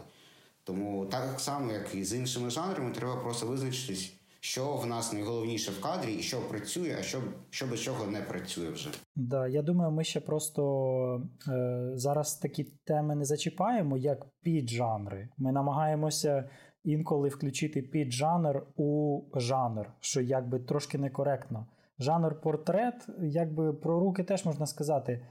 Тому 0.63 1.05
так 1.05 1.39
само, 1.39 1.71
як 1.71 1.95
і 1.95 2.03
з 2.03 2.13
іншими 2.13 2.49
жанрами, 2.49 2.91
треба 2.91 3.15
просто 3.15 3.47
визначитись, 3.47 4.13
що 4.39 4.73
в 4.73 4.85
нас 4.85 5.13
найголовніше 5.13 5.71
в 5.71 5.81
кадрі, 5.81 6.13
і 6.13 6.21
що 6.21 6.41
працює, 6.49 6.95
а 6.99 7.03
що 7.03 7.21
що 7.49 7.67
без 7.67 7.81
чого 7.81 8.07
не 8.07 8.21
працює 8.21 8.69
вже. 8.69 8.89
Да, 9.15 9.47
я 9.47 9.61
думаю, 9.61 9.91
ми 9.91 10.03
ще 10.03 10.19
просто 10.19 11.21
е, 11.47 11.91
зараз 11.93 12.37
такі 12.37 12.63
теми 12.63 13.15
не 13.15 13.25
зачіпаємо, 13.25 13.97
як 13.97 14.25
піджанри. 14.41 15.29
Ми 15.37 15.51
намагаємося 15.51 16.49
інколи 16.83 17.29
включити 17.29 17.81
піджанр 17.81 18.63
у 18.75 19.21
жанр, 19.35 19.93
що 19.99 20.21
якби 20.21 20.59
трошки 20.59 20.97
некоректно. 20.97 21.67
Жанр 21.99 22.41
портрет, 22.41 23.07
якби 23.21 23.73
про 23.73 23.99
руки 23.99 24.23
теж 24.23 24.45
можна 24.45 24.65
сказати. 24.65 25.27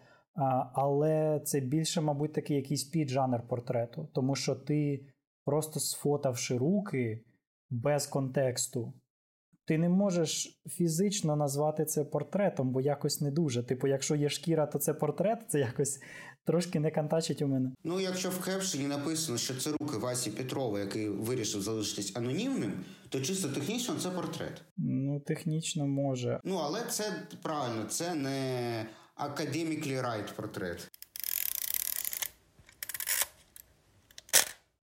Але 0.74 1.40
це 1.44 1.60
більше, 1.60 2.00
мабуть, 2.00 2.32
такий 2.32 2.56
якийсь 2.56 2.84
піджанр 2.84 3.48
портрету, 3.48 4.08
тому 4.14 4.34
що 4.34 4.54
ти 4.54 5.06
просто 5.44 5.80
сфотавши 5.80 6.56
руки 6.56 7.24
без 7.70 8.06
контексту, 8.06 8.94
ти 9.66 9.78
не 9.78 9.88
можеш 9.88 10.60
фізично 10.66 11.36
назвати 11.36 11.84
це 11.84 12.04
портретом, 12.04 12.72
бо 12.72 12.80
якось 12.80 13.20
не 13.20 13.30
дуже. 13.30 13.62
Типу, 13.62 13.86
якщо 13.86 14.14
є 14.14 14.28
шкіра, 14.28 14.66
то 14.66 14.78
це 14.78 14.94
портрет, 14.94 15.44
це 15.48 15.58
якось 15.58 16.00
трошки 16.46 16.80
не 16.80 16.90
кантачить 16.90 17.42
у 17.42 17.48
мене. 17.48 17.72
Ну, 17.84 18.00
якщо 18.00 18.30
в 18.30 18.44
кепшені 18.44 18.86
написано, 18.86 19.38
що 19.38 19.54
це 19.54 19.70
руки 19.70 19.98
Васі 19.98 20.30
Петрова, 20.30 20.80
який 20.80 21.08
вирішив 21.08 21.62
залишитись 21.62 22.16
анонімним, 22.16 22.72
то 23.08 23.20
чисто 23.20 23.48
технічно 23.48 23.94
це 23.94 24.10
портрет. 24.10 24.62
Ну, 24.76 25.20
технічно 25.20 25.86
може. 25.86 26.40
Ну, 26.44 26.56
але 26.56 26.80
це 26.88 27.04
правильно, 27.42 27.84
це 27.84 28.14
не 28.14 28.86
Academically 29.16 30.02
Right 30.02 30.34
портрет. 30.34 30.90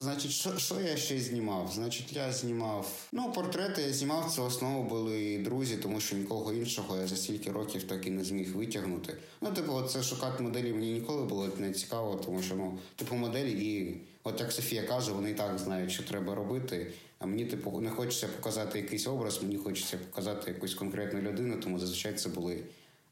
Значить, 0.03 0.31
що 0.31 0.57
що 0.57 0.81
я 0.81 0.97
ще 0.97 1.19
знімав? 1.19 1.71
Значить, 1.75 2.13
я 2.13 2.31
знімав. 2.31 3.07
Ну, 3.11 3.31
портрети 3.31 3.81
я 3.81 3.93
знімав, 3.93 4.31
це 4.31 4.41
в 4.41 4.45
основному 4.45 4.89
були 4.89 5.37
друзі, 5.37 5.77
тому 5.77 5.99
що 5.99 6.15
нікого 6.15 6.53
іншого 6.53 6.97
я 6.97 7.07
за 7.07 7.15
стільки 7.15 7.51
років 7.51 7.83
так 7.83 8.07
і 8.07 8.09
не 8.09 8.23
зміг 8.23 8.55
витягнути. 8.55 9.17
Ну, 9.41 9.51
типу, 9.51 9.81
це 9.81 10.03
шукати 10.03 10.43
моделі 10.43 10.73
мені 10.73 10.91
ніколи 10.91 11.23
було 11.23 11.49
не 11.57 11.71
цікаво, 11.71 12.21
тому 12.25 12.41
що 12.41 12.55
ну, 12.55 12.77
типу, 12.95 13.15
моделі, 13.15 13.51
і 13.51 14.01
от 14.23 14.39
як 14.39 14.51
Софія 14.51 14.83
каже, 14.83 15.11
вони 15.11 15.31
і 15.31 15.33
так 15.33 15.59
знають, 15.59 15.91
що 15.91 16.03
треба 16.03 16.35
робити. 16.35 16.93
А 17.19 17.25
мені, 17.25 17.45
типу, 17.45 17.81
не 17.81 17.89
хочеться 17.89 18.27
показати 18.27 18.79
якийсь 18.79 19.07
образ, 19.07 19.43
мені 19.43 19.57
хочеться 19.57 19.97
показати 19.97 20.51
якусь 20.51 20.73
конкретну 20.73 21.21
людину, 21.21 21.57
тому 21.63 21.79
зазвичай 21.79 22.13
це 22.13 22.29
були 22.29 22.63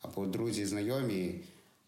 або 0.02 0.26
друзі, 0.26 0.66
знайомі. 0.66 1.36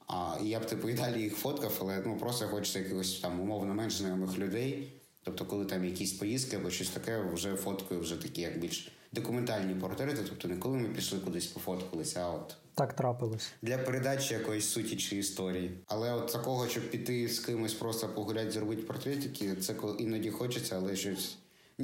А 0.08 0.38
я 0.44 0.60
б 0.60 0.66
типу 0.66 0.90
і 0.90 0.94
далі 0.94 1.22
їх 1.22 1.36
фоткав, 1.36 1.78
але 1.82 2.04
ну 2.06 2.18
просто 2.18 2.48
хочеться 2.48 2.80
якихось 2.80 3.20
там 3.20 3.40
умовно 3.40 3.74
менш 3.74 3.94
знайомих 3.94 4.38
людей. 4.38 4.94
Тобто, 5.24 5.46
коли 5.46 5.66
там 5.66 5.86
якісь 5.86 6.14
поїздки 6.14 6.56
або 6.56 6.70
щось 6.70 6.90
таке, 6.90 7.24
вже 7.34 7.56
фоткою 7.56 8.02
вже 8.02 8.22
такі, 8.22 8.42
як 8.42 8.60
більш 8.60 8.92
документальні 9.12 9.76
портрети, 9.76 10.24
тобто 10.30 10.48
не 10.48 10.58
коли 10.58 10.78
ми 10.78 10.90
пішли 10.90 11.20
кудись 11.20 11.46
пофоткалися, 11.48 12.20
а 12.20 12.30
от 12.30 12.56
Так 12.76 12.96
трапилось. 12.96 13.52
для 13.62 13.78
передачі 13.78 14.34
якоїсь 14.34 14.70
суті 14.70 14.96
чи 14.98 15.18
історії. 15.18 15.72
Але 15.88 16.14
от 16.14 16.32
такого, 16.32 16.68
щоб 16.68 16.90
піти 16.92 17.28
з 17.28 17.40
кимось 17.40 17.74
просто 17.74 18.10
погуляти, 18.10 18.52
зробити 18.52 18.82
портретики, 18.82 19.56
це 19.56 19.74
коли 19.74 19.98
іноді 19.98 20.30
хочеться, 20.32 20.78
але 20.78 20.96
щось 20.96 21.38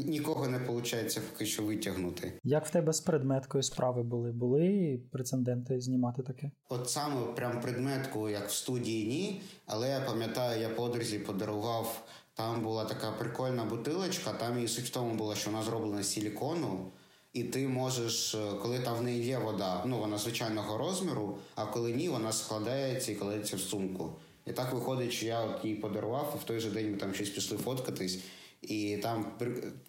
нікого 0.05 0.47
не 0.47 0.57
виходить 0.57 1.19
поки 1.31 1.45
що 1.45 1.63
витягнути. 1.63 2.33
Як 2.43 2.65
в 2.65 2.69
тебе 2.69 2.93
з 2.93 2.99
предметкою 2.99 3.63
справи 3.63 4.03
були? 4.03 4.31
Були 4.31 4.99
прецеденти 5.11 5.81
знімати 5.81 6.23
таке? 6.23 6.51
От 6.69 6.89
саме 6.89 7.21
прям 7.35 7.61
предметку, 7.61 8.29
як 8.29 8.47
в 8.47 8.51
студії, 8.51 9.07
ні. 9.07 9.41
Але 9.65 9.89
я 9.89 9.99
пам'ятаю, 9.99 10.61
я 10.61 10.69
подрузі 10.69 11.19
подарував. 11.19 12.03
Там 12.33 12.63
була 12.63 12.85
така 12.85 13.11
прикольна 13.11 13.65
бутилочка. 13.65 14.33
Там 14.33 14.55
її 14.55 14.67
суть 14.67 14.85
в 14.85 14.89
тому 14.89 15.13
була, 15.15 15.35
що 15.35 15.51
вона 15.51 15.63
зроблена 15.63 16.03
з 16.03 16.13
силікону. 16.13 16.91
І 17.33 17.43
ти 17.43 17.67
можеш, 17.67 18.35
е, 18.35 18.37
коли 18.61 18.79
там 18.79 18.97
в 18.97 19.03
неї 19.03 19.25
є 19.25 19.37
вода, 19.37 19.83
ну 19.85 19.99
вона 19.99 20.17
звичайного 20.17 20.77
розміру, 20.77 21.37
а 21.55 21.65
коли 21.65 21.91
ні, 21.91 22.09
вона 22.09 22.31
складається 22.31 23.11
і 23.11 23.15
кладеться 23.15 23.55
в 23.55 23.59
сумку. 23.59 24.09
І 24.45 24.51
так 24.51 24.73
виходить, 24.73 25.11
що 25.11 25.25
я 25.25 25.41
от 25.41 25.65
її 25.65 25.75
подарував, 25.75 26.33
і 26.35 26.39
в 26.39 26.43
той 26.43 26.59
же 26.59 26.69
день 26.69 26.91
ми 26.91 26.97
там 26.97 27.13
щось 27.13 27.29
пішли 27.29 27.57
фоткатись. 27.57 28.19
І 28.61 28.97
там 28.97 29.25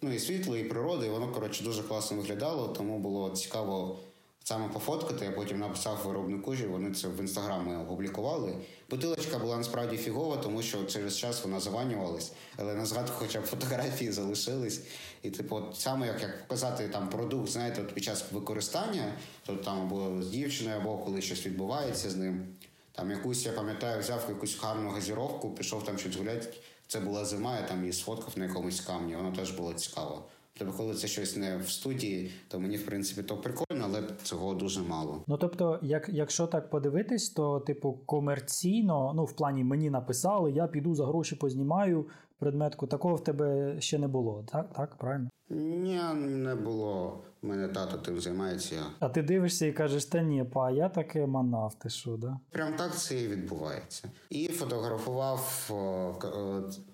ну, 0.01 0.13
і 0.13 0.19
світло, 0.19 0.57
і 0.57 0.63
природа, 0.63 1.05
і 1.05 1.09
воно 1.09 1.31
коротше 1.31 1.63
дуже 1.63 1.83
класно 1.83 2.17
виглядало, 2.17 2.67
тому 2.67 2.99
було 2.99 3.29
цікаво 3.29 3.99
саме 4.43 4.69
пофоткати. 4.69 5.25
Я 5.25 5.31
потім 5.31 5.59
написав 5.59 6.01
виробнику, 6.05 6.55
що 6.55 6.69
вони 6.69 6.91
це 6.91 7.07
в 7.07 7.19
інстаграмі 7.19 7.75
опублікували. 7.75 8.55
Бутилочка 8.89 9.39
була 9.39 9.57
насправді 9.57 9.97
фігова, 9.97 10.37
тому 10.37 10.61
що 10.61 10.83
через 10.83 11.17
час 11.17 11.43
вона 11.43 11.59
заванювалась, 11.59 12.31
але 12.57 12.75
на 12.75 12.85
згадку 12.85 13.15
хоча 13.19 13.41
б 13.41 13.43
фотографії 13.43 14.11
залишились. 14.11 14.81
І, 15.23 15.29
типу, 15.29 15.55
от 15.55 15.75
саме 15.75 16.07
як, 16.07 16.21
як 16.21 16.41
показати 16.41 16.87
там 16.87 17.09
продукт, 17.09 17.49
знаєте, 17.49 17.81
от 17.81 17.93
під 17.93 18.03
час 18.03 18.25
використання, 18.31 19.13
то 19.45 19.55
там 19.55 19.81
або 19.81 20.23
з 20.23 20.29
дівчиною, 20.29 20.77
або 20.77 20.97
коли 20.97 21.21
щось 21.21 21.45
відбувається 21.45 22.09
з 22.09 22.15
ним. 22.15 22.47
Там 22.91 23.11
якусь, 23.11 23.45
я 23.45 23.51
пам'ятаю, 23.51 23.99
взяв 23.99 24.25
якусь 24.29 24.59
гарну 24.59 24.89
газіровку, 24.89 25.49
пішов 25.49 25.83
там 25.83 25.97
щось 25.97 26.15
гуляти. 26.15 26.53
Це 26.91 26.99
була 26.99 27.25
зима, 27.25 27.55
я 27.55 27.67
там 27.67 27.79
її 27.79 27.93
сфоткав 27.93 28.33
на 28.37 28.45
якомусь 28.45 28.81
камні, 28.81 29.15
воно 29.15 29.31
теж 29.31 29.51
було 29.51 29.73
цікаво. 29.73 30.23
Тобто, 30.53 30.73
коли 30.77 30.93
це 30.93 31.07
щось 31.07 31.37
не 31.37 31.57
в 31.57 31.69
студії, 31.69 32.31
то 32.47 32.59
мені, 32.59 32.77
в 32.77 32.85
принципі, 32.85 33.23
то 33.23 33.37
прикольно, 33.37 33.83
але 33.83 34.03
цього 34.23 34.53
дуже 34.53 34.81
мало. 34.81 35.23
Ну 35.27 35.37
тобто, 35.37 35.79
як, 35.81 36.09
якщо 36.09 36.47
так 36.47 36.69
подивитись, 36.69 37.29
то 37.29 37.59
типу 37.59 37.99
комерційно, 38.05 39.13
ну 39.15 39.25
в 39.25 39.33
плані 39.33 39.63
мені 39.63 39.89
написали, 39.89 40.51
я 40.51 40.67
піду 40.67 40.95
за 40.95 41.05
гроші 41.05 41.35
познімаю 41.35 42.05
предметку. 42.39 42.87
Такого 42.87 43.15
в 43.15 43.23
тебе 43.23 43.75
ще 43.81 43.97
не 43.97 44.07
було, 44.07 44.45
так? 44.51 44.73
Так, 44.73 44.95
правильно? 44.95 45.29
Ні, 45.49 46.01
не 46.15 46.55
було. 46.55 47.23
У 47.41 47.47
мене 47.47 47.67
тато 47.67 47.97
тим 47.97 48.19
займається. 48.19 48.75
А 48.99 49.09
ти 49.09 49.21
дивишся 49.21 49.65
і 49.65 49.71
кажеш, 49.73 50.05
та 50.05 50.21
ні, 50.21 50.43
па, 50.43 50.71
я 50.71 50.89
таке 50.89 51.25
манав, 51.25 51.79
ти 51.79 51.89
що, 51.89 52.17
да? 52.17 52.39
Прям 52.49 52.73
так 52.73 52.95
це 52.97 53.21
і 53.21 53.27
відбувається. 53.27 54.11
І 54.29 54.47
фотографував, 54.47 55.69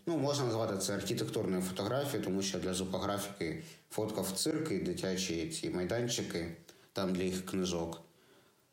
ну 0.08 0.18
можна 0.18 0.46
назвати 0.46 0.78
це 0.78 0.94
архітектурною 0.94 1.62
фотографією, 1.62 2.24
тому 2.24 2.42
що 2.42 2.60
для 2.60 2.74
Зупаграфіки 2.74 3.64
фоткав 3.90 4.32
цирки, 4.32 4.80
дитячі 4.80 5.50
ці 5.50 5.70
майданчики, 5.70 6.58
там 6.94 7.14
для 7.14 7.24
їх 7.24 7.46
книжок. 7.46 8.02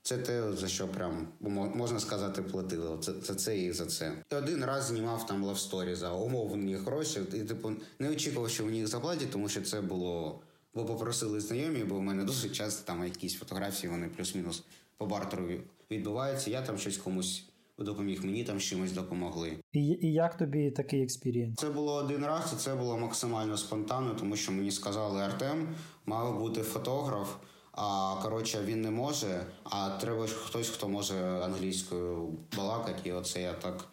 Це 0.02 0.18
те, 0.18 0.52
за 0.52 0.68
що 0.68 0.88
прям 0.88 1.28
можна 1.74 2.00
сказати, 2.00 2.42
платили. 2.42 2.98
Це, 2.98 3.12
це, 3.12 3.34
це 3.34 3.58
і 3.58 3.72
за 3.72 3.86
це. 3.86 4.12
І 4.32 4.34
один 4.34 4.64
раз 4.64 4.84
знімав 4.84 5.26
там 5.26 5.44
love 5.44 5.66
story 5.66 5.94
за 5.94 6.12
умовні 6.12 6.74
гроші. 6.74 7.20
І 7.34 7.38
типу 7.38 7.72
не 7.98 8.10
очікував, 8.10 8.50
що 8.50 8.64
мені 8.64 8.78
їх 8.78 8.86
заплатять, 8.86 9.30
тому 9.30 9.48
що 9.48 9.62
це 9.62 9.80
було. 9.80 10.40
Бо 10.74 10.84
попросили 10.84 11.40
знайомі, 11.40 11.84
бо 11.84 11.94
в 11.94 12.02
мене 12.02 12.24
дуже 12.24 12.48
часто 12.48 12.86
там 12.86 13.04
якісь 13.04 13.34
фотографії, 13.34 13.90
вони 13.90 14.08
плюс-мінус 14.08 14.64
по 14.96 15.06
бартеру 15.06 15.48
відбуваються. 15.90 16.50
Я 16.50 16.62
там 16.62 16.78
щось 16.78 16.96
комусь 16.96 17.44
допоміг, 17.78 18.24
мені 18.24 18.44
там 18.44 18.60
чимось 18.60 18.92
допомогли. 18.92 19.52
І, 19.72 19.80
і 19.80 20.12
як 20.12 20.36
тобі 20.36 20.70
такий 20.70 21.02
experience? 21.02 21.60
Це 21.60 21.70
було 21.70 21.94
один 21.94 22.26
раз, 22.26 22.52
і 22.52 22.56
це 22.56 22.74
було 22.74 22.98
максимально 22.98 23.56
спонтанно, 23.56 24.14
тому 24.14 24.36
що 24.36 24.52
мені 24.52 24.70
сказали, 24.70 25.20
Артем 25.20 25.74
мав 26.06 26.38
бути 26.38 26.62
фотограф. 26.62 27.36
А 27.72 28.16
коротше, 28.22 28.62
він 28.64 28.82
не 28.82 28.90
може, 28.90 29.46
а 29.64 29.90
треба 29.90 30.26
ж 30.26 30.34
хтось, 30.34 30.68
хто 30.68 30.88
може 30.88 31.40
англійською 31.44 32.38
балакати. 32.56 33.00
І 33.04 33.12
оце 33.12 33.42
я 33.42 33.52
так 33.52 33.84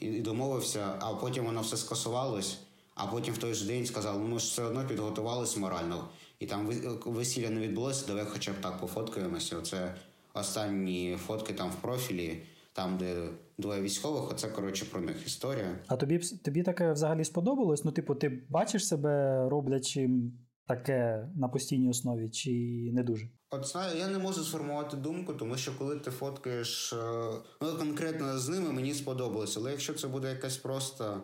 і 0.00 0.20
домовився. 0.20 0.94
А 1.00 1.14
потім 1.14 1.44
воно 1.44 1.60
все 1.60 1.76
скасувалось. 1.76 2.58
А 2.94 3.06
потім 3.06 3.34
в 3.34 3.38
той 3.38 3.54
же 3.54 3.66
день 3.66 3.86
сказали, 3.86 4.18
ну 4.18 4.28
ми 4.28 4.38
ж 4.38 4.46
все 4.46 4.62
одно 4.62 4.86
підготувались 4.86 5.56
морально. 5.56 6.08
І 6.38 6.46
там 6.46 6.66
весілля 7.06 7.50
не 7.50 7.60
відбулося, 7.60 8.06
давай 8.06 8.24
хоча 8.24 8.52
б 8.52 8.54
так 8.60 8.80
пофоткаємося. 8.80 9.58
Оце 9.58 9.94
останні 10.34 11.18
фотки 11.26 11.52
там 11.52 11.70
в 11.70 11.74
профілі, 11.74 12.42
там, 12.72 12.98
де 12.98 13.28
двоє 13.58 13.82
військових, 13.82 14.30
оце 14.30 14.48
коротше 14.48 14.84
про 14.84 15.00
них 15.00 15.26
історія. 15.26 15.78
А 15.86 15.96
тобі 15.96 16.18
тобі 16.18 16.62
таке 16.62 16.92
взагалі 16.92 17.24
сподобалось? 17.24 17.84
Ну, 17.84 17.92
типу, 17.92 18.14
ти 18.14 18.42
бачиш 18.48 18.88
себе 18.88 19.44
роблячи 19.48 20.10
таке 20.68 21.28
на 21.36 21.48
постійній 21.48 21.90
основі, 21.90 22.30
чи 22.30 22.50
не 22.92 23.02
дуже? 23.02 23.28
От 23.50 23.76
я 23.98 24.08
не 24.08 24.18
можу 24.18 24.44
сформувати 24.44 24.96
думку, 24.96 25.34
тому 25.34 25.56
що 25.56 25.78
коли 25.78 25.96
ти 25.96 26.10
фоткаєш 26.10 26.92
е, 26.92 26.96
ну, 27.60 27.76
конкретно 27.78 28.38
з 28.38 28.48
ними, 28.48 28.72
мені 28.72 28.94
сподобалось. 28.94 29.56
Але 29.56 29.70
якщо 29.70 29.94
це 29.94 30.08
буде 30.08 30.30
якась 30.30 30.56
просто, 30.56 31.22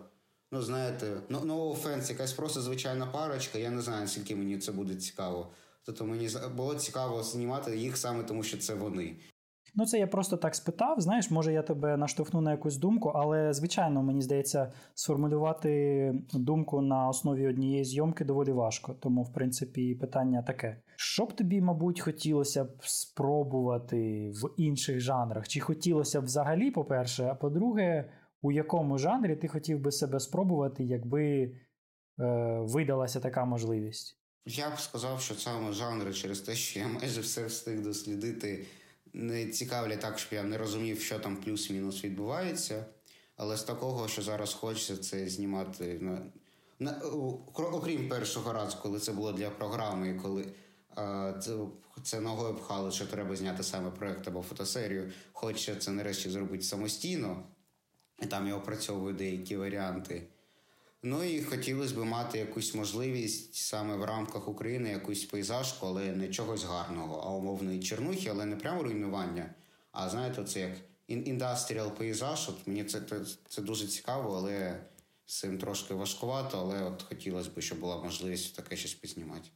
ну 0.52 0.62
знаєте, 0.62 1.06
no, 1.30 1.46
no 1.46 1.74
offense, 1.74 2.10
якась 2.10 2.32
просто 2.32 2.60
звичайна 2.60 3.06
парочка, 3.06 3.58
я 3.58 3.70
не 3.70 3.82
знаю, 3.82 4.00
наскільки 4.00 4.36
мені 4.36 4.58
це 4.58 4.72
буде 4.72 4.94
цікаво. 4.94 5.52
Тобто 5.82 6.04
мені 6.04 6.28
було 6.56 6.74
цікаво 6.74 7.22
знімати 7.22 7.78
їх 7.78 7.96
саме 7.96 8.24
тому, 8.24 8.42
що 8.42 8.58
це 8.58 8.74
вони. 8.74 9.16
Ну, 9.76 9.86
це 9.86 9.98
я 9.98 10.06
просто 10.06 10.36
так 10.36 10.54
спитав. 10.54 11.00
Знаєш, 11.00 11.30
може 11.30 11.52
я 11.52 11.62
тебе 11.62 11.96
наштовхну 11.96 12.40
на 12.40 12.50
якусь 12.50 12.76
думку, 12.76 13.08
але 13.08 13.52
звичайно, 13.52 14.02
мені 14.02 14.22
здається, 14.22 14.72
сформулювати 14.94 16.12
думку 16.32 16.80
на 16.80 17.08
основі 17.08 17.48
однієї 17.48 17.84
зйомки 17.84 18.24
доволі 18.24 18.52
важко. 18.52 18.94
Тому, 18.94 19.22
в 19.22 19.32
принципі, 19.32 19.94
питання 19.94 20.42
таке: 20.42 20.82
що 20.96 21.24
б 21.24 21.32
тобі, 21.32 21.60
мабуть, 21.60 22.00
хотілося 22.00 22.64
б 22.64 22.68
спробувати 22.80 24.30
в 24.30 24.54
інших 24.56 25.00
жанрах? 25.00 25.48
Чи 25.48 25.60
хотілося 25.60 26.20
б 26.20 26.24
взагалі, 26.24 26.70
по-перше, 26.70 27.24
а 27.24 27.34
по-друге, 27.34 28.10
у 28.42 28.52
якому 28.52 28.98
жанрі 28.98 29.36
ти 29.36 29.48
хотів 29.48 29.80
би 29.80 29.92
себе 29.92 30.20
спробувати, 30.20 30.84
якби 30.84 31.22
е, 31.32 31.52
видалася 32.60 33.20
така 33.20 33.44
можливість? 33.44 34.18
Я 34.46 34.70
б 34.70 34.78
сказав, 34.78 35.20
що 35.20 35.34
саме 35.34 35.72
жанри 35.72 36.12
через 36.12 36.40
те, 36.40 36.54
що 36.54 36.80
я 36.80 36.88
майже 36.88 37.20
все 37.20 37.46
встиг 37.46 37.82
дослідити, 37.82 38.66
не 39.14 39.46
цікавлять 39.46 40.00
так, 40.00 40.18
щоб 40.18 40.32
я 40.32 40.42
не 40.42 40.58
розумів, 40.58 41.00
що 41.00 41.18
там 41.18 41.36
плюс-мінус 41.36 42.04
відбувається. 42.04 42.84
Але 43.36 43.56
з 43.56 43.62
такого, 43.62 44.08
що 44.08 44.22
зараз 44.22 44.54
хочеться, 44.54 44.96
це 44.96 45.28
знімати 45.28 45.98
на, 46.00 46.22
на 46.78 47.00
окрім 47.54 48.08
першого 48.08 48.52
разу, 48.52 48.76
коли 48.82 48.98
це 48.98 49.12
було 49.12 49.32
для 49.32 49.50
програми, 49.50 50.20
коли 50.22 50.46
е, 50.98 51.34
це, 51.42 51.56
це 52.02 52.20
ногою 52.20 52.54
пхали, 52.54 52.90
що 52.90 53.06
треба 53.06 53.36
зняти 53.36 53.62
саме 53.62 53.90
проект 53.90 54.28
або 54.28 54.42
фотосерію. 54.42 55.12
Хочеться 55.32 55.76
це 55.76 55.90
нарешті 55.90 56.30
зробити 56.30 56.62
самостійно, 56.62 57.42
і 58.22 58.26
там 58.26 58.48
я 58.48 58.54
опрацьовую 58.54 59.14
деякі 59.14 59.56
варіанти. 59.56 60.26
Ну 61.06 61.24
і 61.24 61.42
хотілося 61.42 61.94
б 61.94 62.04
мати 62.04 62.38
якусь 62.38 62.74
можливість 62.74 63.54
саме 63.54 63.96
в 63.96 64.04
рамках 64.04 64.48
України, 64.48 64.90
якусь 64.90 65.24
пейзажку, 65.24 65.86
але 65.86 66.12
не 66.12 66.28
чогось 66.28 66.64
гарного, 66.64 67.22
а 67.26 67.30
умовної 67.30 67.80
чернухи, 67.80 68.28
але 68.28 68.46
не 68.46 68.56
прямо 68.56 68.82
руйнування. 68.82 69.54
А 69.92 70.08
знаєте, 70.08 70.44
це 70.44 70.60
як 70.60 70.72
індастріал 71.08 71.90
пейзаж. 71.90 72.48
От 72.48 72.66
мені 72.66 72.84
це, 72.84 73.00
це, 73.00 73.20
це 73.48 73.62
дуже 73.62 73.86
цікаво, 73.86 74.36
але 74.36 74.80
з 75.26 75.38
цим 75.38 75.58
трошки 75.58 75.94
важкувато. 75.94 76.58
Але 76.58 76.82
от 76.82 77.02
хотілося 77.02 77.50
б, 77.50 77.60
щоб 77.60 77.80
була 77.80 78.02
можливість 78.02 78.56
таке 78.56 78.76
щось 78.76 78.94
познімати. 78.94 79.48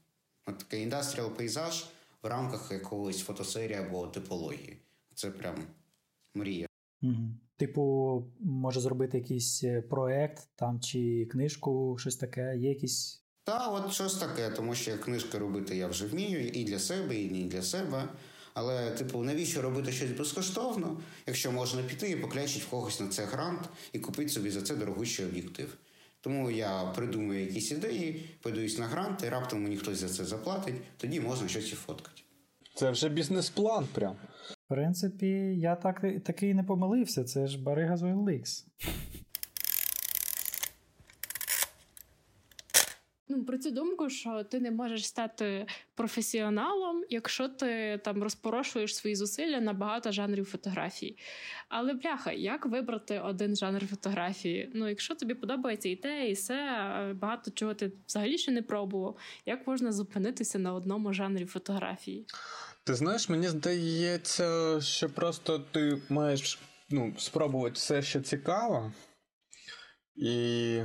От 0.47 0.59
такий 0.59 0.83
індастріал 0.83 1.31
пейзаж 1.31 1.87
в 2.23 2.27
рамках 2.27 2.73
якогось 2.73 3.23
фотосерії 3.23 3.79
або 3.79 4.07
типології. 4.07 4.79
Це 5.15 5.31
прям 5.31 5.67
мрія. 6.35 6.67
Угу. 7.03 7.29
Типу, 7.59 8.25
може 8.41 8.81
зробити 8.81 9.19
якийсь 9.19 9.65
е, 9.65 9.83
проект 9.83 10.49
там 10.57 10.81
чи 10.81 11.27
книжку, 11.31 11.97
щось 12.01 12.17
таке, 12.17 12.57
є 12.57 12.69
якісь. 12.69 13.23
Та, 13.45 13.69
от 13.69 13.93
щось 13.93 14.15
таке, 14.15 14.51
тому 14.51 14.75
що 14.75 14.99
книжки 14.99 15.39
робити 15.39 15.77
я 15.77 15.87
вже 15.87 16.07
вмію 16.07 16.49
і 16.49 16.65
для 16.65 16.79
себе, 16.79 17.17
і 17.17 17.31
не 17.31 17.49
для 17.49 17.63
себе. 17.63 18.09
Але, 18.55 18.91
типу, 18.91 19.23
навіщо 19.23 19.63
робити 19.63 19.93
щось 19.93 20.11
безкоштовно, 20.11 21.01
якщо 21.27 21.53
можна 21.53 21.83
піти 21.83 22.11
і 22.11 22.17
поклячити 22.17 22.65
в 22.65 22.71
когось 22.71 23.01
на 23.01 23.09
це 23.09 23.25
грант 23.25 23.69
і 23.93 23.99
купити 23.99 24.29
собі 24.29 24.51
за 24.51 24.63
це 24.63 24.77
дорогущий 24.77 25.27
об'єктив. 25.27 25.79
Тому 26.21 26.51
я 26.51 26.85
придумую 26.97 27.41
якісь 27.41 27.71
ідеї, 27.71 28.31
подаюсь 28.41 28.79
на 28.79 28.87
грант, 28.87 29.23
і 29.23 29.29
раптом 29.29 29.63
мені 29.63 29.77
хтось 29.77 29.99
за 29.99 30.09
це 30.09 30.25
заплатить, 30.25 30.75
тоді 30.97 31.21
можна 31.21 31.49
щось 31.49 31.73
і 31.73 31.75
фоткати. 31.75 32.23
Це 32.79 32.91
вже 32.91 33.09
бізнес-план 33.09 33.87
прям. 33.95 34.17
В 34.51 34.69
принципі, 34.69 35.27
я 35.59 35.77
так 35.77 36.01
таки 36.25 36.49
і 36.49 36.55
не 36.55 36.65
помилився. 36.65 37.25
Це 37.25 37.47
ж 37.47 37.63
Барига 37.63 37.97
з 37.97 38.03
OLX. 38.03 38.65
ну, 43.39 43.45
про 43.45 43.59
цю 43.59 43.71
думку, 43.71 44.11
що 44.11 44.45
ти 44.45 44.61
не 44.61 44.71
можеш 44.71 45.07
стати 45.07 45.67
професіоналом, 45.95 47.05
якщо 47.11 47.49
ти 47.49 48.01
там 48.05 48.23
розпорошуєш 48.23 48.97
свої 48.97 49.17
зусилля 49.17 49.61
на 49.61 49.73
багато 49.73 50.13
жанрів 50.13 50.45
фотографій. 50.45 51.17
Але 51.69 51.95
бляха, 51.95 52.33
як 52.33 52.67
вибрати 52.67 53.21
один 53.21 53.57
жанр 53.57 53.87
фотографії? 53.87 54.71
Ну, 54.75 54.89
якщо 54.89 55.15
тобі 55.15 55.35
подобається 55.35 55.89
і 55.89 55.97
те, 55.97 56.31
і 56.31 56.33
все, 56.33 56.57
багато 57.21 57.51
чого 57.51 57.75
ти 57.75 57.93
взагалі 58.09 58.39
ще 58.39 58.53
не 58.53 58.63
пробував, 58.63 59.17
як 59.47 59.67
можна 59.67 59.93
зупинитися 59.93 60.59
на 60.59 60.75
одному 60.75 61.13
жанрі 61.13 61.47
фотографії? 61.47 62.27
Ти 62.89 62.95
знаєш, 62.95 63.29
мені 63.29 63.49
здається, 63.49 64.81
що 64.81 65.11
просто 65.11 65.59
ти 65.59 66.03
маєш 66.09 66.59
ну, 66.91 67.15
спробувати 67.19 67.75
все, 67.75 68.03
що 68.03 68.21
цікаво, 68.21 68.93
і 70.17 70.83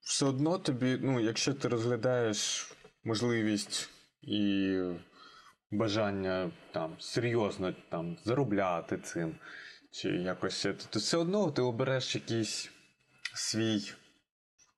все 0.00 0.26
одно 0.26 0.58
тобі, 0.58 0.98
ну, 1.02 1.20
якщо 1.20 1.54
ти 1.54 1.68
розглядаєш 1.68 2.70
можливість 3.04 3.88
і 4.22 4.78
бажання 5.70 6.50
там 6.72 6.96
серйозно 7.00 7.74
там, 7.90 8.18
заробляти 8.24 8.98
цим, 8.98 9.36
чи 9.92 10.08
якось, 10.08 10.66
то 10.90 10.98
все 10.98 11.16
одно 11.16 11.50
ти 11.50 11.62
обереш 11.62 12.14
якийсь 12.14 12.70
свій 13.34 13.92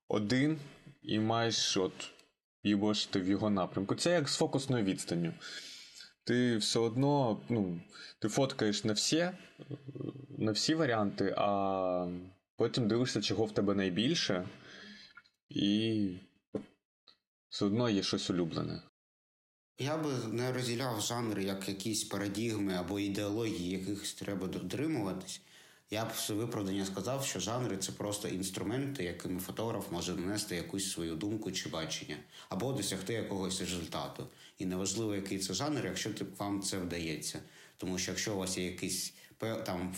один 0.09 0.61
і 1.03 1.19
маєш 1.19 1.77
от 1.77 2.11
їбошити 2.63 3.21
в 3.21 3.29
його 3.29 3.51
напрямку. 3.51 3.95
Це 3.95 4.11
як 4.11 4.29
з 4.29 4.37
фокусною 4.37 4.85
відстанню. 4.85 5.33
Ти 6.29 6.57
все 6.57 6.79
одно 6.79 7.41
ну, 7.49 7.81
ти 8.19 8.29
фоткаєш 8.29 8.85
на 8.85 8.93
всі, 8.93 9.31
на 10.39 10.53
всі 10.53 10.75
варіанти, 10.75 11.35
а 11.37 12.09
потім 12.57 12.89
дивишся, 12.89 13.23
чого 13.23 13.45
в 13.45 13.53
тебе 13.53 13.75
найбільше 13.75 14.49
і 15.49 16.11
все 17.49 17.65
одно 17.65 17.91
є 17.91 18.03
щось 18.03 18.31
улюблене. 18.31 18.83
Я 19.79 19.97
би 19.97 20.11
не 20.33 20.53
розділяв 20.53 21.01
жанри 21.01 21.45
як 21.45 21.69
якісь 21.69 22.05
парадігми 22.05 22.75
або 22.75 23.01
ідеології, 23.01 23.71
яких 23.71 24.13
треба 24.13 24.47
дотримуватись. 24.47 25.41
Я 25.91 26.05
б 26.05 26.09
в 26.09 26.33
виправдання 26.33 26.87
сказав, 26.87 27.25
що 27.25 27.41
жанри 27.41 27.77
це 27.77 27.93
просто 27.93 28.29
інструменти, 28.29 29.05
якими 29.05 29.41
фотограф 29.41 29.93
може 29.93 30.15
нанести 30.15 30.57
якусь 30.57 30.93
свою 30.93 31.17
думку 31.17 31.53
чи 31.53 31.69
бачення, 31.69 32.17
або 32.49 32.73
досягти 32.73 33.13
якогось 33.13 33.61
результату. 33.61 34.27
І 34.59 34.67
неважливо, 34.67 35.15
який 35.15 35.39
це 35.39 35.55
жанр, 35.55 35.87
якщо 35.87 36.11
вам 36.39 36.63
це 36.63 36.79
вдається. 36.79 37.39
Тому 37.77 37.99
що 37.99 38.11
якщо 38.11 38.35
у 38.35 38.39
вас 38.39 38.59
є 38.59 38.65
якийсь 38.65 39.15
там 39.39 39.95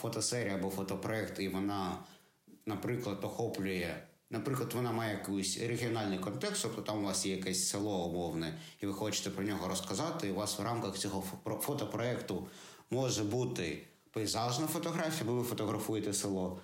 фотосерія 0.00 0.54
або 0.54 0.70
фотопроект, 0.70 1.40
і 1.40 1.48
вона, 1.48 1.98
наприклад, 2.66 3.18
охоплює 3.22 3.94
Наприклад, 4.30 4.72
вона 4.74 4.92
має 4.92 5.12
якийсь 5.12 5.60
регіональний 5.60 6.18
контекст, 6.18 6.62
тобто 6.62 6.82
там 6.82 6.98
у 6.98 7.06
вас 7.06 7.26
є 7.26 7.36
якесь 7.36 7.68
село 7.68 8.06
умовне, 8.06 8.58
і 8.80 8.86
ви 8.86 8.92
хочете 8.92 9.30
про 9.30 9.44
нього 9.44 9.68
розказати. 9.68 10.28
і 10.28 10.30
У 10.30 10.34
вас 10.34 10.58
в 10.58 10.62
рамках 10.62 10.98
цього 10.98 11.24
фотопроекту 11.44 12.48
може 12.90 13.24
бути 13.24 13.82
пейзажна 14.16 14.66
фотографія, 14.66 15.24
бо 15.30 15.34
ви 15.34 15.44
фотографуєте 15.44 16.12
село, 16.12 16.60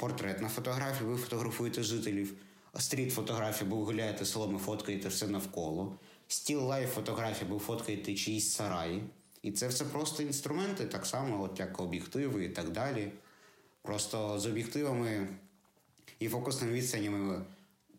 портретна 0.00 0.48
фотографія, 0.48 1.10
ви 1.10 1.16
фотографуєте 1.16 1.82
жителів, 1.82 2.34
street 2.78 3.12
фотографія, 3.12 3.70
бо 3.70 3.76
ви 3.76 3.84
гуляєте 3.84 4.24
селом 4.24 4.56
і 4.56 4.58
фоткаєте 4.58 5.08
все 5.08 5.26
навколо. 5.26 5.98
Still 6.28 6.60
life 6.60 6.94
фотографія, 6.94 7.50
бо 7.50 7.54
ви 7.54 7.60
фоткаєте 7.60 8.14
чиїсь 8.14 8.52
сараї. 8.52 9.02
І 9.42 9.52
це 9.52 9.68
все 9.68 9.84
просто 9.84 10.22
інструменти, 10.22 10.84
так 10.84 11.06
само, 11.06 11.42
от 11.42 11.60
як 11.60 11.80
об'єктиви 11.80 12.44
і 12.44 12.48
так 12.48 12.70
далі. 12.70 13.12
Просто 13.82 14.38
з 14.38 14.46
об'єктивами 14.46 15.28
і 16.18 16.28
фокусними 16.28 16.72
відстанями 16.72 17.44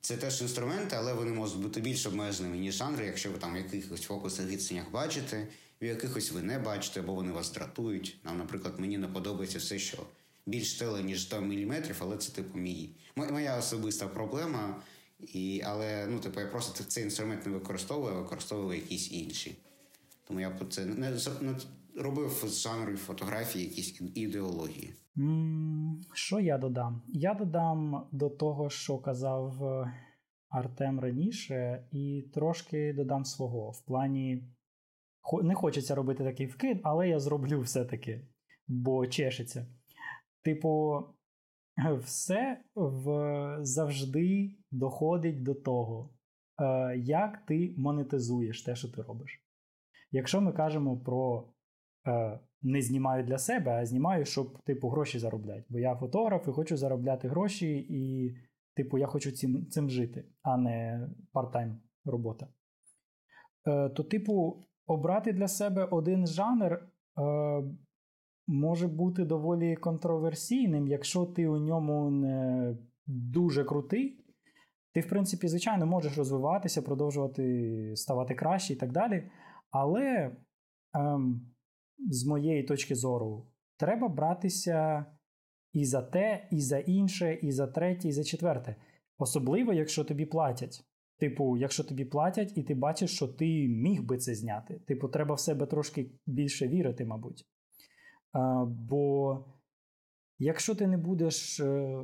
це 0.01 0.17
теж 0.17 0.41
інструменти, 0.41 0.95
але 0.95 1.13
вони 1.13 1.31
можуть 1.31 1.61
бути 1.61 1.81
більш 1.81 2.05
обмеженими, 2.05 2.57
ніж 2.57 2.75
жанри, 2.75 3.05
якщо 3.05 3.31
ви 3.31 3.37
там 3.37 3.53
в 3.53 3.57
якихось 3.57 4.01
фокусних 4.01 4.47
відстанях 4.47 4.91
бачите, 4.91 5.47
якихось 5.85 6.31
ви 6.31 6.41
не 6.41 6.59
бачите, 6.59 6.99
або 6.99 7.13
вони 7.13 7.31
вас 7.31 7.53
дратують. 7.53 8.19
Нам, 8.23 8.37
наприклад, 8.37 8.73
мені 8.77 8.97
не 8.97 9.07
подобається 9.07 9.59
все, 9.59 9.79
що 9.79 9.97
більш 10.45 10.73
теле, 10.73 11.03
ніж 11.03 11.21
100 11.21 11.41
мм, 11.41 11.73
але 11.99 12.17
це 12.17 12.31
типу 12.31 12.57
мій. 12.57 12.89
Моя 13.15 13.57
особиста 13.57 14.07
проблема. 14.07 14.81
І, 15.19 15.61
Але 15.65 16.07
ну, 16.07 16.19
типу, 16.19 16.39
я 16.39 16.47
просто 16.47 16.83
цей 16.83 17.03
інструмент 17.03 17.45
не 17.45 17.51
використовую, 17.51 18.13
а 18.13 18.19
використовую 18.19 18.77
якісь 18.77 19.11
інші. 19.11 19.57
Тому 20.27 20.39
я 20.39 20.59
це 20.69 20.85
не, 20.85 21.11
не 21.41 21.55
робив 21.95 22.43
з 22.47 22.61
жанру 22.61 22.97
фотографії 22.97 23.65
якісь 23.65 24.01
ідеології. 24.15 24.93
Що 26.13 26.39
я 26.39 26.57
додам? 26.57 27.01
Я 27.07 27.33
додам 27.33 28.07
до 28.11 28.29
того, 28.29 28.69
що 28.69 28.97
казав 28.97 29.63
е, 29.63 29.93
Артем 30.49 30.99
раніше, 30.99 31.87
і 31.91 32.23
трошки 32.33 32.93
додам 32.93 33.25
свого. 33.25 33.71
В 33.71 33.81
плані 33.85 34.43
не 35.43 35.55
хочеться 35.55 35.95
робити 35.95 36.23
такий 36.23 36.45
вкид, 36.45 36.79
але 36.83 37.09
я 37.09 37.19
зроблю 37.19 37.61
все-таки, 37.61 38.27
бо 38.67 39.07
чешеться. 39.07 39.67
Типу, 40.43 41.03
все 42.03 42.61
в... 42.75 43.57
завжди 43.61 44.55
доходить 44.71 45.43
до 45.43 45.53
того, 45.53 46.13
е, 46.61 46.97
як 46.97 47.45
ти 47.45 47.75
монетизуєш 47.77 48.61
те, 48.63 48.75
що 48.75 48.91
ти 48.91 49.01
робиш. 49.01 49.43
Якщо 50.11 50.41
ми 50.41 50.53
кажемо 50.53 50.97
про 50.97 51.49
е, 52.07 52.39
не 52.61 52.81
знімаю 52.81 53.23
для 53.23 53.37
себе, 53.37 53.71
а 53.71 53.85
знімаю, 53.85 54.25
щоб 54.25 54.63
типу 54.63 54.89
гроші 54.89 55.19
заробляти. 55.19 55.63
Бо 55.69 55.79
я 55.79 55.95
фотограф 55.95 56.47
і 56.47 56.51
хочу 56.51 56.77
заробляти 56.77 57.27
гроші, 57.27 57.77
і, 57.89 58.33
типу, 58.75 58.97
я 58.97 59.07
хочу 59.07 59.31
цим 59.31 59.67
цим 59.69 59.89
жити, 59.89 60.25
а 60.41 60.57
не 60.57 61.07
парт-тайм 61.33 61.75
робота. 62.05 62.47
Е, 63.67 63.89
То, 63.89 64.03
типу, 64.03 64.65
обрати 64.87 65.33
для 65.33 65.47
себе 65.47 65.85
один 65.85 66.27
жанр 66.27 66.73
е, 66.73 66.83
може 68.47 68.87
бути 68.87 69.25
доволі 69.25 69.75
контроверсійним, 69.75 70.87
якщо 70.87 71.25
ти 71.25 71.47
у 71.47 71.57
ньому 71.57 72.11
не 72.11 72.75
дуже 73.07 73.63
крутий. 73.63 74.23
Ти, 74.93 75.01
в 75.01 75.09
принципі, 75.09 75.47
звичайно, 75.47 75.85
можеш 75.85 76.17
розвиватися, 76.17 76.81
продовжувати 76.81 77.93
ставати 77.95 78.35
краще 78.35 78.73
і 78.73 78.75
так 78.75 78.91
далі. 78.91 79.31
Але 79.71 80.35
ем, 80.93 81.41
з 82.09 82.25
моєї 82.25 82.63
точки 82.63 82.95
зору, 82.95 83.47
треба 83.77 84.07
братися 84.07 85.05
і 85.73 85.85
за 85.85 86.01
те, 86.01 86.47
і 86.51 86.61
за 86.61 86.79
інше, 86.79 87.33
і 87.41 87.51
за 87.51 87.67
третє, 87.67 88.07
і 88.07 88.11
за 88.11 88.23
четверте. 88.23 88.75
Особливо, 89.17 89.73
якщо 89.73 90.03
тобі 90.03 90.25
платять. 90.25 90.83
Типу, 91.19 91.57
якщо 91.57 91.83
тобі 91.83 92.05
платять, 92.05 92.57
і 92.57 92.63
ти 92.63 92.75
бачиш, 92.75 93.15
що 93.15 93.27
ти 93.27 93.67
міг 93.67 94.03
би 94.03 94.17
це 94.17 94.35
зняти. 94.35 94.79
Типу, 94.87 95.07
треба 95.07 95.35
в 95.35 95.39
себе 95.39 95.65
трошки 95.65 96.11
більше 96.25 96.67
вірити, 96.67 97.05
мабуть. 97.05 97.45
А, 98.31 98.65
Бо 98.65 99.45
якщо 100.39 100.75
ти 100.75 100.87
не 100.87 100.97
будеш 100.97 101.59
е, 101.59 101.97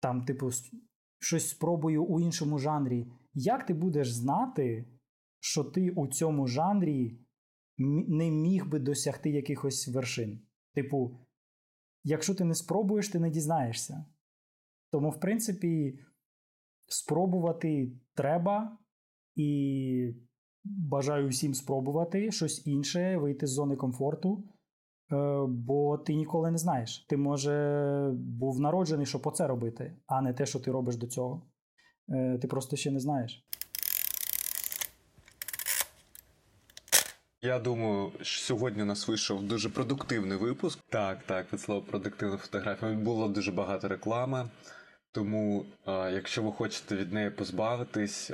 там, 0.00 0.24
типу, 0.24 0.50
щось 1.18 1.48
спробую 1.48 2.04
у 2.04 2.20
іншому 2.20 2.58
жанрі, 2.58 3.12
як 3.34 3.66
ти 3.66 3.74
будеш 3.74 4.12
знати, 4.12 4.88
що 5.40 5.64
ти 5.64 5.90
у 5.90 6.06
цьому 6.06 6.46
жанрі 6.46 7.18
не 8.08 8.30
міг 8.30 8.66
би 8.66 8.78
досягти 8.78 9.30
якихось 9.30 9.88
вершин. 9.88 10.40
Типу, 10.74 11.18
якщо 12.04 12.34
ти 12.34 12.44
не 12.44 12.54
спробуєш, 12.54 13.08
ти 13.08 13.18
не 13.18 13.30
дізнаєшся. 13.30 14.04
Тому, 14.90 15.10
в 15.10 15.20
принципі, 15.20 15.98
спробувати 16.88 17.92
треба 18.14 18.78
і 19.34 20.14
бажаю 20.64 21.28
всім 21.28 21.54
спробувати 21.54 22.30
щось 22.30 22.66
інше, 22.66 23.16
вийти 23.16 23.46
з 23.46 23.50
зони 23.50 23.76
комфорту. 23.76 24.44
Е, 25.12 25.46
бо 25.48 25.98
ти 25.98 26.14
ніколи 26.14 26.50
не 26.50 26.58
знаєш. 26.58 27.06
Ти, 27.08 27.16
може, 27.16 28.10
був 28.14 28.60
народжений, 28.60 29.06
щоб 29.06 29.26
оце 29.26 29.46
робити, 29.46 29.96
а 30.06 30.22
не 30.22 30.32
те, 30.32 30.46
що 30.46 30.60
ти 30.60 30.70
робиш 30.70 30.96
до 30.96 31.06
цього. 31.06 31.46
Е, 32.08 32.38
ти 32.42 32.48
просто 32.48 32.76
ще 32.76 32.90
не 32.90 33.00
знаєш. 33.00 33.46
Я 37.42 37.58
думаю, 37.58 38.12
що 38.22 38.42
сьогодні 38.42 38.82
у 38.82 38.86
нас 38.86 39.08
вийшов 39.08 39.42
дуже 39.42 39.68
продуктивний 39.68 40.38
випуск. 40.38 40.78
Так, 40.88 41.22
так, 41.22 41.52
від 41.52 41.60
слова 41.60 41.80
продуктивна 41.90 42.36
фотографія. 42.36 42.92
Було 42.92 43.28
дуже 43.28 43.52
багато 43.52 43.88
реклами. 43.88 44.48
Тому, 45.16 45.66
якщо 45.86 46.42
ви 46.42 46.52
хочете 46.52 46.96
від 46.96 47.12
неї 47.12 47.30
позбавитись, 47.30 48.26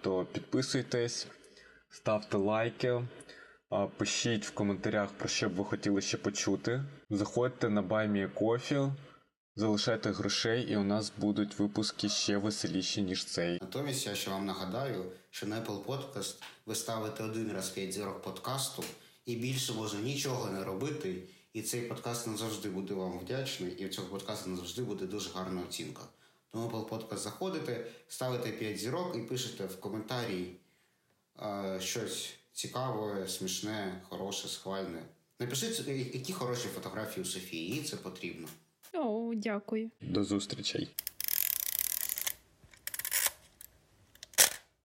то 0.00 0.26
підписуйтесь, 0.32 1.26
ставте 1.88 2.36
лайки, 2.36 3.02
пишіть 3.96 4.46
в 4.46 4.54
коментарях, 4.54 5.10
про 5.10 5.28
що 5.28 5.48
б 5.48 5.54
ви 5.54 5.64
хотіли 5.64 6.00
ще 6.00 6.16
почути. 6.16 6.84
Заходьте 7.10 7.68
на 7.68 7.82
BuyMeCoffee, 7.82 8.92
залишайте 9.56 10.10
грошей, 10.10 10.62
і 10.62 10.76
у 10.76 10.84
нас 10.84 11.12
будуть 11.16 11.58
випуски 11.58 12.08
ще 12.08 12.36
веселіші, 12.36 13.02
ніж 13.02 13.24
цей. 13.24 13.58
Натомість 13.60 14.06
я 14.06 14.14
ще 14.14 14.30
вам 14.30 14.46
нагадаю, 14.46 15.12
що 15.30 15.46
на 15.46 15.56
Apple 15.56 15.84
Podcast 15.84 16.42
ви 16.66 16.74
ставите 16.74 17.24
один 17.24 17.52
раз 17.52 17.70
5 17.70 17.92
зірок 17.92 18.22
подкасту, 18.22 18.84
і 19.26 19.36
більше 19.36 19.72
може 19.72 19.96
нічого 19.96 20.50
не 20.50 20.64
робити. 20.64 21.22
І 21.52 21.62
цей 21.62 21.80
подкаст 21.80 22.26
не 22.26 22.36
завжди 22.36 22.68
буде 22.68 22.94
вам 22.94 23.18
вдячний, 23.18 23.72
і 23.72 23.86
в 23.86 23.94
цього 23.94 24.08
подкасту 24.08 24.50
не 24.50 24.56
завжди 24.56 24.82
буде 24.82 25.06
дуже 25.06 25.30
гарна 25.30 25.62
оцінка. 25.68 26.02
Тому 26.52 26.68
Apple 26.68 26.88
Podcast 26.88 27.16
заходите, 27.16 27.86
ставите 28.08 28.50
5 28.52 28.78
зірок 28.78 29.16
і 29.16 29.20
пишете 29.20 29.66
в 29.66 29.80
коментарі 29.80 30.46
е, 31.42 31.80
щось 31.80 32.34
цікаве, 32.52 33.28
смішне, 33.28 34.02
хороше, 34.08 34.48
схвальне. 34.48 35.02
Напишіть, 35.38 35.88
які 36.14 36.32
хороші 36.32 36.68
фотографії 36.74 37.22
у 37.22 37.26
Софії, 37.26 37.74
їй 37.74 37.82
це 37.82 37.96
потрібно. 37.96 38.48
О, 38.92 39.32
дякую. 39.34 39.90
До 40.00 40.24
зустрічей. 40.24 40.88